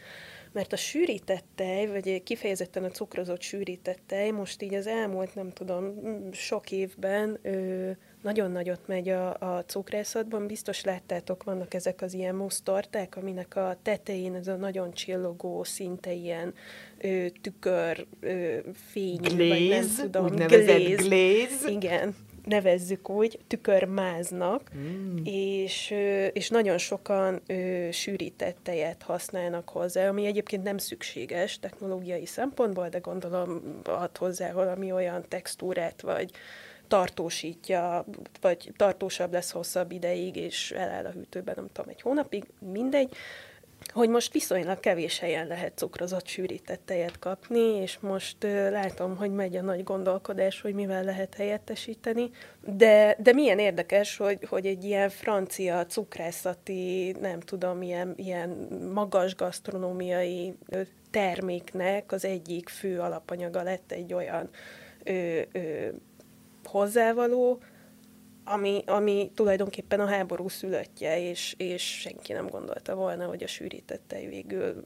mert 0.55 0.73
a 0.73 0.75
sűrített 0.75 1.45
tej, 1.55 1.87
vagy 1.87 2.23
kifejezetten 2.23 2.83
a 2.83 2.89
cukrozott 2.89 3.41
sűrített 3.41 3.99
tej 4.05 4.31
most 4.31 4.61
így 4.61 4.73
az 4.73 4.87
elmúlt, 4.87 5.35
nem 5.35 5.49
tudom, 5.49 5.93
sok 6.31 6.71
évben 6.71 7.39
ö, 7.41 7.91
nagyon 8.21 8.51
nagyot 8.51 8.87
megy 8.87 9.09
a, 9.09 9.33
a 9.33 9.63
cukrászatban. 9.65 10.47
Biztos 10.47 10.83
láttátok, 10.83 11.43
vannak 11.43 11.73
ezek 11.73 12.01
az 12.01 12.13
ilyen 12.13 12.35
musztorták, 12.35 13.15
aminek 13.15 13.55
a 13.55 13.77
tetején 13.81 14.35
ez 14.35 14.47
a 14.47 14.55
nagyon 14.55 14.93
csillogó, 14.93 15.63
szinte 15.63 16.13
ilyen 16.13 16.53
ö, 16.97 17.25
tükör, 17.41 18.05
ö, 18.19 18.57
fény, 18.73 19.19
glaze, 19.21 19.47
vagy 19.47 19.67
nem 19.69 19.87
tudom, 19.97 20.25
glaze. 20.25 20.77
glaze. 20.77 21.69
Igen, 21.69 22.15
nevezzük 22.45 23.09
úgy, 23.09 23.39
tükörmáznak, 23.47 24.61
mm. 24.75 25.17
és, 25.23 25.93
és 26.33 26.49
nagyon 26.49 26.77
sokan 26.77 27.41
ö, 27.47 27.87
sűrített 27.91 28.57
tejet 28.63 29.03
használnak 29.03 29.69
hozzá, 29.69 30.07
ami 30.07 30.25
egyébként 30.25 30.63
nem 30.63 30.77
szükséges 30.77 31.59
technológiai 31.59 32.25
szempontból, 32.25 32.89
de 32.89 32.97
gondolom 32.97 33.81
ad 33.83 34.17
hozzá 34.17 34.51
valami 34.51 34.91
olyan 34.91 35.25
textúrát, 35.27 36.01
vagy 36.01 36.31
tartósítja, 36.87 38.05
vagy 38.41 38.71
tartósabb 38.77 39.33
lesz 39.33 39.51
hosszabb 39.51 39.91
ideig, 39.91 40.35
és 40.35 40.71
eláll 40.71 41.05
a 41.05 41.11
hűtőben, 41.11 41.53
nem 41.57 41.67
tudom, 41.71 41.89
egy 41.89 42.01
hónapig, 42.01 42.43
mindegy 42.59 43.15
hogy 43.95 44.09
most 44.09 44.33
viszonylag 44.33 44.79
kevés 44.79 45.19
helyen 45.19 45.47
lehet 45.47 45.77
cukrozott 45.77 46.27
sűrített 46.27 46.81
tejet 46.85 47.19
kapni, 47.19 47.59
és 47.59 47.97
most 47.99 48.43
uh, 48.43 48.69
látom, 48.71 49.15
hogy 49.15 49.31
megy 49.31 49.55
a 49.55 49.61
nagy 49.61 49.83
gondolkodás, 49.83 50.61
hogy 50.61 50.73
mivel 50.73 51.03
lehet 51.03 51.35
helyettesíteni, 51.35 52.29
de, 52.65 53.15
de 53.19 53.33
milyen 53.33 53.59
érdekes, 53.59 54.17
hogy, 54.17 54.45
hogy 54.49 54.65
egy 54.65 54.83
ilyen 54.83 55.09
francia 55.09 55.85
cukrászati, 55.85 57.15
nem 57.21 57.39
tudom, 57.39 57.81
ilyen, 57.81 58.13
ilyen 58.15 58.49
magas 58.93 59.35
gasztronómiai 59.35 60.55
terméknek 61.11 62.11
az 62.11 62.25
egyik 62.25 62.69
fő 62.69 62.99
alapanyaga 62.99 63.63
lett 63.63 63.91
egy 63.91 64.13
olyan 64.13 64.49
ö, 65.03 65.41
ö, 65.51 65.87
hozzávaló, 66.63 67.59
ami, 68.45 68.83
ami 68.85 69.31
tulajdonképpen 69.35 69.99
a 69.99 70.07
háború 70.07 70.47
szülöttje, 70.47 71.29
és, 71.29 71.53
és 71.57 71.83
senki 71.83 72.33
nem 72.33 72.47
gondolta 72.47 72.95
volna, 72.95 73.25
hogy 73.25 73.43
a 73.43 73.47
sűrített 73.47 74.01
tej 74.07 74.27
végül 74.27 74.83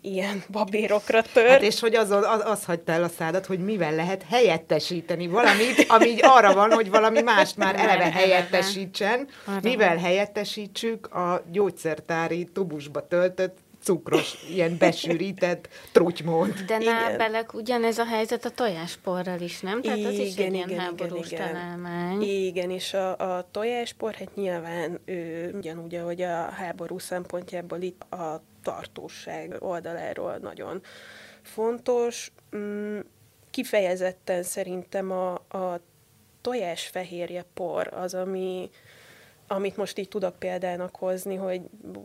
ilyen 0.00 0.42
babérokra 0.50 1.22
tör. 1.22 1.48
Hát 1.48 1.62
és 1.62 1.80
hogy 1.80 1.94
az, 1.94 2.10
az, 2.10 2.24
az 2.44 2.64
hagyta 2.64 2.92
el 2.92 3.02
a 3.02 3.08
szádat, 3.08 3.46
hogy 3.46 3.58
mivel 3.58 3.94
lehet 3.94 4.22
helyettesíteni 4.28 5.26
valamit, 5.26 5.84
ami 5.88 6.06
így 6.06 6.20
arra 6.22 6.54
van, 6.54 6.70
hogy 6.70 6.90
valami 6.90 7.20
mást 7.20 7.56
már 7.56 7.74
eleve 7.74 8.10
helyettesítsen. 8.10 9.28
Mivel 9.62 9.96
helyettesítsük 9.96 11.14
a 11.14 11.44
gyógyszertári 11.50 12.44
tubusba 12.44 13.06
töltött 13.06 13.58
cukros, 13.82 14.44
ilyen 14.50 14.76
besűrített 14.78 15.68
trutymód. 15.92 16.52
De 16.66 16.78
nábelek 16.78 17.54
ugyanez 17.54 17.98
a 17.98 18.04
helyzet 18.04 18.44
a 18.44 18.50
tojásporral 18.50 19.40
is, 19.40 19.60
nem? 19.60 19.82
Tehát 19.82 19.98
igen, 19.98 20.10
az 20.10 20.18
is 20.18 20.36
egy 20.36 20.38
ilyen 20.38 20.68
igen, 20.68 20.78
háborús 20.78 21.30
igen, 21.30 21.48
találmány. 21.48 22.22
Igen, 22.22 22.70
és 22.70 22.94
a, 22.94 23.36
a 23.36 23.48
tojáspor, 23.50 24.14
hát 24.14 24.34
nyilván 24.34 24.98
ő, 25.04 25.50
ugyanúgy, 25.54 25.94
ahogy 25.94 26.22
a 26.22 26.50
háború 26.50 26.98
szempontjából 26.98 27.80
itt 27.80 28.12
a 28.12 28.42
tartóság 28.62 29.56
oldaláról 29.58 30.36
nagyon 30.36 30.82
fontos. 31.42 32.32
Mm, 32.56 32.98
kifejezetten 33.50 34.42
szerintem 34.42 35.10
a, 35.10 35.32
a 35.32 35.80
tojásfehérje 36.40 37.44
por 37.54 37.86
az, 37.94 38.14
ami 38.14 38.70
amit 39.54 39.76
most 39.76 39.98
így 39.98 40.08
tudok 40.08 40.38
példának 40.38 40.96
hozni, 40.96 41.34
hogy 41.34 41.60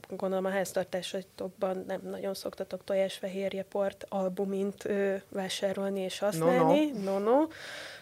gondolom 0.10 0.46
a 0.46 0.50
háztartásatokban 0.50 1.84
nem 1.88 2.02
nagyon 2.04 2.34
szoktatok 2.34 2.84
tojásfehérjeport 2.84 4.06
albumint 4.10 4.86
ö, 4.86 5.16
vásárolni 5.30 6.00
és 6.00 6.20
használni, 6.20 6.92
no, 6.92 7.20
no. 7.20 7.20
no, 7.20 7.48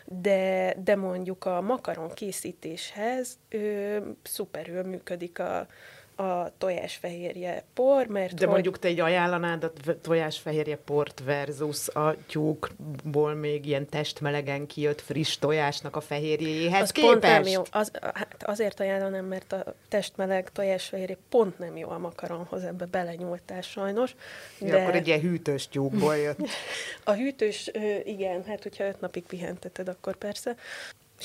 de, 0.05 0.75
de 0.84 0.95
mondjuk 0.95 1.45
a 1.45 1.62
makaron 1.62 2.10
készítéshez 2.13 3.38
ö, 3.49 3.97
szuperül 4.23 4.84
működik 4.84 5.39
a, 5.39 5.67
a 6.15 6.58
tojásfehérje 6.58 7.63
por, 7.73 8.08
mert 8.08 8.34
De 8.34 8.45
hogy... 8.45 8.54
mondjuk 8.54 8.80
te 8.80 8.88
egy 8.88 8.99
ajánlanád 8.99 9.63
a 9.63 9.71
tojásfehérje 10.01 10.78
port 10.78 11.21
versus 11.25 11.88
a 11.88 12.15
tyúkból 12.28 13.34
még 13.34 13.65
ilyen 13.65 13.89
testmelegen 13.89 14.67
kijött 14.67 15.01
friss 15.01 15.38
tojásnak 15.38 15.95
a 15.95 16.01
fehérjéhez 16.01 16.82
az 16.82 16.91
képest? 16.91 17.12
Pont 17.12 17.23
nem 17.23 17.43
jó. 17.43 17.62
Az, 17.71 17.91
hát 18.01 18.43
azért 18.45 18.80
ajánlanám, 18.80 19.25
mert 19.25 19.51
a 19.51 19.75
testmeleg 19.88 20.51
tojásfehérje 20.51 21.17
pont 21.30 21.60
nem 21.60 21.78
jó 21.78 21.89
a 21.89 21.97
makaronhoz, 21.97 22.63
ebbe 22.63 22.86
belenyúltál 22.86 23.62
sajnos. 23.62 24.15
De... 24.60 24.67
Ja, 24.67 24.82
akkor 24.82 24.95
egy 24.95 25.08
ilyen 25.08 25.19
hűtős 25.19 25.67
tyúkból 25.67 26.17
jött. 26.17 26.39
a 27.04 27.12
hűtős, 27.12 27.71
igen, 28.04 28.43
hát 28.43 28.63
hogyha 28.63 28.84
öt 28.84 28.99
napig 28.99 29.23
pihenteted, 29.23 29.88
akkor 29.88 30.15
persze. 30.15 30.56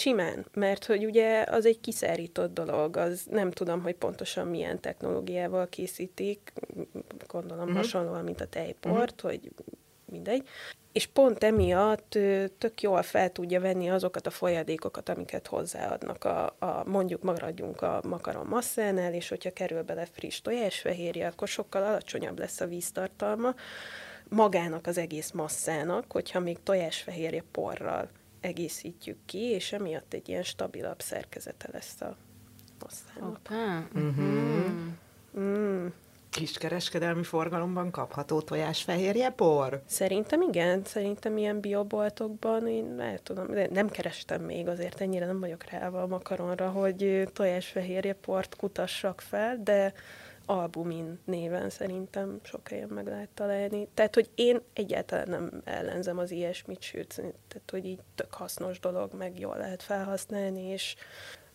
Simán, 0.00 0.46
mert 0.54 0.84
hogy 0.84 1.04
ugye 1.04 1.44
az 1.48 1.66
egy 1.66 1.80
kiszárított 1.80 2.52
dolog, 2.52 2.96
az 2.96 3.26
nem 3.30 3.50
tudom, 3.50 3.82
hogy 3.82 3.94
pontosan 3.94 4.46
milyen 4.46 4.80
technológiával 4.80 5.68
készítik, 5.68 6.52
gondolom 7.26 7.62
uh-huh. 7.62 7.76
hasonlóan, 7.76 8.24
mint 8.24 8.40
a 8.40 8.46
tejport, 8.46 9.12
uh-huh. 9.12 9.30
hogy 9.30 9.50
mindegy. 10.04 10.48
És 10.92 11.06
pont 11.06 11.44
emiatt 11.44 12.18
tök 12.58 12.82
jól 12.82 13.02
fel 13.02 13.32
tudja 13.32 13.60
venni 13.60 13.90
azokat 13.90 14.26
a 14.26 14.30
folyadékokat, 14.30 15.08
amiket 15.08 15.46
hozzáadnak 15.46 16.24
a, 16.24 16.56
a 16.58 16.82
mondjuk 16.86 17.22
maradjunk 17.22 17.82
a 17.82 18.00
makaron 18.08 18.46
masszánál, 18.46 19.14
és 19.14 19.28
hogyha 19.28 19.52
kerül 19.52 19.82
bele 19.82 20.06
friss 20.06 20.40
tojásfehérje, 20.40 21.26
akkor 21.26 21.48
sokkal 21.48 21.82
alacsonyabb 21.82 22.38
lesz 22.38 22.60
a 22.60 22.66
víztartalma 22.66 23.54
magának 24.28 24.86
az 24.86 24.98
egész 24.98 25.30
masszának, 25.30 26.12
hogyha 26.12 26.40
még 26.40 26.58
tojásfehérje 26.62 27.44
porral 27.52 28.08
egészítjük 28.40 29.18
ki, 29.26 29.38
és 29.38 29.72
emiatt 29.72 30.12
egy 30.12 30.28
ilyen 30.28 30.42
stabilabb 30.42 31.00
szerkezete 31.00 31.68
lesz 31.72 32.00
a 32.00 32.16
masszának. 32.80 33.40
Okay. 33.48 34.04
Uh-huh. 34.04 34.64
Mm. 35.38 35.86
Kiskereskedelmi 36.30 37.22
forgalomban 37.22 37.90
kapható 37.90 38.40
tojásfehérje 38.40 39.30
por? 39.30 39.82
Szerintem 39.86 40.42
igen, 40.42 40.84
szerintem 40.84 41.36
ilyen 41.36 41.60
bioboltokban 41.60 42.68
én 42.68 43.00
el 43.00 43.18
tudom, 43.18 43.46
de 43.46 43.68
nem 43.70 43.88
kerestem 43.88 44.42
még, 44.42 44.68
azért 44.68 45.00
ennyire 45.00 45.26
nem 45.26 45.40
vagyok 45.40 45.64
rá 45.64 45.88
a 45.88 46.06
makaronra, 46.06 46.70
hogy 46.70 47.28
tojásfehérje 47.32 48.12
port 48.12 48.56
kutassak 48.56 49.20
fel, 49.20 49.60
de 49.62 49.92
albumin 50.46 51.18
néven 51.24 51.70
szerintem 51.70 52.40
sok 52.42 52.68
helyen 52.68 52.88
meg 52.88 53.06
lehet 53.06 53.28
találni. 53.34 53.88
Tehát, 53.94 54.14
hogy 54.14 54.30
én 54.34 54.60
egyáltalán 54.72 55.28
nem 55.28 55.62
ellenzem 55.64 56.18
az 56.18 56.30
ilyesmit, 56.30 56.82
sőt, 56.82 57.14
tehát, 57.48 57.70
hogy 57.70 57.86
így 57.86 58.00
tök 58.14 58.34
hasznos 58.34 58.80
dolog, 58.80 59.14
meg 59.14 59.38
jól 59.38 59.56
lehet 59.56 59.82
felhasználni, 59.82 60.62
és 60.62 60.94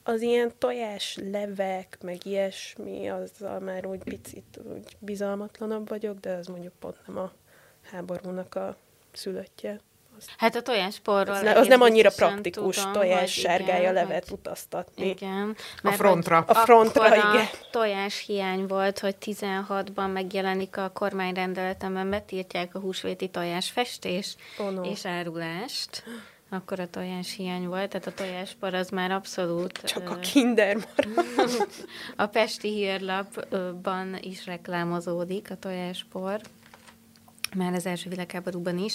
az 0.03 0.21
ilyen 0.21 0.51
tojás 0.57 1.17
levek, 1.31 1.97
meg 2.01 2.25
ilyesmi, 2.25 3.09
azzal 3.09 3.59
már 3.59 3.85
úgy 3.85 4.03
picit 4.03 4.59
úgy 4.73 4.97
bizalmatlanabb 4.99 5.89
vagyok, 5.89 6.19
de 6.19 6.33
az 6.33 6.47
mondjuk 6.47 6.73
pont 6.79 7.07
nem 7.07 7.17
a 7.17 7.31
háborúnak 7.81 8.55
a 8.55 8.77
szülöttje. 9.11 9.79
Hát 10.37 10.55
a 10.55 10.61
tojásporról... 10.61 11.35
Az, 11.35 11.57
az 11.57 11.67
nem 11.67 11.81
annyira 11.81 12.09
praktikus 12.15 12.75
tudom, 12.75 12.91
tojás 12.91 13.31
sárgája 13.31 13.79
igen, 13.79 13.93
levet 13.93 14.29
hogy... 14.29 14.37
utaztatni. 14.37 15.09
Igen. 15.09 15.55
a 15.83 15.91
frontra. 15.91 16.43
A 16.47 16.53
frontra, 16.53 17.15
igen. 17.15 17.25
A 17.25 17.49
tojás 17.71 18.25
hiány 18.25 18.67
volt, 18.67 18.99
hogy 18.99 19.15
16-ban 19.21 20.13
megjelenik 20.13 20.77
a 20.77 20.91
kormányrendeletemben, 20.93 22.09
betiltják 22.09 22.75
a 22.75 22.79
húsvéti 22.79 23.27
tojásfestés 23.27 24.35
oh 24.57 24.71
no. 24.71 24.83
és 24.83 25.05
árulást 25.05 26.03
akkor 26.49 26.79
a 26.79 26.89
tojás 26.89 27.35
hiány 27.35 27.67
volt, 27.67 27.89
tehát 27.89 28.07
a 28.07 28.13
tojáspor 28.13 28.73
az 28.73 28.89
már 28.89 29.11
abszolút... 29.11 29.81
Csak 29.83 30.09
a 30.09 30.15
kinder 30.15 30.75
marad. 30.75 31.67
a 32.15 32.25
Pesti 32.25 32.69
hírlapban 32.69 34.17
is 34.21 34.45
reklámozódik 34.45 35.51
a 35.51 35.55
tojáspor 35.55 36.41
már 37.55 37.73
az 37.73 37.85
első 37.85 38.09
világháborúban 38.09 38.77
is. 38.77 38.93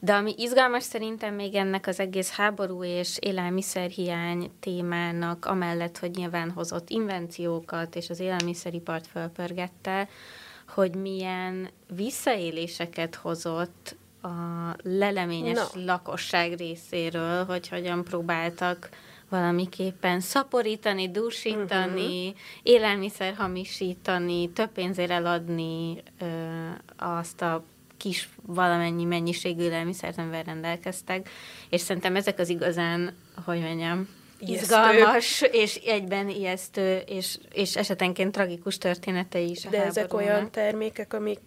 De 0.00 0.14
ami 0.14 0.34
izgalmas 0.36 0.82
szerintem 0.82 1.34
még 1.34 1.54
ennek 1.54 1.86
az 1.86 2.00
egész 2.00 2.30
háború 2.30 2.84
és 2.84 3.16
élelmiszerhiány 3.20 4.50
témának, 4.60 5.44
amellett, 5.44 5.98
hogy 5.98 6.10
nyilván 6.10 6.50
hozott 6.50 6.90
invenciókat 6.90 7.96
és 7.96 8.10
az 8.10 8.20
élelmiszeripart 8.20 9.06
fölpörgette, 9.06 10.08
hogy 10.68 10.94
milyen 10.94 11.68
visszaéléseket 11.96 13.14
hozott 13.14 13.96
a 14.22 14.28
leleményes 14.82 15.72
no. 15.72 15.84
lakosság 15.84 16.56
részéről, 16.56 17.44
hogy 17.44 17.68
hogyan 17.68 18.04
próbáltak 18.04 18.88
valamiképpen 19.28 20.20
szaporítani, 20.20 21.10
dúsítani, 21.10 22.26
uh-huh. 22.26 22.40
élelmiszer 22.62 23.34
hamisítani, 23.34 24.50
több 24.50 24.70
pénzért 24.70 25.10
eladni 25.10 26.02
ö, 26.18 26.26
azt 26.96 27.42
a 27.42 27.64
kis 27.96 28.28
valamennyi 28.42 29.04
mennyiségű 29.04 29.62
élelmiszert, 29.62 30.18
amivel 30.18 30.42
rendelkeztek, 30.42 31.28
és 31.70 31.80
szerintem 31.80 32.16
ezek 32.16 32.38
az 32.38 32.48
igazán, 32.48 33.16
hogy 33.44 33.60
mondjam, 33.60 34.08
izgalmas, 34.38 35.42
és 35.50 35.74
egyben 35.74 36.28
ijesztő, 36.28 37.02
és, 37.06 37.38
és 37.52 37.76
esetenként 37.76 38.32
tragikus 38.32 38.78
történetei 38.78 39.50
is 39.50 39.64
a 39.66 39.68
De 39.68 39.84
ezek 39.84 40.14
olyan 40.14 40.50
termékek, 40.50 41.12
amik, 41.12 41.44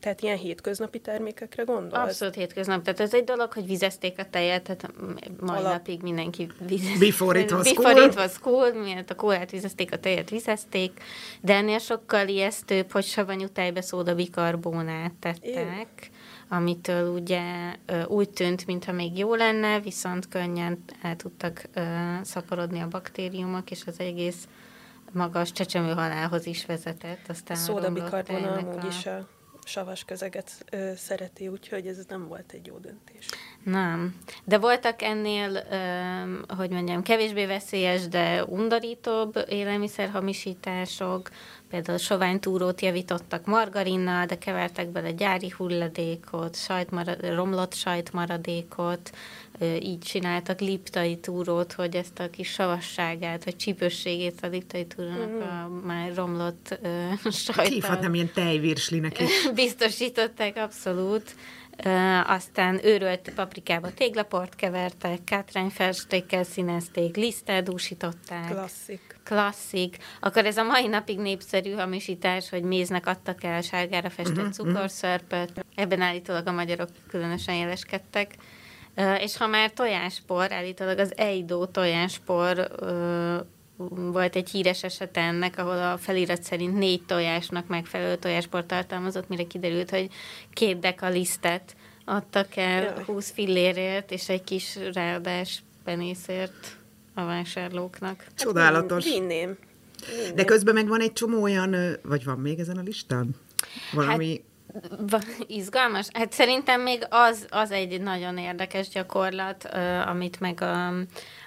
tehát 0.00 0.20
ilyen 0.20 0.36
hétköznapi 0.36 0.98
termékekre 0.98 1.62
gondolsz? 1.62 2.02
Abszolút 2.02 2.34
hétköznap. 2.34 2.82
Tehát 2.82 3.00
ez 3.00 3.14
egy 3.14 3.24
dolog, 3.24 3.52
hogy 3.52 3.66
vizezték 3.66 4.18
a 4.18 4.24
tejet, 4.30 4.62
tehát 4.62 4.90
mai 5.40 5.58
Alap. 5.58 5.72
napig 5.72 6.02
mindenki 6.02 6.48
vizezték. 6.66 6.98
Before 6.98 7.38
it 7.38 7.50
was 7.50 7.72
Before 7.72 7.92
cool. 7.92 8.06
it 8.06 8.14
was 8.14 8.38
cool, 8.38 8.72
miért 8.72 9.10
a 9.10 9.14
kólát 9.14 9.50
vizezték, 9.50 9.92
a 9.92 9.98
tejet 9.98 10.30
vizezték, 10.30 11.00
de 11.40 11.54
ennél 11.54 11.78
sokkal 11.78 12.28
ijesztőbb, 12.28 12.92
hogy 12.92 13.04
savanyú 13.04 13.48
tejbe 13.48 13.80
szóda 13.80 14.14
bikarbonát 14.14 15.12
tettek. 15.20 15.44
Én 15.44 15.86
amitől 16.48 17.08
ugye 17.08 17.74
úgy 18.06 18.30
tűnt, 18.30 18.66
mintha 18.66 18.92
még 18.92 19.18
jó 19.18 19.34
lenne, 19.34 19.80
viszont 19.80 20.28
könnyen 20.28 20.84
el 21.02 21.16
tudtak 21.16 21.68
szaporodni 22.22 22.80
a 22.80 22.88
baktériumok, 22.88 23.70
és 23.70 23.82
az 23.86 24.00
egész 24.00 24.48
magas 25.12 25.52
csecsemő 25.52 25.92
halálhoz 25.92 26.46
is 26.46 26.66
vezetett. 26.66 27.28
Aztán 27.28 27.56
Szódabikarbona 27.56 28.52
amúgy 28.52 28.84
a... 28.84 28.86
is 28.86 29.06
a 29.06 29.28
savas 29.66 30.04
közeget 30.04 30.50
ö, 30.70 30.92
szereti, 30.96 31.48
úgyhogy 31.48 31.86
ez 31.86 31.98
nem 32.08 32.28
volt 32.28 32.52
egy 32.52 32.66
jó 32.66 32.78
döntés. 32.78 33.26
Nem. 33.62 34.14
De 34.44 34.58
voltak 34.58 35.02
ennél, 35.02 35.66
ö, 35.70 36.54
hogy 36.54 36.70
mondjam, 36.70 37.02
kevésbé 37.02 37.46
veszélyes, 37.46 38.08
de 38.08 38.44
undorítóbb 38.44 39.44
élelmiszerhamisítások, 39.48 41.30
például 41.68 41.98
soványtúrót 41.98 42.80
javítottak 42.80 43.46
margarinnal, 43.46 44.26
de 44.26 44.38
kevertek 44.38 44.88
bele 44.88 45.12
gyári 45.12 45.50
hulladékot, 45.56 46.56
sajtmarad, 46.56 47.34
romlott 47.34 47.74
sajtmaradékot, 47.74 49.10
így 49.60 49.98
csináltak 49.98 50.60
liptai 50.60 51.16
túrót, 51.16 51.72
hogy 51.72 51.96
ezt 51.96 52.18
a 52.18 52.30
kis 52.30 52.50
savasságát, 52.50 53.44
vagy 53.44 53.56
csípősségét 53.56 54.40
a 54.42 54.46
liptai 54.46 54.86
túrónak 54.86 55.28
mm. 55.28 55.40
a 55.40 55.68
már 55.84 56.14
romlott 56.14 56.78
uh, 56.82 57.30
sajttal. 57.30 57.64
Hívhatnám 57.64 58.14
ilyen 58.14 58.30
tejvirslinek 58.34 59.20
is. 59.20 59.48
Biztosították, 59.54 60.56
abszolút. 60.56 61.34
Uh, 61.84 62.30
aztán 62.30 62.80
őrölt 62.84 63.32
paprikába 63.34 63.90
téglaport 63.90 64.56
kevertek, 64.56 65.24
kátrányfestékkel 65.24 66.44
színezték, 66.44 67.16
liszttel 67.16 67.62
dúsították. 67.62 68.50
Klasszik. 68.50 69.16
Klasszik. 69.24 69.96
Akkor 70.20 70.46
ez 70.46 70.56
a 70.56 70.62
mai 70.62 70.86
napig 70.86 71.18
népszerű 71.18 71.72
hamisítás, 71.72 72.48
hogy 72.48 72.62
méznek 72.62 73.06
adtak 73.06 73.44
el 73.44 73.60
sárgára 73.60 74.10
festett 74.10 74.36
uh-huh, 74.36 74.52
cukorszörpöt. 74.52 75.64
Ebben 75.74 76.00
állítólag 76.00 76.46
a 76.46 76.52
magyarok 76.52 76.88
különösen 77.08 77.54
jeleskedtek. 77.54 78.34
És 79.18 79.36
ha 79.36 79.46
már 79.46 79.70
tojáspor, 79.70 80.52
állítólag 80.52 80.98
az 80.98 81.12
Eidó 81.16 81.64
tojáspor 81.64 82.68
volt 83.96 84.36
egy 84.36 84.50
híres 84.50 84.82
eset 84.82 85.16
ennek, 85.16 85.58
ahol 85.58 85.82
a 85.82 85.98
felirat 85.98 86.42
szerint 86.42 86.78
négy 86.78 87.02
tojásnak 87.06 87.66
megfelelő 87.66 88.16
tojásport 88.16 88.66
tartalmazott, 88.66 89.28
mire 89.28 89.44
kiderült, 89.44 89.90
hogy 89.90 90.08
két 90.52 90.78
deka 90.78 91.08
lisztet 91.08 91.76
adtak 92.04 92.56
el 92.56 92.82
Jaj. 92.82 93.04
20 93.04 93.30
fillérért, 93.30 94.10
és 94.10 94.28
egy 94.28 94.44
kis 94.44 94.78
ráadás 94.92 95.62
penészért 95.84 96.78
a 97.14 97.24
vásárlóknak. 97.24 98.26
Csodálatos. 98.36 99.04
Vinném. 99.04 99.26
Vinném. 99.26 100.34
De 100.34 100.44
közben 100.44 100.74
meg 100.74 100.88
van 100.88 101.00
egy 101.00 101.12
csomó 101.12 101.42
olyan, 101.42 101.76
vagy 102.02 102.24
van 102.24 102.38
még 102.38 102.58
ezen 102.58 102.78
a 102.78 102.82
listán? 102.82 103.36
Valami... 103.92 104.28
Hát, 104.28 104.53
Izgalmas? 105.46 106.08
Hát 106.12 106.32
szerintem 106.32 106.80
még 106.80 107.06
az, 107.10 107.46
az 107.50 107.70
egy 107.70 108.00
nagyon 108.00 108.38
érdekes 108.38 108.88
gyakorlat, 108.88 109.64
amit 110.06 110.40
meg 110.40 110.60
a, 110.60 110.86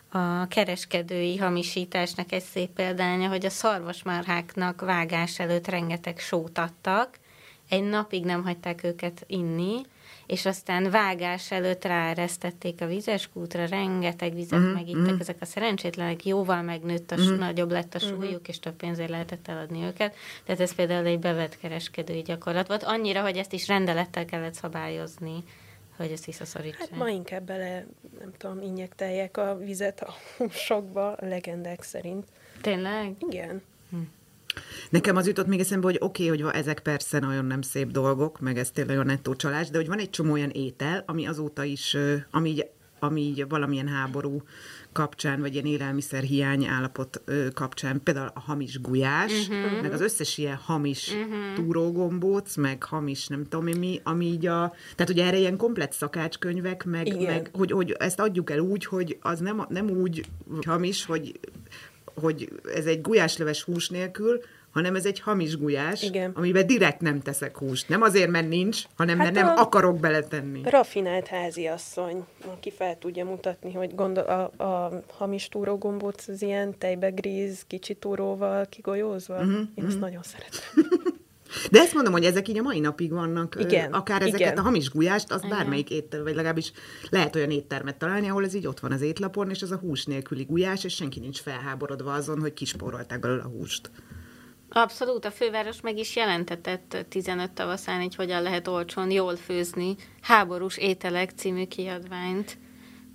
a 0.09 0.47
kereskedői 0.47 1.37
hamisításnak 1.37 2.31
egy 2.31 2.43
szép 2.43 2.69
példánya, 2.69 3.29
hogy 3.29 3.45
a 3.45 3.49
szarvasmarháknak 3.49 4.81
vágás 4.81 5.39
előtt 5.39 5.67
rengeteg 5.67 6.19
sót 6.19 6.57
adtak, 6.57 7.19
egy 7.69 7.83
napig 7.83 8.25
nem 8.25 8.43
hagyták 8.43 8.83
őket 8.83 9.23
inni, 9.27 9.81
és 10.27 10.45
aztán 10.45 10.89
vágás 10.89 11.51
előtt 11.51 11.85
ráeresztették 11.85 12.81
a 12.81 12.87
vizes 12.87 13.29
kútra, 13.33 13.65
rengeteg 13.65 14.33
vizet 14.33 14.59
uh-huh, 14.59 14.73
megittek 14.73 15.01
uh-huh. 15.01 15.19
ezek 15.19 15.37
a 15.39 15.45
szerencsétlenek, 15.45 16.25
jóval 16.25 16.61
megnőtt, 16.61 17.11
a 17.11 17.15
uh-huh. 17.15 17.37
nagyobb 17.37 17.71
lett 17.71 17.95
a 17.95 17.99
súlyuk, 17.99 18.21
uh-huh. 18.21 18.47
és 18.47 18.59
több 18.59 18.75
pénzért 18.75 19.09
lehetett 19.09 19.47
eladni 19.47 19.83
őket. 19.83 20.15
Tehát 20.43 20.61
ez 20.61 20.75
például 20.75 21.05
egy 21.05 21.19
bevett 21.19 21.57
kereskedői 21.57 22.21
gyakorlat 22.21 22.67
volt, 22.67 22.83
annyira, 22.83 23.21
hogy 23.21 23.37
ezt 23.37 23.53
is 23.53 23.67
rendelettel 23.67 24.25
kellett 24.25 24.53
szabályozni 24.53 25.43
hogy 25.97 26.11
ezt 26.11 26.25
visszaszorítsák. 26.25 26.79
Hát 26.79 26.97
ma 26.97 27.09
inkább 27.09 27.43
bele, 27.43 27.85
nem 28.19 28.31
tudom, 28.37 28.61
injektelják 28.61 29.37
a 29.37 29.57
vizet 29.57 30.01
a 30.01 30.13
sokba, 30.67 31.11
a 31.11 31.25
legendák 31.25 31.83
szerint. 31.83 32.25
Tényleg? 32.61 33.15
Igen. 33.19 33.61
Hm. 33.89 33.97
Nekem 34.89 35.15
az 35.15 35.27
jutott 35.27 35.47
még 35.47 35.59
eszembe, 35.59 35.85
hogy 35.85 35.97
oké, 35.99 36.29
okay, 36.29 36.41
hogy 36.41 36.55
ezek 36.55 36.79
persze 36.79 37.19
nagyon 37.19 37.45
nem 37.45 37.61
szép 37.61 37.91
dolgok, 37.91 38.39
meg 38.39 38.57
ez 38.57 38.71
tényleg 38.71 38.99
a 38.99 39.03
nettó 39.03 39.35
csalás, 39.35 39.69
de 39.69 39.77
hogy 39.77 39.87
van 39.87 39.99
egy 39.99 40.09
csomó 40.09 40.31
olyan 40.31 40.49
étel, 40.49 41.03
ami 41.05 41.25
azóta 41.25 41.63
is, 41.63 41.97
ami 42.31 42.49
így, 42.49 42.65
ami 42.99 43.21
így 43.21 43.47
valamilyen 43.47 43.87
háború 43.87 44.41
kapcsán, 44.91 45.39
vagy 45.39 45.53
ilyen 45.53 45.65
élelmiszerhiány 45.65 46.65
állapot 46.65 47.21
kapcsán, 47.53 48.03
például 48.03 48.31
a 48.33 48.39
hamis 48.39 48.81
gulyás, 48.81 49.47
uh-huh. 49.47 49.81
meg 49.81 49.93
az 49.93 50.01
összes 50.01 50.37
ilyen 50.37 50.55
hamis 50.55 51.13
uh-huh. 51.13 51.53
túrógombóc, 51.55 52.55
meg 52.55 52.83
hamis 52.83 53.27
nem 53.27 53.43
tudom 53.43 53.67
én 53.67 53.77
mi, 53.77 54.01
ami 54.03 54.25
így 54.25 54.45
a... 54.45 54.73
Tehát 54.95 55.11
ugye 55.11 55.25
erre 55.25 55.37
ilyen 55.37 55.57
komplet 55.57 55.93
szakácskönyvek, 55.93 56.85
meg, 56.85 57.21
meg 57.21 57.49
hogy, 57.53 57.71
hogy 57.71 57.91
ezt 57.91 58.19
adjuk 58.19 58.49
el 58.49 58.59
úgy, 58.59 58.85
hogy 58.85 59.17
az 59.21 59.39
nem, 59.39 59.65
nem 59.69 59.89
úgy 59.89 60.25
hamis, 60.65 61.05
hogy 61.05 61.39
hogy 62.21 62.49
ez 62.75 62.85
egy 62.85 63.01
gulyásleves 63.01 63.63
hús 63.63 63.89
nélkül, 63.89 64.41
hanem 64.71 64.95
ez 64.95 65.05
egy 65.05 65.19
hamis 65.19 65.57
gulyás, 65.57 66.03
Igen. 66.03 66.31
amiben 66.35 66.67
direkt 66.67 67.01
nem 67.01 67.21
teszek 67.21 67.57
húst. 67.57 67.89
Nem 67.89 68.01
azért, 68.01 68.29
mert 68.29 68.47
nincs, 68.47 68.83
hanem 68.95 69.19
hát 69.19 69.33
mert 69.33 69.45
nem 69.45 69.57
akarok 69.57 69.99
beletenni. 69.99 70.61
Rafinált 70.63 71.27
háziasszony, 71.27 72.25
aki 72.45 72.71
fel 72.71 72.97
tudja 72.97 73.25
mutatni, 73.25 73.73
hogy 73.73 73.95
gondol, 73.95 74.23
a, 74.23 74.63
a 74.63 75.03
hamis 75.17 75.49
túrógombóc 75.49 76.27
az 76.27 76.41
ilyen 76.41 76.77
tejbegríz, 76.77 77.63
kicsi 77.67 77.93
túróval 77.93 78.65
kigolyózva. 78.65 79.35
Uh-huh, 79.35 79.51
Én 79.51 79.67
uh-huh. 79.75 79.87
azt 79.87 79.99
nagyon 79.99 80.23
szeretem. 80.23 80.63
De 81.71 81.79
ezt 81.79 81.93
mondom, 81.93 82.13
hogy 82.13 82.23
ezek 82.23 82.47
így 82.47 82.57
a 82.57 82.61
mai 82.61 82.79
napig 82.79 83.11
vannak. 83.11 83.55
Igen, 83.59 83.93
akár 83.93 84.21
ezeket 84.21 84.39
igen. 84.39 84.57
a 84.57 84.61
hamis 84.61 84.89
gulyást, 84.89 85.31
az 85.31 85.41
bármelyik 85.41 85.89
étel, 85.89 86.23
vagy 86.23 86.35
legalábbis 86.35 86.71
lehet 87.09 87.35
olyan 87.35 87.51
éttermet 87.51 87.97
találni, 87.97 88.29
ahol 88.29 88.43
ez 88.43 88.53
így 88.53 88.67
ott 88.67 88.79
van 88.79 88.91
az 88.91 89.01
étlapon, 89.01 89.49
és 89.49 89.61
az 89.61 89.71
a 89.71 89.77
hús 89.77 90.05
nélküli 90.05 90.43
gulyás, 90.43 90.83
és 90.83 90.93
senki 90.93 91.19
nincs 91.19 91.39
felháborodva 91.39 92.13
azon, 92.13 92.39
hogy 92.39 92.53
kispórolták 92.53 93.19
belőle 93.19 93.43
a 93.43 93.47
húst. 93.47 93.91
Abszolút, 94.69 95.25
a 95.25 95.31
főváros 95.31 95.81
meg 95.81 95.97
is 95.97 96.15
jelentetett 96.15 97.05
15 97.09 97.51
tavaszán, 97.51 98.01
hogy 98.01 98.15
hogyan 98.15 98.41
lehet 98.41 98.67
olcsón 98.67 99.11
jól 99.11 99.35
főzni 99.35 99.95
háborús 100.21 100.77
ételek 100.77 101.31
című 101.35 101.65
kiadványt 101.65 102.57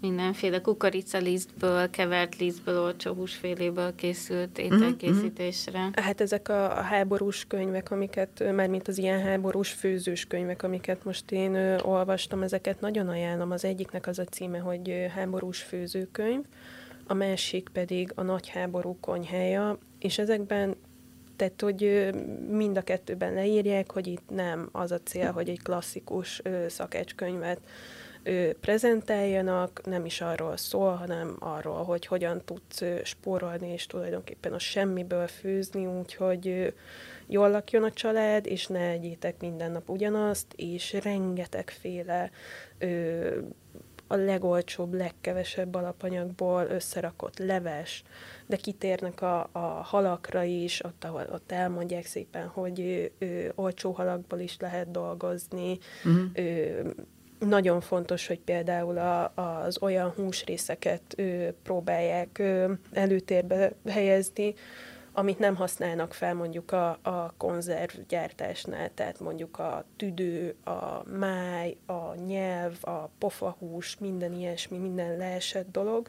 mindenféle 0.02 0.60
kukoricalisztből, 0.60 1.90
kevert 1.90 2.36
lisztből, 2.36 2.80
olcsó 2.80 3.12
húsféléből 3.12 3.94
készült 3.94 4.62
mhm, 4.62 4.74
ételkészítésre. 4.74 5.78
Uh-huh. 5.78 6.04
Hát 6.04 6.20
ezek 6.20 6.48
a, 6.48 6.78
a 6.78 6.80
háborús 6.80 7.44
könyvek, 7.48 7.90
amiket, 7.90 8.52
már 8.54 8.68
mint 8.68 8.88
az 8.88 8.98
ilyen 8.98 9.22
háborús 9.22 9.70
főzős 9.70 10.26
könyvek, 10.26 10.62
amiket 10.62 11.04
most 11.04 11.30
én 11.30 11.54
ö, 11.54 11.78
olvastam, 11.80 12.42
ezeket 12.42 12.80
nagyon 12.80 13.08
ajánlom. 13.08 13.50
Az 13.50 13.64
egyiknek 13.64 14.06
az 14.06 14.18
a 14.18 14.24
címe, 14.24 14.58
hogy 14.58 14.90
ö, 14.90 15.06
háborús 15.06 15.62
főzőkönyv, 15.62 16.44
a 17.06 17.14
másik 17.14 17.68
pedig 17.72 18.12
a 18.14 18.22
nagy 18.22 18.48
háború 18.48 18.96
konyhája, 19.00 19.78
és 19.98 20.18
ezekben 20.18 20.74
tehát, 21.36 21.60
hogy 21.60 22.10
mind 22.50 22.76
a 22.76 22.82
kettőben 22.82 23.34
leírják, 23.34 23.92
hogy 23.92 24.06
itt 24.06 24.30
nem 24.30 24.68
az 24.72 24.92
a 24.92 25.00
cél, 25.04 25.32
hogy 25.32 25.48
egy 25.48 25.62
klasszikus 25.62 26.40
ö, 26.44 26.68
szakácskönyvet 28.22 28.56
prezentáljanak, 28.60 29.80
nem 29.84 30.04
is 30.04 30.20
arról 30.20 30.56
szól, 30.56 30.94
hanem 30.94 31.36
arról, 31.38 31.84
hogy 31.84 32.06
hogyan 32.06 32.42
tudsz 32.44 32.82
spórolni, 33.02 33.68
és 33.72 33.86
tulajdonképpen 33.86 34.52
a 34.52 34.58
semmiből 34.58 35.26
főzni, 35.26 35.86
úgyhogy 35.86 36.74
jól 37.26 37.50
lakjon 37.50 37.82
a 37.82 37.92
család, 37.92 38.46
és 38.46 38.66
ne 38.66 38.88
egyétek 38.88 39.40
minden 39.40 39.70
nap 39.70 39.90
ugyanazt, 39.90 40.46
és 40.56 40.92
rengetegféle 41.02 42.30
a 44.06 44.16
legolcsóbb, 44.16 44.92
legkevesebb 44.92 45.74
alapanyagból 45.74 46.66
összerakott 46.70 47.38
leves, 47.38 48.02
de 48.46 48.56
kitérnek 48.56 49.20
a, 49.22 49.48
a 49.52 49.58
halakra 49.58 50.42
is, 50.42 50.84
ott, 50.84 51.04
ahol, 51.04 51.26
ott 51.32 51.52
elmondják 51.52 52.06
szépen, 52.06 52.46
hogy 52.46 52.80
ö, 53.18 53.24
ö, 53.24 53.48
olcsó 53.54 53.90
halakból 53.90 54.38
is 54.38 54.56
lehet 54.58 54.90
dolgozni, 54.90 55.78
uh-huh. 56.04 56.24
ö, 56.34 56.80
nagyon 57.48 57.80
fontos, 57.80 58.26
hogy 58.26 58.40
például 58.40 58.98
a, 58.98 59.32
az 59.34 59.82
olyan 59.82 60.10
húsrészeket 60.10 61.02
ö, 61.16 61.48
próbálják 61.62 62.38
ö, 62.38 62.72
előtérbe 62.92 63.72
helyezni, 63.88 64.54
amit 65.12 65.38
nem 65.38 65.54
használnak 65.56 66.14
fel 66.14 66.34
mondjuk 66.34 66.72
a, 66.72 66.98
a 67.02 67.34
konzervgyártásnál, 67.36 68.90
tehát 68.94 69.20
mondjuk 69.20 69.58
a 69.58 69.84
tüdő, 69.96 70.54
a 70.64 71.10
máj, 71.18 71.76
a 71.86 72.14
nyelv, 72.26 72.74
a 72.80 73.08
pofahús, 73.18 73.96
minden 74.00 74.32
ilyesmi, 74.32 74.78
minden 74.78 75.16
leesett 75.16 75.70
dolog. 75.72 76.08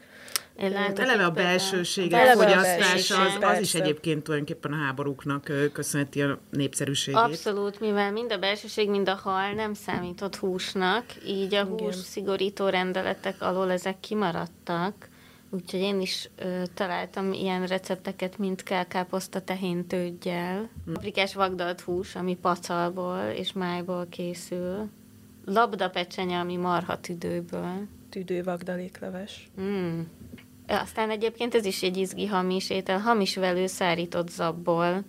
Én 0.56 0.72
hát 0.72 0.98
eleve 0.98 1.24
a 1.24 1.30
belsőséget 1.30 2.36
fogyasztása, 2.36 3.20
az, 3.20 3.38
az 3.40 3.60
is 3.60 3.74
egyébként 3.74 4.22
tulajdonképpen 4.22 4.72
a 4.72 4.76
háborúknak 4.76 5.50
köszönheti 5.72 6.22
a 6.22 6.38
népszerűségét. 6.50 7.20
Abszolút, 7.20 7.80
mivel 7.80 8.12
mind 8.12 8.32
a 8.32 8.38
belsőség, 8.38 8.90
mind 8.90 9.08
a 9.08 9.20
hal 9.22 9.52
nem 9.52 9.74
számított 9.74 10.36
húsnak, 10.36 11.04
így 11.26 11.54
a 11.54 11.64
hús 11.64 11.94
szigorító 11.94 12.68
rendeletek 12.68 13.42
alól 13.42 13.70
ezek 13.70 14.00
kimaradtak. 14.00 15.08
Úgyhogy 15.54 15.80
én 15.80 16.00
is 16.00 16.30
ö, 16.36 16.62
találtam 16.74 17.32
ilyen 17.32 17.66
recepteket, 17.66 18.38
mint 18.38 18.62
kell 18.62 18.84
káposzta 18.84 19.40
tehéntőgyel, 19.40 20.68
paprikás 20.92 21.34
vagdalt 21.34 21.80
hús, 21.80 22.14
ami 22.14 22.36
pacalból 22.36 23.32
és 23.36 23.52
májból 23.52 24.06
készül, 24.10 24.88
labda 25.44 25.90
pecsenye, 25.90 26.38
ami 26.38 26.56
marha 26.56 27.00
tüdőből. 27.00 27.86
Tüdő 28.10 28.42
vagdalékleves. 28.42 29.50
Mm. 29.60 30.00
Aztán 30.66 31.10
egyébként 31.10 31.54
ez 31.54 31.64
is 31.64 31.82
egy 31.82 31.96
izgi 31.96 32.26
hamis 32.26 32.70
étel, 32.70 32.98
hamis 32.98 33.36
velő 33.36 33.66
szárított 33.66 34.28
zabból, 34.28 35.04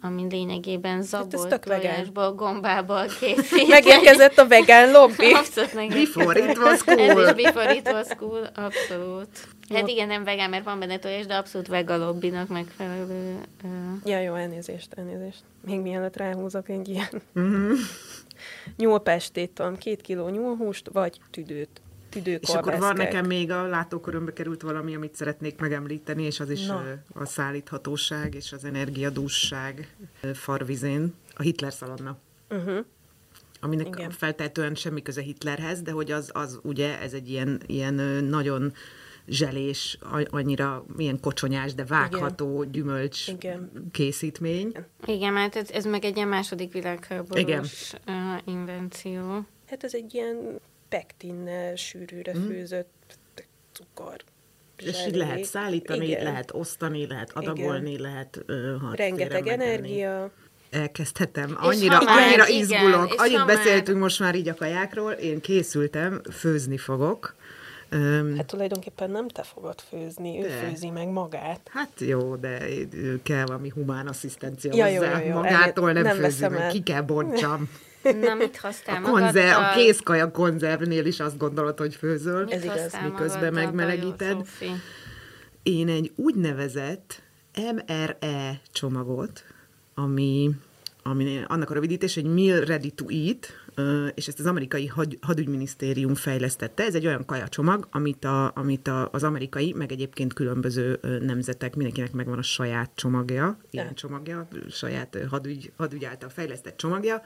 ami 0.00 0.26
lényegében 0.30 1.02
zabolt 1.02 1.50
hát 1.50 1.60
tojásból, 1.60 2.34
gombából 2.34 3.06
készít. 3.20 3.68
Megérkezett 3.68 4.38
a 4.38 4.46
vegán 4.46 4.90
lobby. 4.90 5.32
Abszolút 5.32 5.88
Before 5.88 6.50
it 6.50 6.58
was 6.58 6.82
cool. 6.82 6.98
Ez 7.00 7.18
is 7.18 7.34
before 7.42 7.74
it 7.74 7.88
was 7.88 8.06
cool, 8.18 8.48
abszolút. 8.54 9.28
Hát 9.74 9.88
igen, 9.88 10.06
nem 10.06 10.24
vegán, 10.24 10.50
mert 10.50 10.64
van 10.64 10.78
benne 10.78 10.98
tojás, 10.98 11.26
de 11.26 11.34
abszolút 11.34 11.68
vegalobbinak 11.68 12.48
megfelelő. 12.48 13.38
Uh... 13.62 13.70
Ja, 14.04 14.20
jó, 14.20 14.34
elnézést, 14.34 14.92
elnézést. 14.92 15.42
Még 15.66 15.80
mielőtt 15.80 16.16
ráhúzok 16.16 16.68
egy 16.68 16.88
ilyen. 16.88 17.08
Mm-hmm. 17.38 17.72
Nyúlpestét, 18.76 19.50
tudom, 19.50 19.76
két 19.76 20.00
kiló 20.00 20.28
nyúlhúst, 20.28 20.88
vagy 20.92 21.20
tüdőt. 21.30 21.80
És 22.24 22.48
akkor 22.48 22.78
van 22.78 22.96
nekem 22.96 23.26
még 23.26 23.50
a 23.50 23.66
látókörömbe 23.66 24.32
került 24.32 24.62
valami, 24.62 24.94
amit 24.94 25.14
szeretnék 25.14 25.58
megemlíteni, 25.58 26.22
és 26.22 26.40
az 26.40 26.50
is 26.50 26.66
no. 26.66 26.76
a 27.14 27.24
szállíthatóság 27.24 28.34
és 28.34 28.52
az 28.52 28.64
energiadússág 28.64 29.96
farvizén, 30.34 31.14
a 31.34 31.42
Hitler 31.42 31.72
szalonna. 31.72 32.16
Uh-huh 32.50 32.84
aminek 33.60 33.86
Igen. 33.86 34.10
feltétlenül 34.10 34.74
semmi 34.74 35.02
köze 35.02 35.20
Hitlerhez, 35.20 35.82
de 35.82 35.90
hogy 35.90 36.10
az, 36.10 36.30
az 36.32 36.58
ugye, 36.62 37.00
ez 37.00 37.12
egy 37.12 37.30
ilyen, 37.30 37.60
ilyen 37.66 37.94
nagyon 38.24 38.72
zselés, 39.26 39.98
annyira 40.30 40.84
milyen 40.96 41.20
kocsonyás, 41.20 41.74
de 41.74 41.84
vágható 41.84 42.60
Igen. 42.60 42.72
gyümölcs 42.72 43.28
Igen. 43.28 43.70
készítmény. 43.92 44.72
Igen, 45.06 45.32
mert 45.32 45.56
ez, 45.56 45.70
ez 45.70 45.84
meg 45.84 46.04
egy 46.04 46.16
ilyen 46.16 46.28
második 46.28 46.72
világháborús 46.72 47.94
invenció. 48.44 49.44
Hát 49.66 49.84
ez 49.84 49.94
egy 49.94 50.14
ilyen 50.14 50.60
pektinnel 50.88 51.76
sűrűre 51.76 52.38
mm. 52.38 52.46
főzött 52.46 53.18
cukor. 53.72 54.16
És 54.76 55.06
így 55.06 55.14
lehet 55.14 55.44
szállítani, 55.44 56.06
Igen. 56.06 56.24
lehet 56.24 56.54
osztani, 56.54 57.06
lehet 57.06 57.32
adagolni, 57.32 57.90
Igen. 57.90 58.02
lehet 58.02 58.44
uh, 58.48 58.94
Rengeteg 58.94 59.46
energia. 59.46 60.30
Elkezdhetem. 60.70 61.56
Annyira, 61.60 61.98
annyira 61.98 62.48
izgulok. 62.48 63.14
Annyit 63.16 63.36
ha 63.36 63.44
beszéltünk 63.44 63.86
már... 63.86 63.96
most 63.96 64.20
már 64.20 64.34
így 64.34 64.48
a 64.48 64.54
kajákról. 64.54 65.12
Én 65.12 65.40
készültem, 65.40 66.20
főzni 66.32 66.76
fogok. 66.76 67.34
Um, 67.92 68.36
hát 68.36 68.46
tulajdonképpen 68.46 69.10
nem 69.10 69.28
te 69.28 69.42
fogod 69.42 69.80
főzni, 69.80 70.38
ő 70.44 70.48
de. 70.48 70.54
főzi 70.54 70.90
meg 70.90 71.08
magát. 71.08 71.60
Hát 71.72 71.90
jó, 71.98 72.36
de 72.36 72.58
kell 73.22 73.44
valami 73.46 73.68
humán 73.68 74.06
asszisztencia 74.06 74.74
ja, 74.74 74.84
hozzá. 74.84 75.18
Jó, 75.18 75.26
jó, 75.26 75.28
jó. 75.28 75.34
Magától 75.34 75.92
nem, 75.92 76.02
nem 76.02 76.16
főzi 76.16 76.48
meg, 76.48 76.60
el. 76.60 76.70
ki 76.70 76.82
kell 76.82 77.02
bontsam. 77.02 77.68
Na, 78.24 78.34
mit 78.34 78.56
hoztál 78.56 79.04
a, 79.04 79.10
konzerv, 79.10 79.58
a 79.58 79.72
kézkaja 79.74 80.30
konzervnél 80.30 81.06
is 81.06 81.20
azt 81.20 81.36
gondolod, 81.36 81.78
hogy 81.78 81.94
főzöl. 81.94 82.44
Mit 82.44 82.52
Ez 82.52 82.64
igaz. 82.64 82.96
Miközben 83.04 83.52
megmelegíted. 83.52 84.36
én 85.62 85.88
egy 85.88 86.12
úgynevezett 86.16 87.22
MRE 87.74 88.60
csomagot, 88.72 89.44
ami, 89.94 90.50
ami 91.10 91.42
annak 91.46 91.70
a 91.70 91.74
rövidítés, 91.74 92.16
egy 92.16 92.24
Meal 92.24 92.60
Ready 92.60 92.90
to 92.90 93.04
Eat, 93.08 93.52
és 94.14 94.28
ezt 94.28 94.38
az 94.38 94.46
amerikai 94.46 94.86
had, 94.86 95.18
hadügyminisztérium 95.20 96.14
fejlesztette. 96.14 96.84
Ez 96.84 96.94
egy 96.94 97.06
olyan 97.06 97.24
kajacsomag, 97.24 97.88
amit, 97.90 98.24
a, 98.24 98.52
amit 98.54 98.88
a, 98.88 99.08
az 99.12 99.22
amerikai, 99.22 99.72
meg 99.72 99.92
egyébként 99.92 100.32
különböző 100.32 100.98
nemzetek, 101.02 101.74
mindenkinek 101.74 102.12
megvan 102.12 102.38
a 102.38 102.42
saját 102.42 102.90
csomagja, 102.94 103.58
ilyen 103.70 103.94
csomagja, 103.94 104.48
saját 104.70 105.18
hadügy, 105.28 105.72
hadügy 105.76 106.04
által 106.04 106.28
fejlesztett 106.28 106.76
csomagja, 106.76 107.22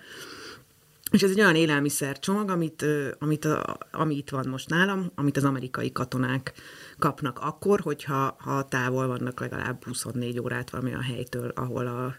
és 1.10 1.22
ez 1.22 1.30
egy 1.30 1.40
olyan 1.40 1.54
élelmiszer 1.54 2.18
csomag, 2.18 2.50
amit, 2.50 2.84
amit 3.18 3.44
a, 3.44 3.78
ami 3.90 4.16
itt 4.16 4.30
van 4.30 4.48
most 4.48 4.68
nálam, 4.68 5.10
amit 5.14 5.36
az 5.36 5.44
amerikai 5.44 5.92
katonák 5.92 6.52
kapnak 6.98 7.38
akkor, 7.38 7.80
hogyha 7.80 8.36
ha 8.38 8.64
távol 8.64 9.06
vannak 9.06 9.40
legalább 9.40 9.84
24 9.84 10.40
órát 10.40 10.70
valami 10.70 10.94
a 10.94 11.02
helytől, 11.02 11.52
ahol 11.54 11.86
a 11.86 12.14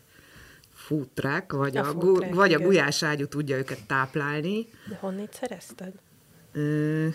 futrák, 0.85 1.51
vagy 1.53 1.77
a, 1.77 1.87
a, 1.87 1.93
gu, 1.93 2.33
vagy 2.33 2.53
a 2.53 2.59
gulyáságyú 2.59 3.25
tudja 3.25 3.57
őket 3.57 3.83
táplálni. 3.87 4.67
De 4.89 4.95
honnét 4.95 5.33
szerezted? 5.33 5.93
Ö, 6.51 7.07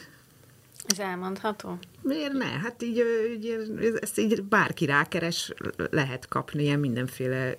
ez 0.86 0.98
elmondható? 0.98 1.78
Miért 2.02 2.32
ne? 2.32 2.44
Hát 2.44 2.82
így, 2.82 3.02
így 3.34 3.58
ezt 4.00 4.18
így 4.18 4.42
bárki 4.42 4.84
rákeres, 4.84 5.52
lehet 5.90 6.28
kapni 6.28 6.62
ilyen 6.62 6.80
mindenféle 6.80 7.56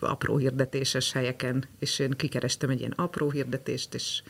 apró 0.00 0.36
hirdetéses 0.36 1.12
helyeken, 1.12 1.64
és 1.78 1.98
én 1.98 2.10
kikerestem 2.10 2.70
egy 2.70 2.78
ilyen 2.78 2.94
apró 2.96 3.30
hirdetést, 3.30 3.94
és 3.94 4.22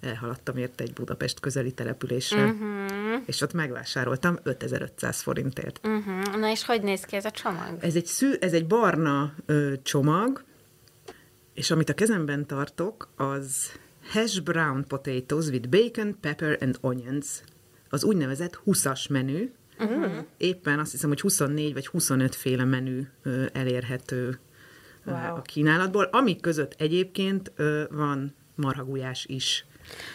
elhaladtam 0.00 0.56
érte 0.56 0.84
egy 0.84 0.92
Budapest 0.92 1.40
közeli 1.40 1.72
településre, 1.72 2.44
uh-huh. 2.44 3.22
és 3.26 3.40
ott 3.40 3.52
megvásároltam 3.52 4.38
5500 4.42 5.20
forintért. 5.20 5.80
Uh-huh. 5.82 6.36
Na 6.36 6.50
és 6.50 6.64
hogy 6.64 6.82
néz 6.82 7.04
ki 7.04 7.16
ez 7.16 7.24
a 7.24 7.30
csomag? 7.30 7.76
Ez 7.80 7.94
egy, 7.94 8.06
szű, 8.06 8.32
ez 8.40 8.52
egy 8.52 8.66
barna 8.66 9.34
ö, 9.46 9.72
csomag, 9.82 10.44
és 11.54 11.70
amit 11.70 11.88
a 11.88 11.94
kezemben 11.94 12.46
tartok, 12.46 13.08
az 13.16 13.72
hash 14.12 14.42
brown 14.42 14.84
potatoes 14.86 15.46
with 15.46 15.68
bacon, 15.68 16.16
pepper 16.20 16.58
and 16.60 16.78
onions. 16.80 17.26
Az 17.88 18.04
úgynevezett 18.04 18.60
20-as 18.66 19.10
menü. 19.10 19.50
Uh-huh. 19.78 20.12
Éppen 20.36 20.78
azt 20.78 20.90
hiszem, 20.90 21.08
hogy 21.08 21.20
24 21.20 21.72
vagy 21.72 21.86
25 21.86 22.34
féle 22.34 22.64
menü 22.64 23.02
ö, 23.22 23.44
elérhető 23.52 24.38
wow. 25.04 25.16
a 25.16 25.42
kínálatból, 25.42 26.04
amik 26.04 26.40
között 26.40 26.74
egyébként 26.78 27.52
ö, 27.56 27.82
van 27.90 28.34
marhagujás 28.54 29.24
is. 29.26 29.64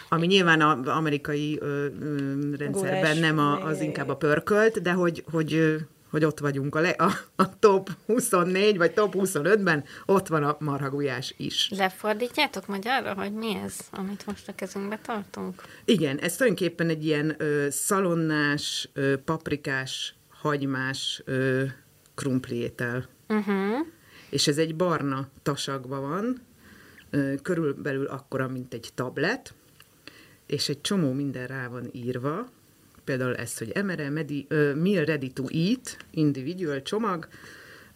Ami 0.08 0.26
nyilván 0.26 0.60
az 0.60 0.86
amerikai 0.86 1.58
ö, 1.60 1.86
ö, 2.00 2.56
rendszerben 2.56 3.16
nem 3.18 3.38
a, 3.38 3.64
az 3.64 3.80
inkább 3.80 4.08
a 4.08 4.16
pörkölt, 4.16 4.82
de 4.82 4.92
hogy, 4.92 5.24
hogy 5.30 5.76
hogy 6.10 6.24
ott 6.24 6.38
vagyunk 6.38 6.74
a, 6.74 6.80
le, 6.80 6.88
a, 6.88 7.12
a 7.36 7.58
top 7.58 7.90
24 8.06 8.76
vagy 8.76 8.92
top 8.92 9.14
25-ben, 9.18 9.84
ott 10.06 10.26
van 10.26 10.42
a 10.42 10.56
marhagujás 10.60 11.34
is. 11.36 11.70
Lefordítjátok 11.76 12.66
magyarra, 12.66 13.14
hogy 13.14 13.32
mi 13.32 13.54
ez, 13.64 13.76
amit 13.90 14.26
most 14.26 14.48
a 14.48 14.54
kezünkbe 14.54 14.98
tartunk? 15.02 15.62
Igen, 15.84 16.18
ez 16.18 16.36
tulajdonképpen 16.36 16.88
egy 16.88 17.04
ilyen 17.04 17.34
ö, 17.38 17.66
szalonnás, 17.70 18.88
ö, 18.92 19.16
paprikás, 19.24 20.14
hagymás 20.28 21.22
ö, 21.24 21.62
krumpliétel. 22.14 23.08
Uh-huh. 23.28 23.86
És 24.30 24.46
ez 24.46 24.58
egy 24.58 24.76
barna 24.76 25.28
tasakban 25.42 26.00
van, 26.00 26.42
körülbelül 27.42 28.06
akkora, 28.06 28.48
mint 28.48 28.74
egy 28.74 28.90
tablet, 28.94 29.54
és 30.46 30.68
egy 30.68 30.80
csomó 30.80 31.12
minden 31.12 31.46
rá 31.46 31.68
van 31.68 31.88
írva, 31.92 32.48
például 33.04 33.36
ezt, 33.36 33.58
hogy 33.58 33.84
MRE 33.84 34.10
medi, 34.10 34.46
uh, 34.50 34.74
Meal 34.74 35.04
Ready 35.04 35.32
to 35.32 35.44
Eat, 35.48 35.96
individual 36.10 36.82
csomag. 36.82 37.28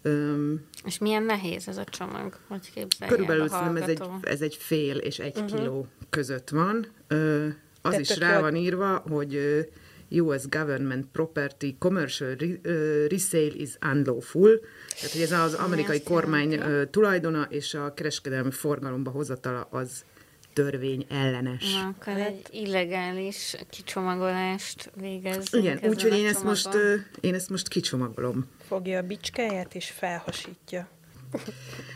Um, 0.04 0.66
és 0.84 0.98
milyen 0.98 1.22
nehéz 1.22 1.68
ez 1.68 1.76
a 1.76 1.84
csomag? 1.84 2.38
Hogy 2.48 2.72
képzelje 2.72 3.12
Körülbelül 3.12 3.48
szerintem 3.48 3.76
ez 3.76 3.88
egy, 3.88 4.02
ez 4.22 4.40
egy 4.40 4.54
fél 4.54 4.96
és 4.96 5.18
egy 5.18 5.36
uh-huh. 5.36 5.58
kiló 5.58 5.86
között 6.10 6.48
van. 6.48 6.86
Uh, 7.10 7.46
az 7.82 7.94
Te 7.94 8.00
is 8.00 8.18
rá 8.18 8.40
van 8.40 8.54
írva, 8.54 8.96
hogy 8.96 9.34
uh, 9.34 9.60
US 10.10 10.48
government 10.48 11.06
property 11.12 11.76
commercial 11.78 12.34
re, 12.38 12.46
uh, 12.46 13.08
resale 13.08 13.52
is 13.54 13.70
unlawful. 13.92 14.60
Tehát, 14.94 15.12
hogy 15.12 15.20
ez 15.20 15.32
az 15.32 15.54
amerikai 15.54 16.02
kormány 16.02 16.54
uh, 16.54 16.90
tulajdona, 16.90 17.46
és 17.50 17.74
a 17.74 17.94
kereskedelmi 17.94 18.50
forgalomba 18.50 19.10
hozatala 19.10 19.68
az 19.70 20.04
törvény 20.52 21.06
ellenes. 21.08 21.72
Na, 21.72 21.94
akkor 21.98 22.20
egy 22.20 22.46
illegális 22.50 23.56
kicsomagolást 23.70 24.90
végez. 24.94 25.54
Igen, 25.54 25.78
úgyhogy 25.82 26.12
én 26.12 26.26
ezt, 26.26 26.44
most, 26.44 26.68
én 27.20 27.34
ezt 27.34 27.50
most 27.50 27.68
kicsomagolom. 27.68 28.46
Fogja 28.66 28.98
a 28.98 29.02
bicskáját 29.02 29.74
és 29.74 29.90
felhasítja. 29.90 30.88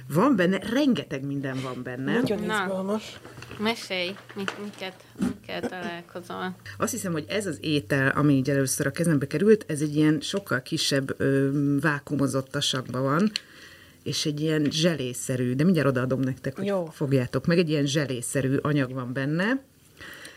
Van 0.08 0.36
benne, 0.36 0.58
rengeteg 0.58 1.24
minden 1.24 1.60
van 1.62 1.82
benne. 1.82 2.12
Nagyon 2.12 2.42
izgalmas. 2.42 3.20
Mesélj, 3.58 4.14
miket, 4.34 4.94
miket 5.18 5.68
találkozol. 5.68 6.56
Azt 6.78 6.92
hiszem, 6.92 7.12
hogy 7.12 7.24
ez 7.28 7.46
az 7.46 7.58
étel, 7.60 8.08
ami 8.08 8.34
így 8.34 8.50
először 8.50 8.86
a 8.86 8.90
kezembe 8.90 9.26
került, 9.26 9.64
ez 9.68 9.80
egy 9.80 9.96
ilyen 9.96 10.20
sokkal 10.20 10.62
kisebb 10.62 11.14
ö, 11.20 11.50
vákumozott 11.80 12.50
tasakban 12.50 13.02
van, 13.02 13.30
és 14.02 14.26
egy 14.26 14.40
ilyen 14.40 14.66
zselészerű, 14.70 15.54
de 15.54 15.64
mindjárt 15.64 15.88
odaadom 15.88 16.20
nektek, 16.20 16.56
hogy 16.56 16.66
Jó. 16.66 16.84
fogjátok 16.84 17.46
meg, 17.46 17.58
egy 17.58 17.70
ilyen 17.70 17.86
zselészerű 17.86 18.56
anyag 18.56 18.92
van 18.92 19.12
benne. 19.12 19.60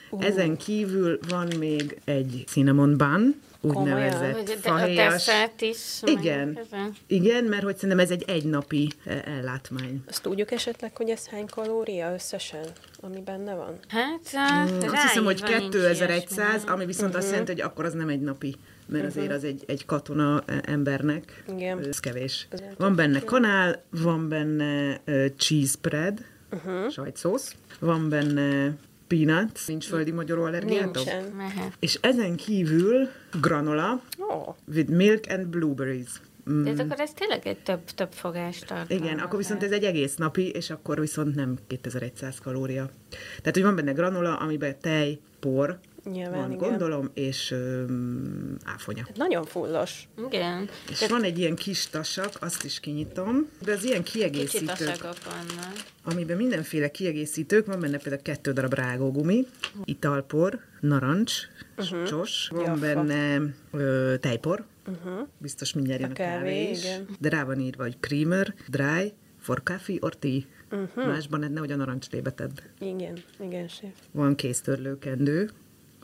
Uh. 0.10 0.26
Ezen 0.26 0.58
kívül 0.58 1.20
van 1.30 1.48
még 1.60 2.02
egy 2.06 2.44
cinnamon 2.48 2.98
bun, 2.98 3.42
úgynevezett 3.76 4.50
fahéjas. 4.60 5.30
is. 5.60 5.78
Igen, 6.04 6.60
igen, 7.08 7.44
mert 7.44 7.64
hogy 7.64 7.76
szerintem 7.76 8.00
ez 8.00 8.12
egy 8.12 8.24
egynapi 8.28 8.92
e, 9.06 9.24
ellátmány. 9.26 10.04
Azt 10.08 10.22
tudjuk 10.22 10.52
esetleg, 10.52 10.96
hogy 10.96 11.10
ez 11.10 11.28
hány 11.28 11.46
kalória 11.46 12.14
összesen, 12.14 12.66
ami 13.00 13.22
benne 13.22 13.56
van? 13.56 13.80
Hát, 13.88 14.38
mm, 14.70 14.88
azt 14.88 15.02
hiszem, 15.02 15.24
hogy 15.24 15.44
2100, 15.44 16.64
ami 16.66 16.86
viszont 16.86 17.08
uh-huh. 17.08 17.18
azt 17.18 17.26
mhm. 17.26 17.32
jelenti, 17.32 17.52
hogy 17.52 17.62
akkor 17.62 17.86
az 17.86 17.94
nem 17.94 18.10
egy 18.10 18.22
napi 18.22 18.56
mert 18.90 19.06
uh-huh. 19.06 19.18
azért 19.18 19.38
az 19.38 19.44
egy, 19.44 19.64
egy 19.68 19.86
katona 19.86 20.44
embernek, 20.64 21.44
Igen. 21.48 21.86
ez 21.88 22.00
kevés. 22.00 22.48
Ez 22.50 22.60
van 22.78 22.96
benne 22.96 23.20
kanál, 23.20 23.84
van 23.90 24.30
benne 24.30 25.02
uh, 25.08 25.26
cheese 25.38 25.76
bread, 25.82 26.26
uh-huh. 26.52 26.90
sajtszósz, 26.90 27.56
van 27.80 28.10
benne 28.10 28.76
peanuts, 29.08 29.68
nincs 29.68 29.86
földi 29.86 30.12
magyaró 30.12 30.44
allergiátok? 30.44 31.06
Nincsen. 31.06 31.74
És 31.80 31.98
ezen 32.02 32.36
kívül 32.36 33.08
granola 33.42 34.02
oh. 34.18 34.56
with 34.74 34.92
milk 34.92 35.24
and 35.30 35.46
blueberries. 35.48 36.22
Mm. 36.50 36.64
De 36.64 36.84
akkor 36.84 37.00
ez 37.00 37.14
tényleg 37.14 37.48
egy 37.48 37.58
több, 37.58 37.84
több 37.96 38.12
fogás 38.12 38.60
tart. 38.60 38.92
Igen, 38.92 39.20
akkor 39.20 39.38
viszont 39.38 39.64
ez 39.64 39.72
egy 39.72 39.84
egész 39.84 40.16
napi, 40.16 40.50
és 40.50 40.70
akkor 40.70 41.00
viszont 41.00 41.36
nem 41.36 41.58
2100 41.68 42.40
kalória. 42.40 42.90
Tehát, 43.38 43.54
hogy 43.54 43.64
van 43.64 43.76
benne 43.76 43.92
granola, 43.92 44.36
amiben 44.36 44.76
tej, 44.82 45.20
por, 45.40 45.80
Nyilván, 46.12 46.40
van, 46.40 46.52
igen. 46.52 46.70
gondolom, 46.70 47.10
és 47.14 47.52
um, 47.52 48.56
áfonya. 48.64 49.04
Hát 49.08 49.18
nagyon 49.18 49.46
fullos. 49.46 50.08
Igen. 50.32 50.70
És 50.90 50.98
Te... 50.98 51.08
van 51.08 51.24
egy 51.24 51.40
ilyen 51.40 51.56
kis 51.56 51.88
tasak, 51.88 52.32
azt 52.40 52.64
is 52.64 52.80
kinyitom, 52.80 53.50
de 53.64 53.72
az 53.72 53.84
ilyen 53.84 54.04
kiegészítők, 54.04 55.02
vannak. 55.02 55.74
amiben 56.04 56.38
mindenféle 56.38 56.90
kiegészítők, 56.92 57.66
van 57.66 57.80
benne 57.80 57.98
például 57.98 58.22
kettő 58.22 58.52
darab 58.52 58.74
rágógumi, 58.74 59.48
italpor, 59.84 60.60
narancs, 60.80 61.34
uh-huh. 61.78 62.04
csos, 62.04 62.48
van 62.52 62.64
Jaffa. 62.64 62.80
benne 62.80 63.54
ö, 63.72 64.16
tejpor, 64.20 64.66
uh-huh. 64.88 65.28
biztos 65.38 65.74
mindjárt 65.74 66.02
jön 66.02 66.10
a, 66.10 66.14
a 66.14 66.16
kávé, 66.16 66.38
kávé 66.38 66.70
is, 66.70 66.84
igen. 66.84 67.08
de 67.20 67.30
rá 67.30 67.44
van 67.44 67.60
írva, 67.60 67.84
hogy 67.84 67.98
creamer, 68.00 68.54
dry, 68.68 69.14
for 69.40 69.64
coffee 69.64 69.98
or 70.00 70.16
tea. 70.16 70.40
Uh-huh. 70.72 71.06
Másban 71.06 71.44
egy 71.44 71.52
nehogy 71.52 71.72
a 71.72 71.76
narancslébe 71.76 72.32
tedd. 72.32 72.60
Igen, 72.80 73.18
igen, 73.40 73.68
séf. 73.68 73.92
Van 74.12 74.36
kéztörlőkendő, 74.36 75.50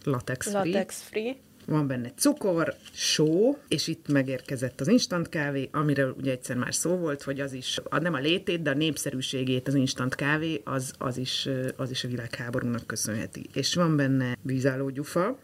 latex 0.04 0.50
free. 0.50 0.64
Latex 0.64 1.02
free. 1.02 1.36
Van 1.66 1.88
benne 1.88 2.12
cukor, 2.16 2.76
só, 2.92 3.58
és 3.68 3.88
itt 3.88 4.08
megérkezett 4.08 4.82
az 4.82 4.88
instant 4.88 5.30
kávé, 5.30 5.70
amiről 5.72 6.16
ugye 6.18 6.32
egyszer 6.32 6.56
már 6.56 6.74
szó 6.74 6.96
volt, 6.96 7.24
hogy 7.24 7.40
az 7.40 7.54
is, 7.54 7.80
nem 8.00 8.14
a 8.14 8.20
létét, 8.20 8.62
de 8.62 8.70
a 8.70 8.74
népszerűségét 8.74 9.68
az 9.68 9.74
instant 9.74 10.16
kávé, 10.16 10.62
az, 10.64 10.94
az, 10.98 11.18
is, 11.18 11.50
az 11.76 11.92
is 11.92 12.04
a 12.04 12.08
világháborúnak 12.08 12.88
köszönheti. 12.88 13.50
És 13.54 13.76
van 13.76 13.96
benne 13.96 14.38
vízálló 14.42 14.90
gyufa, 14.90 15.38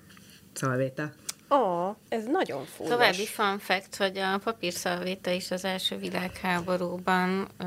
szalvéta, 0.53 1.11
Ó, 1.51 1.57
oh, 1.57 1.95
ez 2.09 2.25
nagyon 2.25 2.65
fullos. 2.65 2.91
További 2.91 3.25
fun 3.25 3.59
fact, 3.59 3.95
hogy 3.95 4.17
a 4.17 4.39
papírszalvéta 4.43 5.31
is 5.31 5.51
az 5.51 5.65
első 5.65 5.97
világháborúban 5.97 7.47
ö, 7.57 7.65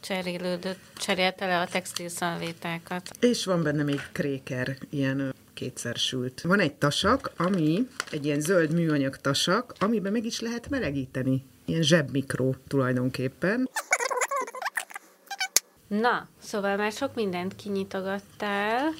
cserélődött, 0.00 0.78
cserélte 0.96 1.46
le 1.46 1.60
a 1.60 1.66
textilszalvétákat. 1.66 3.10
És 3.20 3.44
van 3.44 3.62
benne 3.62 3.82
még 3.82 4.00
kréker, 4.12 4.76
ilyen 4.90 5.34
kétszer 5.54 5.94
sült. 5.94 6.40
Van 6.40 6.60
egy 6.60 6.74
tasak, 6.74 7.32
ami 7.36 7.88
egy 8.10 8.24
ilyen 8.24 8.40
zöld 8.40 8.72
műanyag 8.72 9.16
tasak, 9.16 9.72
amiben 9.78 10.12
meg 10.12 10.24
is 10.24 10.40
lehet 10.40 10.68
melegíteni. 10.68 11.44
Ilyen 11.64 11.82
zsebmikró 11.82 12.56
tulajdonképpen. 12.68 13.68
Na, 15.88 16.28
szóval 16.42 16.76
már 16.76 16.92
sok 16.92 17.14
mindent 17.14 17.56
kinyitogattál. 17.56 18.92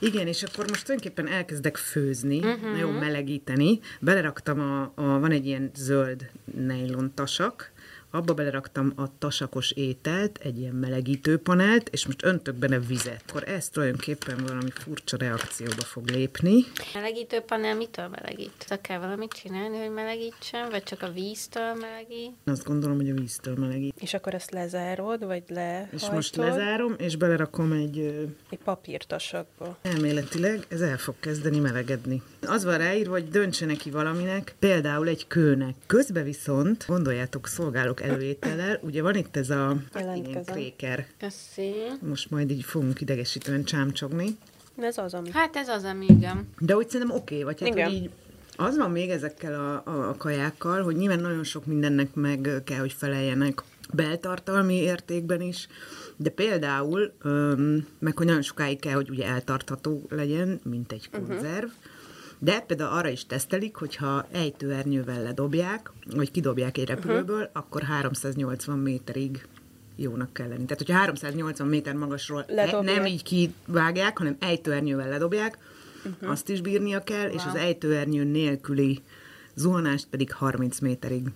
Igen, 0.00 0.26
és 0.26 0.42
akkor 0.42 0.68
most 0.68 0.84
tulajdonképpen 0.84 1.32
elkezdek 1.32 1.76
főzni, 1.76 2.38
uh-huh. 2.38 2.70
nagyon 2.70 2.92
melegíteni. 2.92 3.80
Beleraktam 4.00 4.60
a, 4.60 4.82
a, 4.94 5.18
van 5.18 5.30
egy 5.30 5.46
ilyen 5.46 5.70
zöld 5.74 6.30
nejlon 6.54 7.14
tasak, 7.14 7.71
abba 8.14 8.34
beleraktam 8.34 8.92
a 8.96 9.18
tasakos 9.18 9.70
ételt, 9.70 10.38
egy 10.42 10.58
ilyen 10.58 10.74
melegítőpanelt, 10.74 11.88
és 11.88 12.06
most 12.06 12.24
öntök 12.24 12.54
benne 12.54 12.78
vizet. 12.78 13.24
Akkor 13.28 13.48
ez 13.48 13.68
tulajdonképpen 13.68 14.36
valami 14.46 14.70
furcsa 14.70 15.16
reakcióba 15.16 15.82
fog 15.82 16.08
lépni. 16.08 16.64
Melegítőpanel 16.94 17.76
mitől 17.76 18.08
melegít? 18.08 18.64
Tehát 18.68 18.84
kell 18.84 18.98
valamit 18.98 19.32
csinálni, 19.32 19.78
hogy 19.78 19.90
melegítsen, 19.90 20.70
vagy 20.70 20.82
csak 20.82 21.02
a 21.02 21.10
víztől 21.12 21.74
melegít? 21.74 22.32
Azt 22.44 22.64
gondolom, 22.64 22.96
hogy 22.96 23.10
a 23.10 23.14
víztől 23.14 23.54
melegít. 23.54 23.94
És 24.00 24.14
akkor 24.14 24.34
ezt 24.34 24.50
lezárod, 24.50 25.24
vagy 25.24 25.42
le. 25.48 25.88
És 25.92 26.10
most 26.10 26.36
lezárom, 26.36 26.94
és 26.98 27.16
belerakom 27.16 27.72
egy... 27.72 27.98
Egy 28.50 28.58
papírtasakba. 28.64 29.78
Elméletileg 29.82 30.66
ez 30.68 30.80
el 30.80 30.98
fog 30.98 31.14
kezdeni 31.20 31.58
melegedni. 31.58 32.22
Az 32.46 32.64
van 32.64 32.78
ráírva, 32.78 33.12
hogy 33.12 33.28
döntse 33.28 33.66
neki 33.66 33.90
valaminek, 33.90 34.54
például 34.58 35.08
egy 35.08 35.26
kőnek. 35.26 35.74
Közben 35.86 36.24
viszont, 36.24 36.84
gondoljátok, 36.88 37.46
szolgálok 37.46 38.02
előétellel. 38.02 38.78
Ugye 38.82 39.02
van 39.02 39.16
itt 39.16 39.36
ez 39.36 39.50
a 39.50 39.76
ilyen 39.94 40.44
kréker. 40.44 41.06
Köszi. 41.18 41.72
Most 42.00 42.30
majd 42.30 42.50
így 42.50 42.64
fogunk 42.64 43.00
idegesítően 43.00 43.64
csámcsogni. 43.64 44.36
Ez 44.80 44.98
az, 44.98 45.14
ami. 45.14 45.30
Hát 45.32 45.56
ez 45.56 45.68
az, 45.68 45.84
ami 45.84 46.06
igen. 46.08 46.48
De 46.58 46.76
úgy 46.76 46.88
szerintem 46.90 47.16
oké, 47.16 47.34
okay, 47.34 47.44
vagy 47.44 47.60
hát, 47.60 47.68
Igen. 47.68 47.90
így 47.90 48.10
az 48.56 48.76
van 48.76 48.90
még 48.90 49.10
ezekkel 49.10 49.54
a, 49.54 49.90
a, 49.90 50.08
a 50.08 50.16
kajákkal, 50.16 50.82
hogy 50.82 50.96
nyilván 50.96 51.20
nagyon 51.20 51.44
sok 51.44 51.66
mindennek 51.66 52.14
meg 52.14 52.62
kell, 52.64 52.78
hogy 52.78 52.92
feleljenek 52.92 53.62
beltartalmi 53.92 54.74
értékben 54.74 55.40
is, 55.40 55.68
de 56.16 56.30
például, 56.30 57.12
öm, 57.22 57.86
meg 57.98 58.16
hogy 58.16 58.26
nagyon 58.26 58.42
sokáig 58.42 58.80
kell, 58.80 58.94
hogy 58.94 59.10
ugye 59.10 59.26
eltartható 59.26 60.06
legyen, 60.08 60.60
mint 60.64 60.92
egy 60.92 61.10
konzerv, 61.10 61.64
uh-huh. 61.64 61.70
De 62.44 62.60
például 62.60 62.90
arra 62.90 63.08
is 63.08 63.26
tesztelik, 63.26 63.76
hogyha 63.76 64.26
ejtőernyővel 64.32 65.22
ledobják, 65.22 65.90
vagy 66.14 66.30
kidobják 66.30 66.78
egy 66.78 66.88
repülőből, 66.88 67.36
uh-huh. 67.36 67.50
akkor 67.52 67.82
380 67.82 68.78
méterig 68.78 69.46
jónak 69.96 70.32
kell 70.32 70.48
lenni. 70.48 70.64
Tehát, 70.64 70.78
hogyha 70.78 70.96
380 70.98 71.66
méter 71.66 71.94
magasról 71.94 72.44
e- 72.48 72.54
Ledobják. 72.54 72.96
nem 72.96 73.06
így 73.06 73.22
kivágják, 73.22 74.18
hanem 74.18 74.36
ejtőernyővel 74.40 75.08
ledobják, 75.08 75.58
uh-huh. 76.04 76.30
azt 76.30 76.48
is 76.48 76.60
bírnia 76.60 77.04
kell, 77.04 77.26
wow. 77.26 77.34
és 77.34 77.42
az 77.46 77.54
ejtőernyő 77.54 78.24
nélküli 78.24 79.02
zuhanást 79.54 80.06
pedig 80.10 80.32
30 80.32 80.78
méterig 80.78 81.26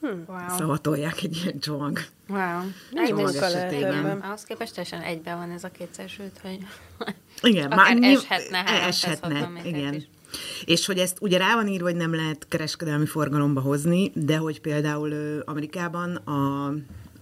Wow. 0.00 0.56
szavatolják 0.56 1.22
egy 1.22 1.40
ilyen 1.42 1.58
csomag. 1.58 1.98
Wow. 2.28 2.38
Mennyi 2.92 3.08
Csomag 3.08 3.24
munka 3.24 3.48
lehet? 3.48 4.22
Ahhoz 4.22 4.44
képest 4.44 4.74
teljesen 4.74 5.00
egyben 5.00 5.36
van 5.36 5.50
ez 5.50 5.64
a 5.64 5.68
kétszer 5.68 6.08
sőt, 6.08 6.38
hogy 6.42 6.58
Igen, 7.42 7.70
Akár 7.72 7.96
nyilv- 7.98 8.30
eshetne 8.30 8.56
360 8.56 9.30
eshetne, 9.32 9.48
métert 9.48 9.76
igen. 9.76 9.94
is. 9.94 10.08
És 10.64 10.86
hogy 10.86 10.98
ezt 10.98 11.18
ugye 11.20 11.38
rá 11.38 11.54
van 11.54 11.68
írva, 11.68 11.84
hogy 11.84 11.96
nem 11.96 12.14
lehet 12.14 12.46
kereskedelmi 12.48 13.06
forgalomba 13.06 13.60
hozni, 13.60 14.12
de 14.14 14.36
hogy 14.36 14.60
például 14.60 15.42
Amerikában 15.44 16.14
a 16.14 16.72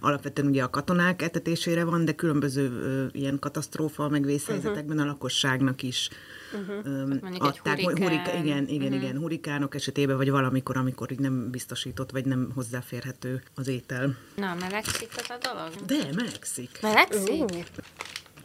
alapvetően 0.05 0.47
ugye 0.47 0.63
a 0.63 0.69
katonák 0.69 1.21
etetésére 1.21 1.83
van, 1.83 2.05
de 2.05 2.11
különböző 2.11 2.69
ö, 2.69 3.05
ilyen 3.11 3.39
katasztrófa, 3.39 4.09
meg 4.09 4.25
vészhelyzetekben 4.25 4.99
a 4.99 5.05
lakosságnak 5.05 5.83
is 5.83 6.09
uh-huh. 6.53 7.07
mondjuk 7.07 7.33
egy 7.33 7.41
adták. 7.41 7.79
hurikán. 7.81 8.45
igen, 8.45 8.67
igen, 8.67 8.87
uh-huh. 8.87 9.03
igen, 9.03 9.17
hurikánok 9.17 9.75
esetében, 9.75 10.17
vagy 10.17 10.29
valamikor, 10.29 10.77
amikor 10.77 11.11
így 11.11 11.19
nem 11.19 11.49
biztosított, 11.49 12.11
vagy 12.11 12.25
nem 12.25 12.51
hozzáférhető 12.55 13.43
az 13.55 13.67
étel. 13.67 14.17
Na, 14.35 14.55
melegszik 14.59 15.09
az 15.17 15.29
a 15.29 15.37
dolog? 15.53 15.69
De 15.85 16.09
melegszik. 16.15 16.79
Melegszik? 16.81 17.43
Ú, 17.43 17.45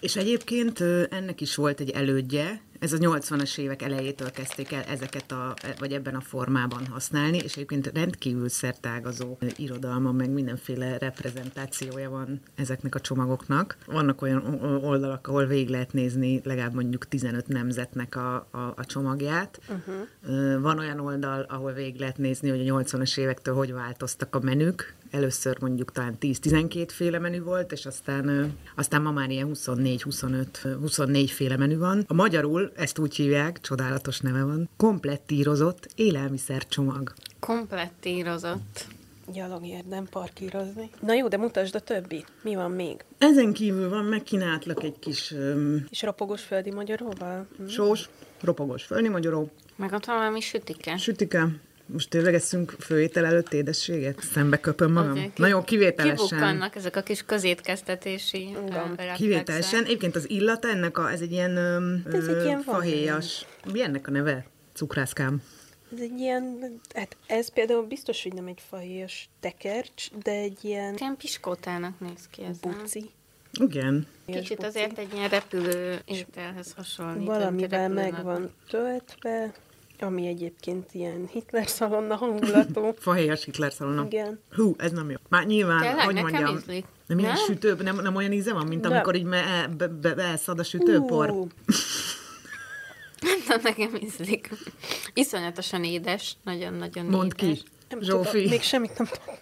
És 0.01 0.17
egyébként 0.17 0.81
ennek 1.11 1.41
is 1.41 1.55
volt 1.55 1.81
egy 1.81 1.91
elődje, 1.91 2.61
ez 2.81 2.93
a 2.93 2.97
80-as 2.97 3.59
évek 3.59 3.83
elejétől 3.83 4.31
kezdték 4.31 4.73
el 4.73 4.83
ezeket 4.83 5.33
a, 5.33 5.55
vagy 5.79 5.93
ebben 5.93 6.15
a 6.15 6.21
formában 6.21 6.87
használni, 6.87 7.39
és 7.39 7.55
egyébként 7.55 7.91
rendkívül 7.95 8.49
szertágazó 8.49 9.39
irodalma, 9.57 10.13
meg 10.13 10.31
mindenféle 10.31 10.99
reprezentációja 10.99 12.11
van 12.11 12.41
ezeknek 12.55 12.95
a 12.95 13.01
csomagoknak. 13.01 13.77
Vannak 13.87 14.23
olyan 14.23 14.63
oldalak, 14.83 15.27
ahol 15.27 15.47
végig 15.47 15.69
lehet 15.69 15.93
nézni 15.93 16.41
legalább 16.45 16.75
mondjuk 16.75 17.09
15 17.09 17.49
nemzetnek 17.49 18.17
a, 18.17 18.35
a, 18.35 18.73
a 18.77 18.85
csomagját. 18.87 19.61
Uh-huh. 19.69 20.61
Van 20.61 20.79
olyan 20.79 21.01
oldal, 21.01 21.47
ahol 21.49 21.73
végig 21.73 22.01
lehet 22.01 22.19
nézni, 22.19 22.49
hogy 22.49 22.69
a 22.69 22.75
80-as 22.75 23.19
évektől 23.19 23.55
hogy 23.55 23.73
változtak 23.73 24.35
a 24.35 24.41
menük, 24.41 24.95
először 25.11 25.57
mondjuk 25.61 25.93
talán 25.93 26.17
10-12 26.21 26.89
féle 26.93 27.19
menü 27.19 27.43
volt, 27.43 27.73
és 27.73 27.87
aztán, 27.87 28.53
aztán 28.77 29.03
ma 29.03 29.11
már 29.11 29.31
ilyen 29.31 29.51
24-25, 29.55 30.47
24 30.81 31.31
féle 31.31 31.57
menü 31.57 31.79
van. 31.79 32.05
A 32.09 32.15
magyarul 32.15 32.73
ezt 32.77 32.99
úgy 32.99 33.15
hívják, 33.17 33.61
csodálatos 33.61 34.21
neve 34.21 34.43
van, 34.45 34.69
komplettírozott 34.77 35.89
élelmiszercsomag. 35.95 37.13
Komplettírozott. 37.41 38.87
gyalog 39.33 39.67
érdem 39.67 40.07
parkírozni. 40.11 40.91
Na 41.01 41.15
jó, 41.15 41.29
de 41.29 41.37
mutasd 41.37 41.75
a 41.75 41.81
többit. 41.81 42.27
Mi 42.43 42.55
van 42.55 42.71
még? 42.71 43.05
Ezen 43.19 43.53
kívül 43.53 43.89
van, 43.89 44.05
megkínálatlak 44.05 44.83
egy 44.83 44.99
kis 44.99 45.33
öm, 45.33 45.87
És 45.91 46.03
ropogós 46.03 46.43
földi 46.43 46.71
magyaróval? 46.71 47.47
Hm. 47.57 47.67
sós, 47.67 48.09
ropogós 48.41 48.85
fölni 48.85 49.09
magyaró, 49.09 49.51
Meg 49.77 49.93
ott 49.93 50.05
van 50.05 50.17
valami 50.17 50.41
sütike. 50.41 50.97
sütike, 50.97 51.49
most 51.93 52.09
tényleg 52.11 52.35
eszünk 52.35 52.75
főétel 52.79 53.25
előtt 53.27 53.53
édességet? 53.53 54.21
Szembe 54.23 54.57
köpöm 54.61 54.93
magam? 54.93 55.11
Oké, 55.11 55.21
ki- 55.35 55.41
Nagyon 55.41 55.65
kivételesen. 55.65 56.17
Kibukkannak 56.27 56.77
ezek 56.77 56.97
a 56.97 57.03
kis 57.03 57.23
közétkeztetési 57.23 58.51
ö, 58.55 58.69
reflexek. 58.73 59.15
Kivételesen. 59.17 59.85
Egyébként 59.85 60.17
az 60.17 60.31
illata 60.31 60.69
ennek 60.69 60.99
a, 60.99 61.11
ez 61.11 61.21
egy 61.21 61.33
ilyen, 61.33 61.57
öm, 61.57 62.03
Ez 62.13 62.27
egy 62.27 62.35
ö, 62.35 62.45
ilyen 62.45 62.61
fahéjas. 62.61 63.47
Mi 63.73 63.83
ennek 63.83 64.07
a 64.09 64.11
neve? 64.11 64.47
Cukrászkám. 64.75 65.43
Ez 65.93 66.01
egy 66.01 66.19
ilyen, 66.19 66.59
hát 66.95 67.17
ez 67.27 67.53
például 67.53 67.83
biztos, 67.87 68.23
hogy 68.23 68.33
nem 68.33 68.47
egy 68.47 68.63
fahéjas 68.69 69.29
tekercs, 69.41 70.11
de 70.23 70.31
egy 70.31 70.59
ilyen 70.65 70.95
Ilyen 70.99 71.17
piskótának 71.17 72.01
néz 72.01 72.29
ki 72.31 72.43
ez. 72.43 72.57
nem? 72.63 72.79
buci. 72.79 73.11
Igen. 73.61 74.07
Kicsit 74.27 74.65
azért 74.65 74.99
egy 74.99 75.13
ilyen 75.15 75.29
repülő 75.29 75.99
ételhez 76.05 76.73
hasonlít. 76.77 77.27
Valamivel 77.27 77.89
meg 77.89 78.23
van 78.23 78.51
töltve, 78.69 79.53
ami 80.03 80.27
egyébként 80.27 80.89
ilyen 80.93 81.29
Hitler 81.33 81.69
szalonna 81.69 82.15
hangulatú. 82.17 82.93
Fahéjas 82.99 83.45
Hitler 83.45 83.73
szalonna. 83.73 84.05
Igen. 84.05 84.41
Hú, 84.53 84.75
ez 84.79 84.93
nem 84.93 85.11
jó. 85.11 85.17
Már 85.29 85.47
nyilván, 85.47 85.81
Tényleg? 85.81 86.05
hogy 86.05 86.15
mondjam. 86.15 86.57
ízlik. 86.57 86.85
Nem 87.07 87.19
ilyen 87.19 87.33
Nem? 87.33 87.45
sütő, 87.45 87.75
nem, 87.83 87.97
nem 87.97 88.17
olyan 88.17 88.33
íze 88.33 88.53
van, 88.53 88.67
mint 88.67 88.83
Nem. 88.83 88.93
amikor 88.93 89.15
így 89.15 89.25
me, 89.25 89.69
be, 89.79 89.89
be, 89.89 90.15
beelszad 90.15 90.59
a 90.59 90.63
sütőpor. 90.63 91.31
Ú, 91.31 91.47
Nekem 93.63 93.95
ízlik. 94.03 94.51
Iszonyatosan 95.15 95.85
édes, 95.85 96.37
nagyon-nagyon 96.45 97.05
Mondd 97.07 97.31
édes. 97.37 97.59
ki, 97.59 97.65
nem 97.89 98.01
Zsófi. 98.01 98.31
tudom, 98.31 98.49
még 98.49 98.63
semmit 98.63 98.99
nem 98.99 99.07
tudom. 99.07 99.35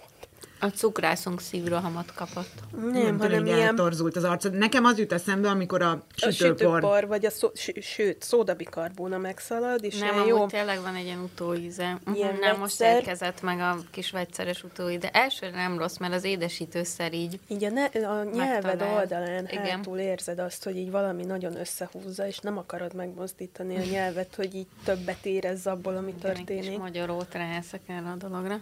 A 0.60 0.66
cukrászunk 0.66 1.40
szívrohamot 1.40 2.14
kapott. 2.14 2.52
Nem, 2.80 2.90
Nem, 2.90 3.18
hanem 3.18 3.46
ilyen 3.46 3.60
eltorzult 3.60 4.16
az 4.16 4.24
arcod. 4.24 4.52
Nekem 4.54 4.84
az 4.84 4.98
jut 4.98 5.12
eszembe, 5.12 5.48
amikor 5.48 5.82
a 5.82 5.90
a 5.90 6.00
sütőpor... 6.14 6.58
sütőpor, 6.58 7.06
vagy 7.06 7.24
a 7.26 7.30
szó, 7.30 7.50
ső, 7.54 7.72
sőt, 7.80 8.22
szódabikarbóna 8.22 9.18
megszalad, 9.18 9.84
és 9.84 9.98
Nem, 9.98 10.26
jó. 10.26 10.46
tényleg 10.46 10.80
van 10.82 10.94
egy 10.94 11.04
ilyen 11.04 11.20
utóíze. 11.20 11.98
Uh-huh, 12.00 12.16
Ilyen 12.16 12.36
nem, 12.40 12.58
most 12.58 12.80
érkezett 12.80 13.42
meg 13.42 13.58
a 13.60 13.76
kis 13.90 14.10
vegyszeres 14.10 14.64
utóíze. 14.64 15.10
Elsőre 15.10 15.56
nem 15.56 15.78
rossz, 15.78 15.96
mert 15.96 16.14
az 16.14 16.24
édesítőszer 16.24 17.12
így 17.12 17.40
Így 17.48 17.64
a, 17.64 17.70
ne, 17.70 17.84
a 17.84 18.24
nyelved 18.24 18.64
Megtalált. 18.64 18.98
oldalán 19.00 19.46
Igen. 19.50 19.64
hátul 19.66 19.98
érzed 19.98 20.38
azt, 20.38 20.64
hogy 20.64 20.76
így 20.76 20.90
valami 20.90 21.24
nagyon 21.24 21.56
összehúzza, 21.56 22.26
és 22.26 22.38
nem 22.38 22.58
akarod 22.58 22.94
megmozdítani 22.94 23.76
a 23.76 23.84
nyelvet, 23.90 24.34
hogy 24.34 24.54
így 24.54 24.66
többet 24.84 25.26
érezz 25.26 25.66
abból, 25.66 25.96
ami 25.96 26.08
egy 26.08 26.14
kis 26.14 26.44
történik. 26.44 26.78
magyarót 26.78 27.34
erre 27.34 27.62
a 27.86 28.14
dologra. 28.18 28.60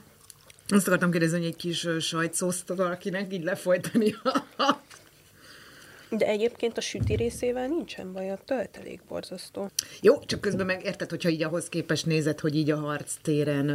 Azt 0.68 0.86
akartam 0.86 1.10
kérdezni, 1.10 1.36
hogy 1.38 1.46
egy 1.46 1.56
kis 1.56 1.86
sajtszószt 2.00 2.68
valakinek 2.68 3.32
így 3.32 3.44
lefolytani. 3.44 4.14
De 6.10 6.26
egyébként 6.26 6.78
a 6.78 6.80
süti 6.80 7.14
részével 7.14 7.66
nincsen 7.66 8.12
baj, 8.12 8.30
a 8.30 8.38
töltelék 8.44 9.00
borzasztó. 9.08 9.70
Jó, 10.00 10.18
csak 10.24 10.40
közben 10.40 10.66
meg 10.66 10.84
érted, 10.84 11.10
hogyha 11.10 11.28
így 11.28 11.42
ahhoz 11.42 11.68
képest 11.68 12.06
nézed, 12.06 12.40
hogy 12.40 12.56
így 12.56 12.70
a 12.70 12.76
harctéren 12.76 13.66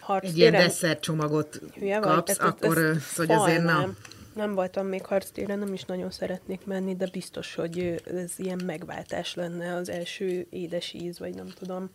Harctéren? 0.00 0.32
egy 0.34 0.38
ilyen 0.38 0.52
desszertcsomagot 0.52 1.60
Hülye 1.74 2.00
vagy? 2.00 2.08
kapsz, 2.14 2.30
Ez- 2.30 2.38
ez- 2.38 2.46
akkor 2.46 2.78
ez 2.78 2.84
ö, 2.84 2.92
hogy 3.16 3.30
azért 3.32 3.62
na. 3.62 3.94
Nem 4.34 4.54
voltam 4.54 4.86
még 4.86 5.04
harctéren, 5.06 5.58
nem 5.58 5.72
is 5.72 5.84
nagyon 5.84 6.10
szeretnék 6.10 6.64
menni, 6.64 6.96
de 6.96 7.08
biztos, 7.12 7.54
hogy 7.54 8.02
ez 8.14 8.32
ilyen 8.36 8.60
megváltás 8.66 9.34
lenne 9.34 9.74
az 9.74 9.88
első 9.88 10.46
édes 10.50 10.92
íz, 10.92 11.18
vagy 11.18 11.34
nem 11.34 11.48
tudom, 11.58 11.90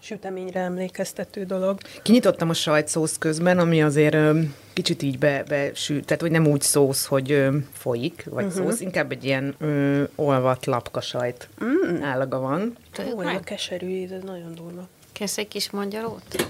süteményre 0.00 0.60
emlékeztető 0.60 1.44
dolog. 1.44 1.78
Kinyitottam 2.02 2.48
a 2.48 2.54
sajtszósz 2.54 3.18
közben, 3.18 3.58
ami 3.58 3.82
azért 3.82 4.14
ö, 4.14 4.40
kicsit 4.72 5.02
így 5.02 5.18
be, 5.18 5.42
be 5.48 5.74
sű, 5.74 6.00
tehát 6.00 6.20
hogy 6.22 6.30
nem 6.30 6.46
úgy 6.46 6.60
szósz, 6.60 7.06
hogy 7.06 7.32
ö, 7.32 7.56
folyik, 7.72 8.24
vagy 8.30 8.44
uh-huh. 8.44 8.64
szósz, 8.64 8.80
inkább 8.80 9.12
egy 9.12 9.24
ilyen 9.24 9.54
ö, 9.58 10.02
olvat 10.14 10.66
lapka 10.66 11.00
sajt 11.00 11.48
mm. 11.64 12.02
állaga 12.02 12.38
van. 12.38 12.76
A 12.96 13.22
meg? 13.22 13.40
keserű 13.40 13.86
íz, 13.86 14.10
ez 14.12 14.22
nagyon 14.22 14.54
durva. 14.54 14.88
Kérsz 15.12 15.38
egy 15.38 15.48
kis 15.48 15.70
magyarót? 15.70 16.46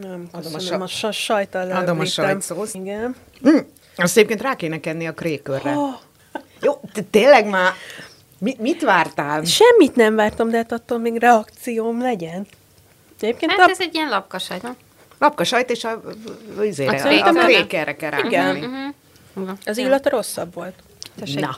Nem, 0.00 0.28
Adom 0.32 0.52
a 0.52 0.56
köszönöm, 0.56 0.80
a, 0.80 0.86
sa- 0.86 0.96
sa- 0.96 1.12
sajttal 1.12 1.70
Adom 1.70 2.00
a 2.00 2.04
sajtszószt. 2.04 2.74
Igen. 2.74 3.16
Mm. 3.48 3.58
Azt 3.96 4.16
egyébként 4.16 4.42
rá 4.42 4.56
kéne 4.56 4.80
kenni 4.80 5.06
a 5.06 5.12
krékörre. 5.12 5.76
Oh, 5.76 5.94
Jó, 6.60 6.80
tényleg 7.10 7.48
már 7.48 7.72
Mi, 8.44 8.56
mit 8.58 8.82
vártál? 8.82 9.44
Semmit 9.44 9.96
nem 9.96 10.14
vártam, 10.14 10.50
de 10.50 10.56
hát 10.56 10.72
attól 10.72 10.98
még 10.98 11.16
reakcióm 11.18 12.00
legyen. 12.00 12.46
Egyébként 13.20 13.50
Hát 13.52 13.66
a... 13.68 13.70
ez 13.70 13.80
egy 13.80 13.94
ilyen 13.94 14.08
lapkasagy, 14.08 14.62
nem? 14.62 14.76
Lapka 15.18 15.44
sajt 15.44 15.70
és 15.70 15.84
a, 15.84 16.02
a, 16.58 16.62
izére, 16.62 17.02
A 17.02 17.06
a, 17.06 17.28
a 17.28 17.32
krékerre. 17.32 17.94
krékerre 17.94 17.96
kell 17.96 18.24
Igen. 18.26 18.54
rágni. 19.34 19.56
az 19.64 19.76
illata 19.78 20.08
rosszabb 20.10 20.54
volt. 20.54 20.74
Tessék. 21.18 21.40
Na, 21.40 21.56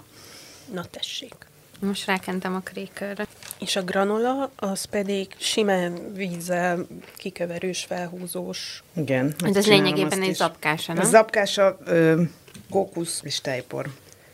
Na 0.73 0.85
tessék. 0.91 1.35
Most 1.81 2.07
rákentem 2.07 2.55
a 2.55 2.61
krékörre. 2.61 3.27
És 3.59 3.77
a 3.77 3.83
granola, 3.83 4.51
az 4.57 4.85
pedig 4.85 5.27
simán 5.39 6.13
vízzel, 6.15 6.87
kikeverős, 7.17 7.85
felhúzós. 7.89 8.83
igen. 8.97 9.27
Ez, 9.27 9.33
ez 9.43 9.53
megcsinálom 9.55 9.85
lényegében 9.85 10.23
egy 10.23 10.29
is. 10.29 10.37
zapkása, 10.37 10.93
A 10.93 10.95
nem? 10.95 11.05
zapkása 11.05 11.79
ö, 11.85 12.23
kókusz 12.71 13.21
és 13.25 13.41
tejpor. 13.41 13.87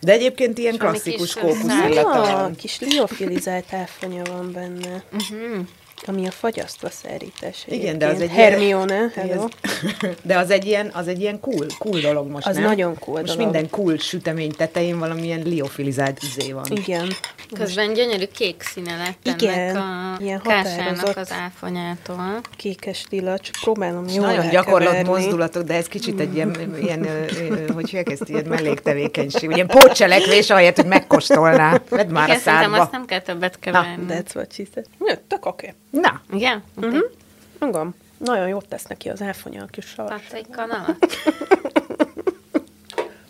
De 0.05 0.13
egyébként 0.13 0.59
ilyen 0.59 0.77
klasszikus 0.77 1.35
kókusz 1.35 1.63
illata 1.89 2.21
van. 2.21 2.57
kis 2.57 2.81
liofilizált 2.81 3.73
áfonya 3.73 4.23
van 4.25 4.53
benne. 4.53 5.03
Uh-huh. 5.13 5.67
Ami 6.07 6.27
a 6.27 6.31
fagyasztva 6.31 6.91
szerítés. 6.91 7.65
Igen, 7.69 7.99
de 7.99 8.07
az 8.07 8.21
egy 8.21 8.31
ilyen- 8.33 8.51
Hermione, 8.51 9.11
hello. 9.15 9.49
De 10.23 10.39
az 10.39 10.51
egy 10.51 10.65
ilyen, 10.65 10.91
az 10.95 11.09
egy 11.09 11.21
ilyen 11.21 11.41
cool, 11.41 11.67
cool 11.79 12.01
dolog 12.01 12.31
most, 12.31 12.47
Az 12.47 12.55
nem? 12.55 12.65
nagyon 12.65 12.99
cool 12.99 13.21
Most 13.21 13.33
dolog. 13.37 13.43
minden 13.53 13.71
cool 13.71 13.97
sütemény 13.99 14.51
tetején 14.57 14.99
valamilyen 14.99 15.43
liofilizált 15.43 16.23
izé 16.23 16.53
van. 16.53 16.65
Igen. 16.71 17.09
Közben 17.55 17.93
gyönyörű 17.93 18.25
kék 18.25 18.63
színe 18.63 18.97
lett 18.97 19.41
Igen, 19.41 19.55
ennek 19.59 19.77
a 19.77 20.17
ilyen 20.23 20.41
kásának 20.43 21.17
az 21.17 21.31
áfonyától. 21.33 22.41
Kékes 22.57 23.05
lila, 23.11 23.39
csak 23.39 23.55
próbálom 23.63 24.05
jól 24.09 24.27
nagyon 24.27 24.49
gyakorlat 24.51 25.07
mozdulatok, 25.07 25.63
de 25.63 25.75
ez 25.75 25.87
kicsit 25.87 26.21
egy 26.21 26.35
ilyen, 26.35 26.57
ilyen 26.83 27.05
ö, 27.05 27.25
ö, 27.39 27.73
hogy 27.73 27.89
hívják 27.91 28.11
ezt, 28.11 28.29
ilyen 28.29 28.45
melléktevékenység, 28.45 29.51
ilyen 29.51 29.67
pótcselekvés, 29.67 30.51
ahelyett, 30.51 30.77
hogy 30.77 30.87
megkóstolná. 30.87 31.81
Vedd 31.89 32.09
már 32.09 32.27
Igen, 32.29 32.39
a 32.39 32.41
szerintem 32.41 32.69
szádba. 32.71 32.83
azt 32.83 32.93
nem 32.93 33.05
kell 33.05 33.21
többet 33.21 33.59
keverni. 33.59 34.05
That's 34.09 34.35
what 34.35 34.53
she 34.53 34.63
said. 34.75 34.87
Ja, 35.07 35.15
tök 35.29 35.47
oké. 35.47 35.75
Na, 35.93 36.21
Igen? 36.33 36.63
Mhm. 36.75 36.87
Uh-huh. 36.87 37.11
Magam. 37.59 37.95
Nagyon 38.19 38.49
jót 38.49 38.69
tesz 38.69 38.85
neki 38.85 39.09
az 39.09 39.23
áfonya, 39.23 39.63
a 39.63 39.67
kis 39.67 39.87
savas. 39.87 40.23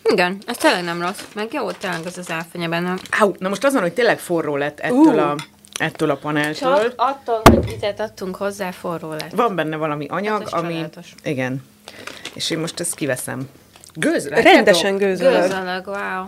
Igen, 0.03 0.37
ez 0.45 0.57
tényleg 0.57 0.83
nem 0.83 1.01
rossz. 1.01 1.21
Meg 1.35 1.53
jó, 1.53 1.71
tényleg 1.71 2.05
az 2.05 2.17
az 2.17 2.31
áfonya 2.31 2.69
benne. 2.69 2.95
Áú, 3.09 3.33
na 3.39 3.49
most 3.49 3.63
az 3.63 3.73
van, 3.73 3.81
hogy 3.81 3.93
tényleg 3.93 4.19
forró 4.19 4.55
lett 4.55 4.79
ettől, 4.79 4.97
Ú. 5.15 5.17
a, 5.17 5.35
ettől 5.79 6.09
a 6.09 6.15
paneltől. 6.15 6.77
Csak 6.81 6.93
attól, 6.95 7.41
hogy 7.43 7.65
vizet 7.65 7.99
adtunk 7.99 8.35
hozzá, 8.35 8.71
forró 8.71 9.09
lett. 9.09 9.31
Van 9.31 9.55
benne 9.55 9.75
valami 9.75 10.07
anyag, 10.07 10.39
Hát 10.41 10.53
ami... 10.53 10.67
csodálatos. 10.67 11.15
Igen. 11.23 11.63
És 12.33 12.49
én 12.49 12.59
most 12.59 12.79
ezt 12.79 12.95
kiveszem. 12.95 13.49
Gőz? 13.93 14.27
Rendesen 14.27 14.97
gőzöl. 14.97 15.39
Gőzalag, 15.39 15.87
wow. 15.87 16.25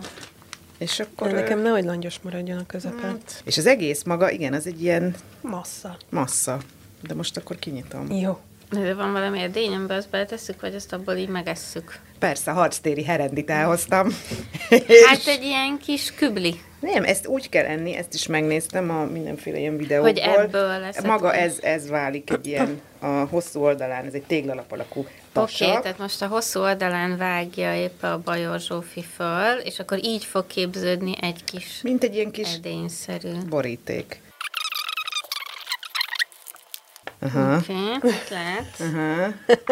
És 0.78 1.00
akkor... 1.00 1.28
De 1.28 1.34
nekem 1.34 1.58
nehogy 1.58 1.84
langyos 1.84 2.18
maradjon 2.22 2.58
a 2.58 2.66
közepen. 2.66 3.18
És 3.44 3.58
az 3.58 3.66
egész 3.66 4.02
maga, 4.02 4.30
igen, 4.30 4.52
az 4.52 4.66
egy 4.66 4.82
ilyen 4.82 5.14
Massza. 5.40 5.96
massza. 6.10 6.58
De 7.06 7.14
most 7.14 7.36
akkor 7.36 7.58
kinyitom. 7.58 8.10
Jó. 8.10 8.38
De 8.70 8.94
van 8.94 9.12
valami 9.12 9.40
edényembe, 9.40 9.94
azt 9.94 10.10
beletesszük, 10.10 10.60
vagy 10.60 10.74
azt 10.74 10.92
abból 10.92 11.14
így 11.14 11.28
megesszük? 11.28 12.00
Persze, 12.18 12.50
harctéri 12.50 13.04
herendit 13.04 13.50
elhoztam. 13.50 14.08
Hát 15.06 15.26
egy 15.26 15.42
ilyen 15.42 15.78
kis 15.78 16.14
kübli. 16.14 16.60
Nem, 16.80 17.04
ezt 17.04 17.26
úgy 17.26 17.48
kell 17.48 17.64
enni, 17.64 17.96
ezt 17.96 18.14
is 18.14 18.26
megnéztem 18.26 18.90
a 18.90 19.04
mindenféle 19.04 19.58
ilyen 19.58 19.76
videókból. 19.76 20.10
Hogy 20.10 20.18
ebből 20.18 20.78
lesz 20.80 21.02
Maga 21.02 21.34
ez, 21.34 21.58
ez 21.62 21.88
válik 21.88 22.30
egy 22.30 22.46
ilyen 22.46 22.80
a 22.98 23.06
hosszú 23.06 23.60
oldalán, 23.60 24.04
ez 24.04 24.12
egy 24.12 24.22
téglalap 24.22 24.72
alakú 24.72 25.06
Oké, 25.36 25.64
okay, 25.64 25.82
tehát 25.82 25.98
most 25.98 26.22
a 26.22 26.26
hosszú 26.26 26.60
oldalán 26.60 27.16
vágja 27.16 27.74
épp 27.74 28.02
a 28.02 28.20
Bajor 28.24 28.60
Zsófi 28.60 29.02
föl, 29.02 29.58
és 29.58 29.78
akkor 29.78 30.04
így 30.04 30.24
fog 30.24 30.46
képződni 30.46 31.14
egy 31.20 31.44
kis 31.44 31.80
Mint 31.82 32.02
egy 32.02 32.14
ilyen 32.14 32.30
kis 32.30 32.54
edényszerű. 32.54 33.32
boríték. 33.48 34.20
Aha. 37.20 37.56
Oké, 37.56 37.72
okay, 37.96 38.10
lehet. 38.30 38.80
Aha. 38.80 39.32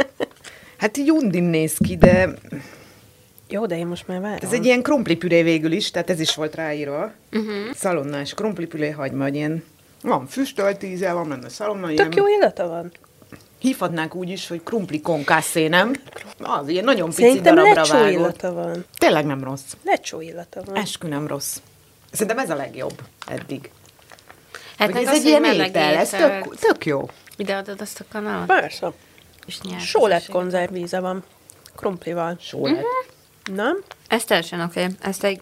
Hát 0.78 0.96
így 0.96 1.10
undin 1.10 1.42
néz 1.42 1.76
ki, 1.84 1.96
de 1.96 2.34
Jó, 3.48 3.66
de 3.66 3.76
én 3.76 3.86
most 3.86 4.06
már 4.06 4.20
várom. 4.20 4.38
ez 4.42 4.52
egy 4.52 4.64
ilyen 4.64 4.82
krumplipüré 4.82 5.42
végül 5.42 5.72
is, 5.72 5.90
tehát 5.90 6.10
ez 6.10 6.20
is 6.20 6.34
volt 6.34 6.54
ráírva. 6.54 7.12
Uh-huh. 7.32 7.74
Szalonnás 7.74 8.34
krumplipüré 8.34 8.90
hagyma, 8.90 9.22
hogy 9.22 9.34
ilyen 9.34 9.64
van 10.02 10.26
füstölt 10.26 10.82
íze, 10.82 11.12
van 11.12 11.28
benne 11.28 11.48
szalonna, 11.48 11.90
ilyen, 11.90 12.04
Tök 12.04 12.14
jó 12.14 12.28
illata 12.28 12.68
van. 12.68 12.92
Hívhatnánk 13.64 14.14
úgy 14.14 14.28
is, 14.28 14.48
hogy 14.48 14.62
krumpli 14.62 15.00
konkászé, 15.00 15.68
nem? 15.68 15.92
Az 16.38 16.68
ilyen 16.68 16.84
nagyon 16.84 17.08
pici 17.08 17.22
Szerintem 17.22 17.54
darabra 17.54 17.84
vágott. 17.84 18.10
illata 18.10 18.52
van. 18.52 18.84
Tényleg 18.98 19.26
nem 19.26 19.44
rossz. 19.44 19.72
Lecsó 19.84 20.20
illata 20.20 20.62
van. 20.64 20.76
Eskü 20.76 21.08
nem 21.08 21.26
rossz. 21.26 21.56
Szerintem 22.12 22.38
ez 22.38 22.50
a 22.50 22.54
legjobb 22.54 23.02
eddig. 23.26 23.70
Hát 24.78 24.92
meg 24.92 25.02
ez 25.02 25.08
az, 25.08 25.14
egy 25.14 25.24
ilyen 25.24 25.44
étel, 25.44 25.94
ez 25.94 26.10
tök, 26.10 26.56
tök 26.56 26.86
jó. 26.86 27.08
Ide 27.36 27.56
adod 27.56 27.80
azt 27.80 28.00
a 28.00 28.04
kanalat? 28.12 28.46
Persze. 28.46 28.92
És. 29.46 29.58
Sólet 29.78 30.28
konzervíze 30.28 31.00
van. 31.00 31.24
Krumplival. 31.76 32.36
Sólet. 32.40 32.74
Mhm. 32.74 33.56
Nem? 33.56 33.82
Ez 34.08 34.24
teljesen 34.24 34.60
oké. 34.60 34.82
Okay. 34.82 34.94
Ezt 35.00 35.24
egy 35.24 35.40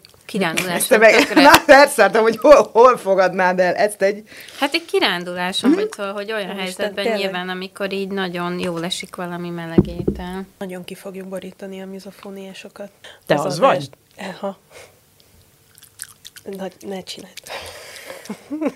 Te 0.88 0.98
meg, 0.98 1.32
na, 1.34 1.50
persze, 1.66 2.02
hát, 2.02 2.16
hogy 2.16 2.38
hol, 2.40 2.68
hol 2.72 2.96
fogadnád 2.96 3.58
el 3.58 3.74
ezt 3.74 4.02
egy... 4.02 4.22
Hát 4.58 4.74
egy 4.74 4.84
kiránduláson, 4.84 5.72
vagy 5.72 5.92
szóval, 5.92 6.12
hogy 6.12 6.32
olyan 6.32 6.50
Úristen, 6.50 6.58
helyzetben 6.58 7.04
tényleg. 7.04 7.20
nyilván, 7.20 7.48
amikor 7.48 7.92
így 7.92 8.08
nagyon 8.08 8.58
jól 8.58 8.84
esik 8.84 9.16
valami 9.16 9.48
meleg 9.48 9.86
étel. 9.86 10.46
Nagyon 10.58 10.84
ki 10.84 10.94
fogjuk 10.94 11.26
borítani 11.26 11.82
a 11.82 11.86
mizofóniásokat. 11.86 12.90
Te 13.26 13.34
Az 13.34 13.44
az 13.44 13.58
vagy? 13.58 13.88
Eha. 14.16 14.58
Na, 16.44 16.66
ne 16.80 17.02
csináld. 17.02 17.32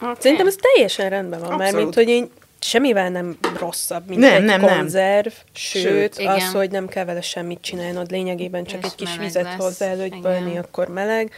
Okay. 0.00 0.14
Szerintem 0.18 0.46
ez 0.46 0.54
teljesen 0.60 1.08
rendben 1.08 1.40
van, 1.40 1.48
mert 1.48 1.60
Abszolút. 1.60 1.82
mint 1.82 1.94
hogy 1.94 2.08
én 2.08 2.30
semmivel 2.60 3.10
nem 3.10 3.38
rosszabb, 3.58 4.08
mint 4.08 4.20
Nem, 4.20 4.34
egy 4.34 4.42
nem, 4.42 4.60
nem. 4.60 4.76
konzerv, 4.76 5.32
sőt, 5.52 5.82
Sőt, 5.82 6.12
az, 6.12 6.18
igen. 6.18 6.50
hogy 6.50 6.70
nem 6.70 6.88
kell 6.88 7.04
vele 7.04 7.20
semmit 7.20 7.60
csinálnod, 7.60 8.10
lényegében 8.10 8.64
csak 8.64 8.78
És 8.78 8.86
egy 8.86 8.94
kis 8.94 9.16
vizet 9.16 9.42
lesz, 9.42 9.56
hozzá 9.56 9.86
előgybölni, 9.86 10.50
igen. 10.50 10.62
akkor 10.62 10.88
meleg. 10.88 11.32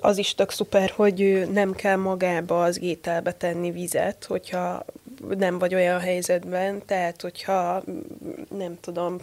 Az 0.00 0.18
is 0.18 0.34
tök 0.34 0.50
szuper, 0.50 0.92
hogy 0.96 1.48
nem 1.52 1.72
kell 1.72 1.96
magába 1.96 2.62
az 2.62 2.82
ételbe 2.82 3.32
tenni 3.32 3.70
vizet, 3.70 4.24
hogyha 4.24 4.84
nem 5.38 5.58
vagy 5.58 5.74
olyan 5.74 6.00
helyzetben, 6.00 6.82
tehát 6.86 7.20
hogyha 7.22 7.82
nem 8.56 8.78
tudom, 8.80 9.16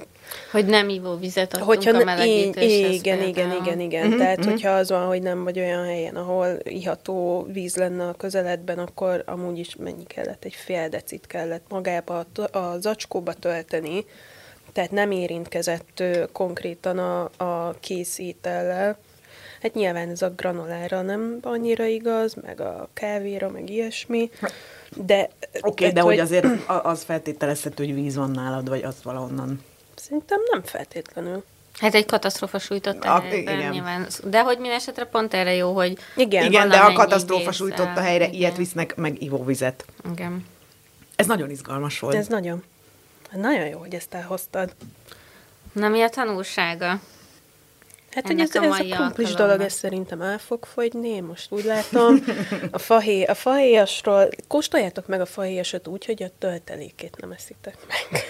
Hogy 0.51 0.65
nem 0.65 0.89
ivóvizet 0.89 1.53
adtunk 1.53 1.69
hogyha 1.69 1.97
a 1.97 2.03
melegítéshez 2.03 2.93
igen, 2.93 3.21
igen, 3.21 3.51
igen, 3.51 3.61
igen, 3.61 3.79
igen. 3.79 4.17
Tehát, 4.17 4.45
hogyha 4.45 4.69
az 4.69 4.89
van, 4.89 5.07
hogy 5.07 5.21
nem 5.21 5.43
vagy 5.43 5.59
olyan 5.59 5.85
helyen, 5.85 6.15
ahol 6.15 6.47
iható 6.63 7.47
víz 7.51 7.75
lenne 7.75 8.07
a 8.07 8.13
közeledben, 8.13 8.79
akkor 8.79 9.23
amúgy 9.25 9.59
is 9.59 9.75
mennyi 9.75 10.05
kellett? 10.05 10.45
Egy 10.45 10.53
fél 10.53 10.89
decit 10.89 11.27
kellett 11.27 11.63
magába 11.69 12.25
a, 12.35 12.57
a 12.57 12.79
zacskóba 12.79 13.33
tölteni, 13.33 14.05
tehát 14.73 14.91
nem 14.91 15.11
érintkezett 15.11 16.03
konkrétan 16.31 16.97
a, 16.97 17.23
a 17.37 17.75
kész 17.79 18.19
étellel. 18.19 18.97
Hát 19.65 19.73
nyilván 19.73 20.09
ez 20.09 20.21
a 20.21 20.29
granolára 20.29 21.01
nem 21.01 21.37
annyira 21.41 21.85
igaz, 21.85 22.33
meg 22.45 22.59
a 22.61 22.89
kávéra, 22.93 23.49
meg 23.49 23.69
ilyesmi, 23.69 24.29
de... 24.95 25.29
Oké, 25.53 25.59
okay, 25.61 25.91
de 25.91 26.01
hogy 26.01 26.19
azért 26.19 26.45
a- 26.69 26.83
az 26.83 27.03
feltételezhető, 27.03 27.85
hogy 27.85 27.93
víz 27.93 28.15
van 28.15 28.31
nálad, 28.31 28.69
vagy 28.69 28.83
az 28.83 28.95
valahonnan. 29.03 29.63
Szerintem 29.95 30.39
nem 30.51 30.63
feltétlenül. 30.63 31.43
Hát 31.79 31.93
egy 31.93 32.05
katasztrófa 32.05 32.59
sújtott 32.59 33.03
A- 33.03 33.19
helyben 33.19 33.57
igen. 33.59 33.71
nyilván. 33.71 34.07
De 34.23 34.41
hogy 34.41 34.57
minden 34.59 34.77
esetre 34.77 35.05
pont 35.05 35.33
erre 35.33 35.53
jó, 35.53 35.73
hogy 35.73 35.97
Igen, 36.15 36.45
Igen, 36.45 36.69
de 36.69 36.77
a 36.77 36.93
katasztrófa 36.93 37.37
vízzel, 37.37 37.53
sújtotta 37.53 38.01
helyre, 38.01 38.23
igen. 38.25 38.35
ilyet 38.35 38.57
visznek, 38.57 38.95
meg 38.95 39.21
ivóvizet. 39.21 39.85
Igen. 40.11 40.45
Ez 41.15 41.25
nagyon 41.25 41.49
izgalmas 41.49 41.99
volt. 41.99 42.15
Ez 42.15 42.27
nagyon, 42.27 42.63
nagyon 43.31 43.67
jó, 43.67 43.79
hogy 43.79 43.93
ezt 43.93 44.13
elhoztad. 44.13 44.75
Na 45.71 45.87
mi 45.87 46.01
a 46.01 46.09
tanulsága? 46.09 46.99
Hát, 48.15 48.27
hogy 48.27 48.39
ez, 48.39 48.55
a 48.55 48.63
ez 48.63 48.71
a 48.71 48.75
alkalomnak. 48.75 49.37
dolog, 49.37 49.61
ez 49.61 49.73
szerintem 49.73 50.21
el 50.21 50.37
fog 50.37 50.65
fogyni, 50.65 51.07
én 51.09 51.23
most 51.23 51.51
úgy 51.51 51.63
látom. 51.63 52.23
A, 52.71 52.77
fahé, 52.77 53.23
a 53.23 53.33
fahéjasról, 53.33 54.27
kóstoljátok 54.47 55.07
meg 55.07 55.21
a 55.21 55.25
fahéjasot 55.25 55.87
úgy, 55.87 56.05
hogy 56.05 56.23
a 56.23 56.29
töltelékét 56.39 57.17
nem 57.21 57.31
eszitek 57.31 57.77
meg. 57.87 58.21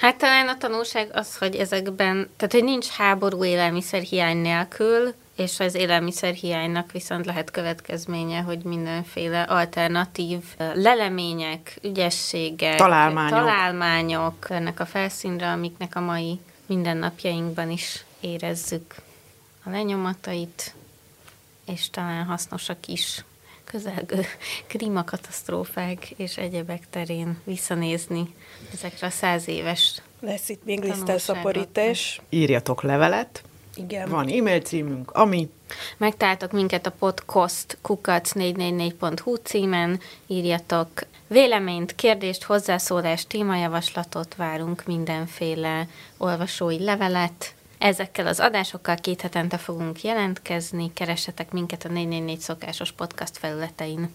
Hát 0.00 0.16
talán 0.16 0.48
a 0.48 0.56
tanulság 0.56 1.10
az, 1.12 1.36
hogy 1.36 1.54
ezekben, 1.56 2.28
tehát 2.36 2.52
hogy 2.52 2.64
nincs 2.64 2.86
háború 2.86 3.44
élelmiszerhiány 3.44 4.36
nélkül, 4.36 5.14
és 5.36 5.60
az 5.60 5.74
élelmiszerhiánynak 5.74 6.92
viszont 6.92 7.26
lehet 7.26 7.50
következménye, 7.50 8.40
hogy 8.40 8.62
mindenféle 8.62 9.42
alternatív 9.42 10.42
lelemények, 10.74 11.78
ügyességek, 11.82 12.76
Találmányok. 12.76 13.38
találmányok 13.38 14.50
ennek 14.50 14.80
a 14.80 14.86
felszínre, 14.86 15.50
amiknek 15.50 15.96
a 15.96 16.00
mai 16.00 16.40
mindennapjainkban 16.66 17.70
is 17.70 18.04
érezzük 18.20 18.94
a 19.66 19.70
lenyomatait, 19.70 20.74
és 21.66 21.90
talán 21.90 22.24
hasznosak 22.24 22.86
is 22.86 23.24
közelgő 23.64 24.24
klímakatasztrófák 24.68 26.10
és 26.10 26.36
egyebek 26.36 26.90
terén 26.90 27.38
visszanézni 27.44 28.34
ezekre 28.72 29.06
a 29.06 29.10
száz 29.10 29.48
éves 29.48 30.02
Lesz 30.20 30.48
itt 30.48 30.64
még 30.64 30.82
lisztelszaporítás. 30.82 32.20
Írjatok 32.28 32.82
levelet, 32.82 33.42
Igen. 33.74 34.08
van 34.08 34.28
e-mail 34.28 34.60
címünk, 34.60 35.10
ami 35.10 35.48
Megtaláltok 35.96 36.52
minket 36.52 36.86
a 36.86 36.90
podcast 36.90 37.78
kukac444.hu 37.82 39.34
címen, 39.34 40.00
írjatok 40.26 40.88
véleményt, 41.26 41.94
kérdést, 41.94 42.42
hozzászólást, 42.42 43.28
témajavaslatot, 43.28 44.34
várunk 44.34 44.84
mindenféle 44.84 45.88
olvasói 46.16 46.84
levelet. 46.84 47.54
Ezekkel 47.78 48.26
az 48.26 48.40
adásokkal 48.40 48.96
két 48.96 49.20
hetente 49.20 49.58
fogunk 49.58 50.02
jelentkezni, 50.02 50.92
keressetek 50.92 51.52
minket 51.52 51.84
a 51.84 51.88
444 51.88 52.40
szokásos 52.40 52.92
podcast 52.92 53.36
felületein. 53.36 54.10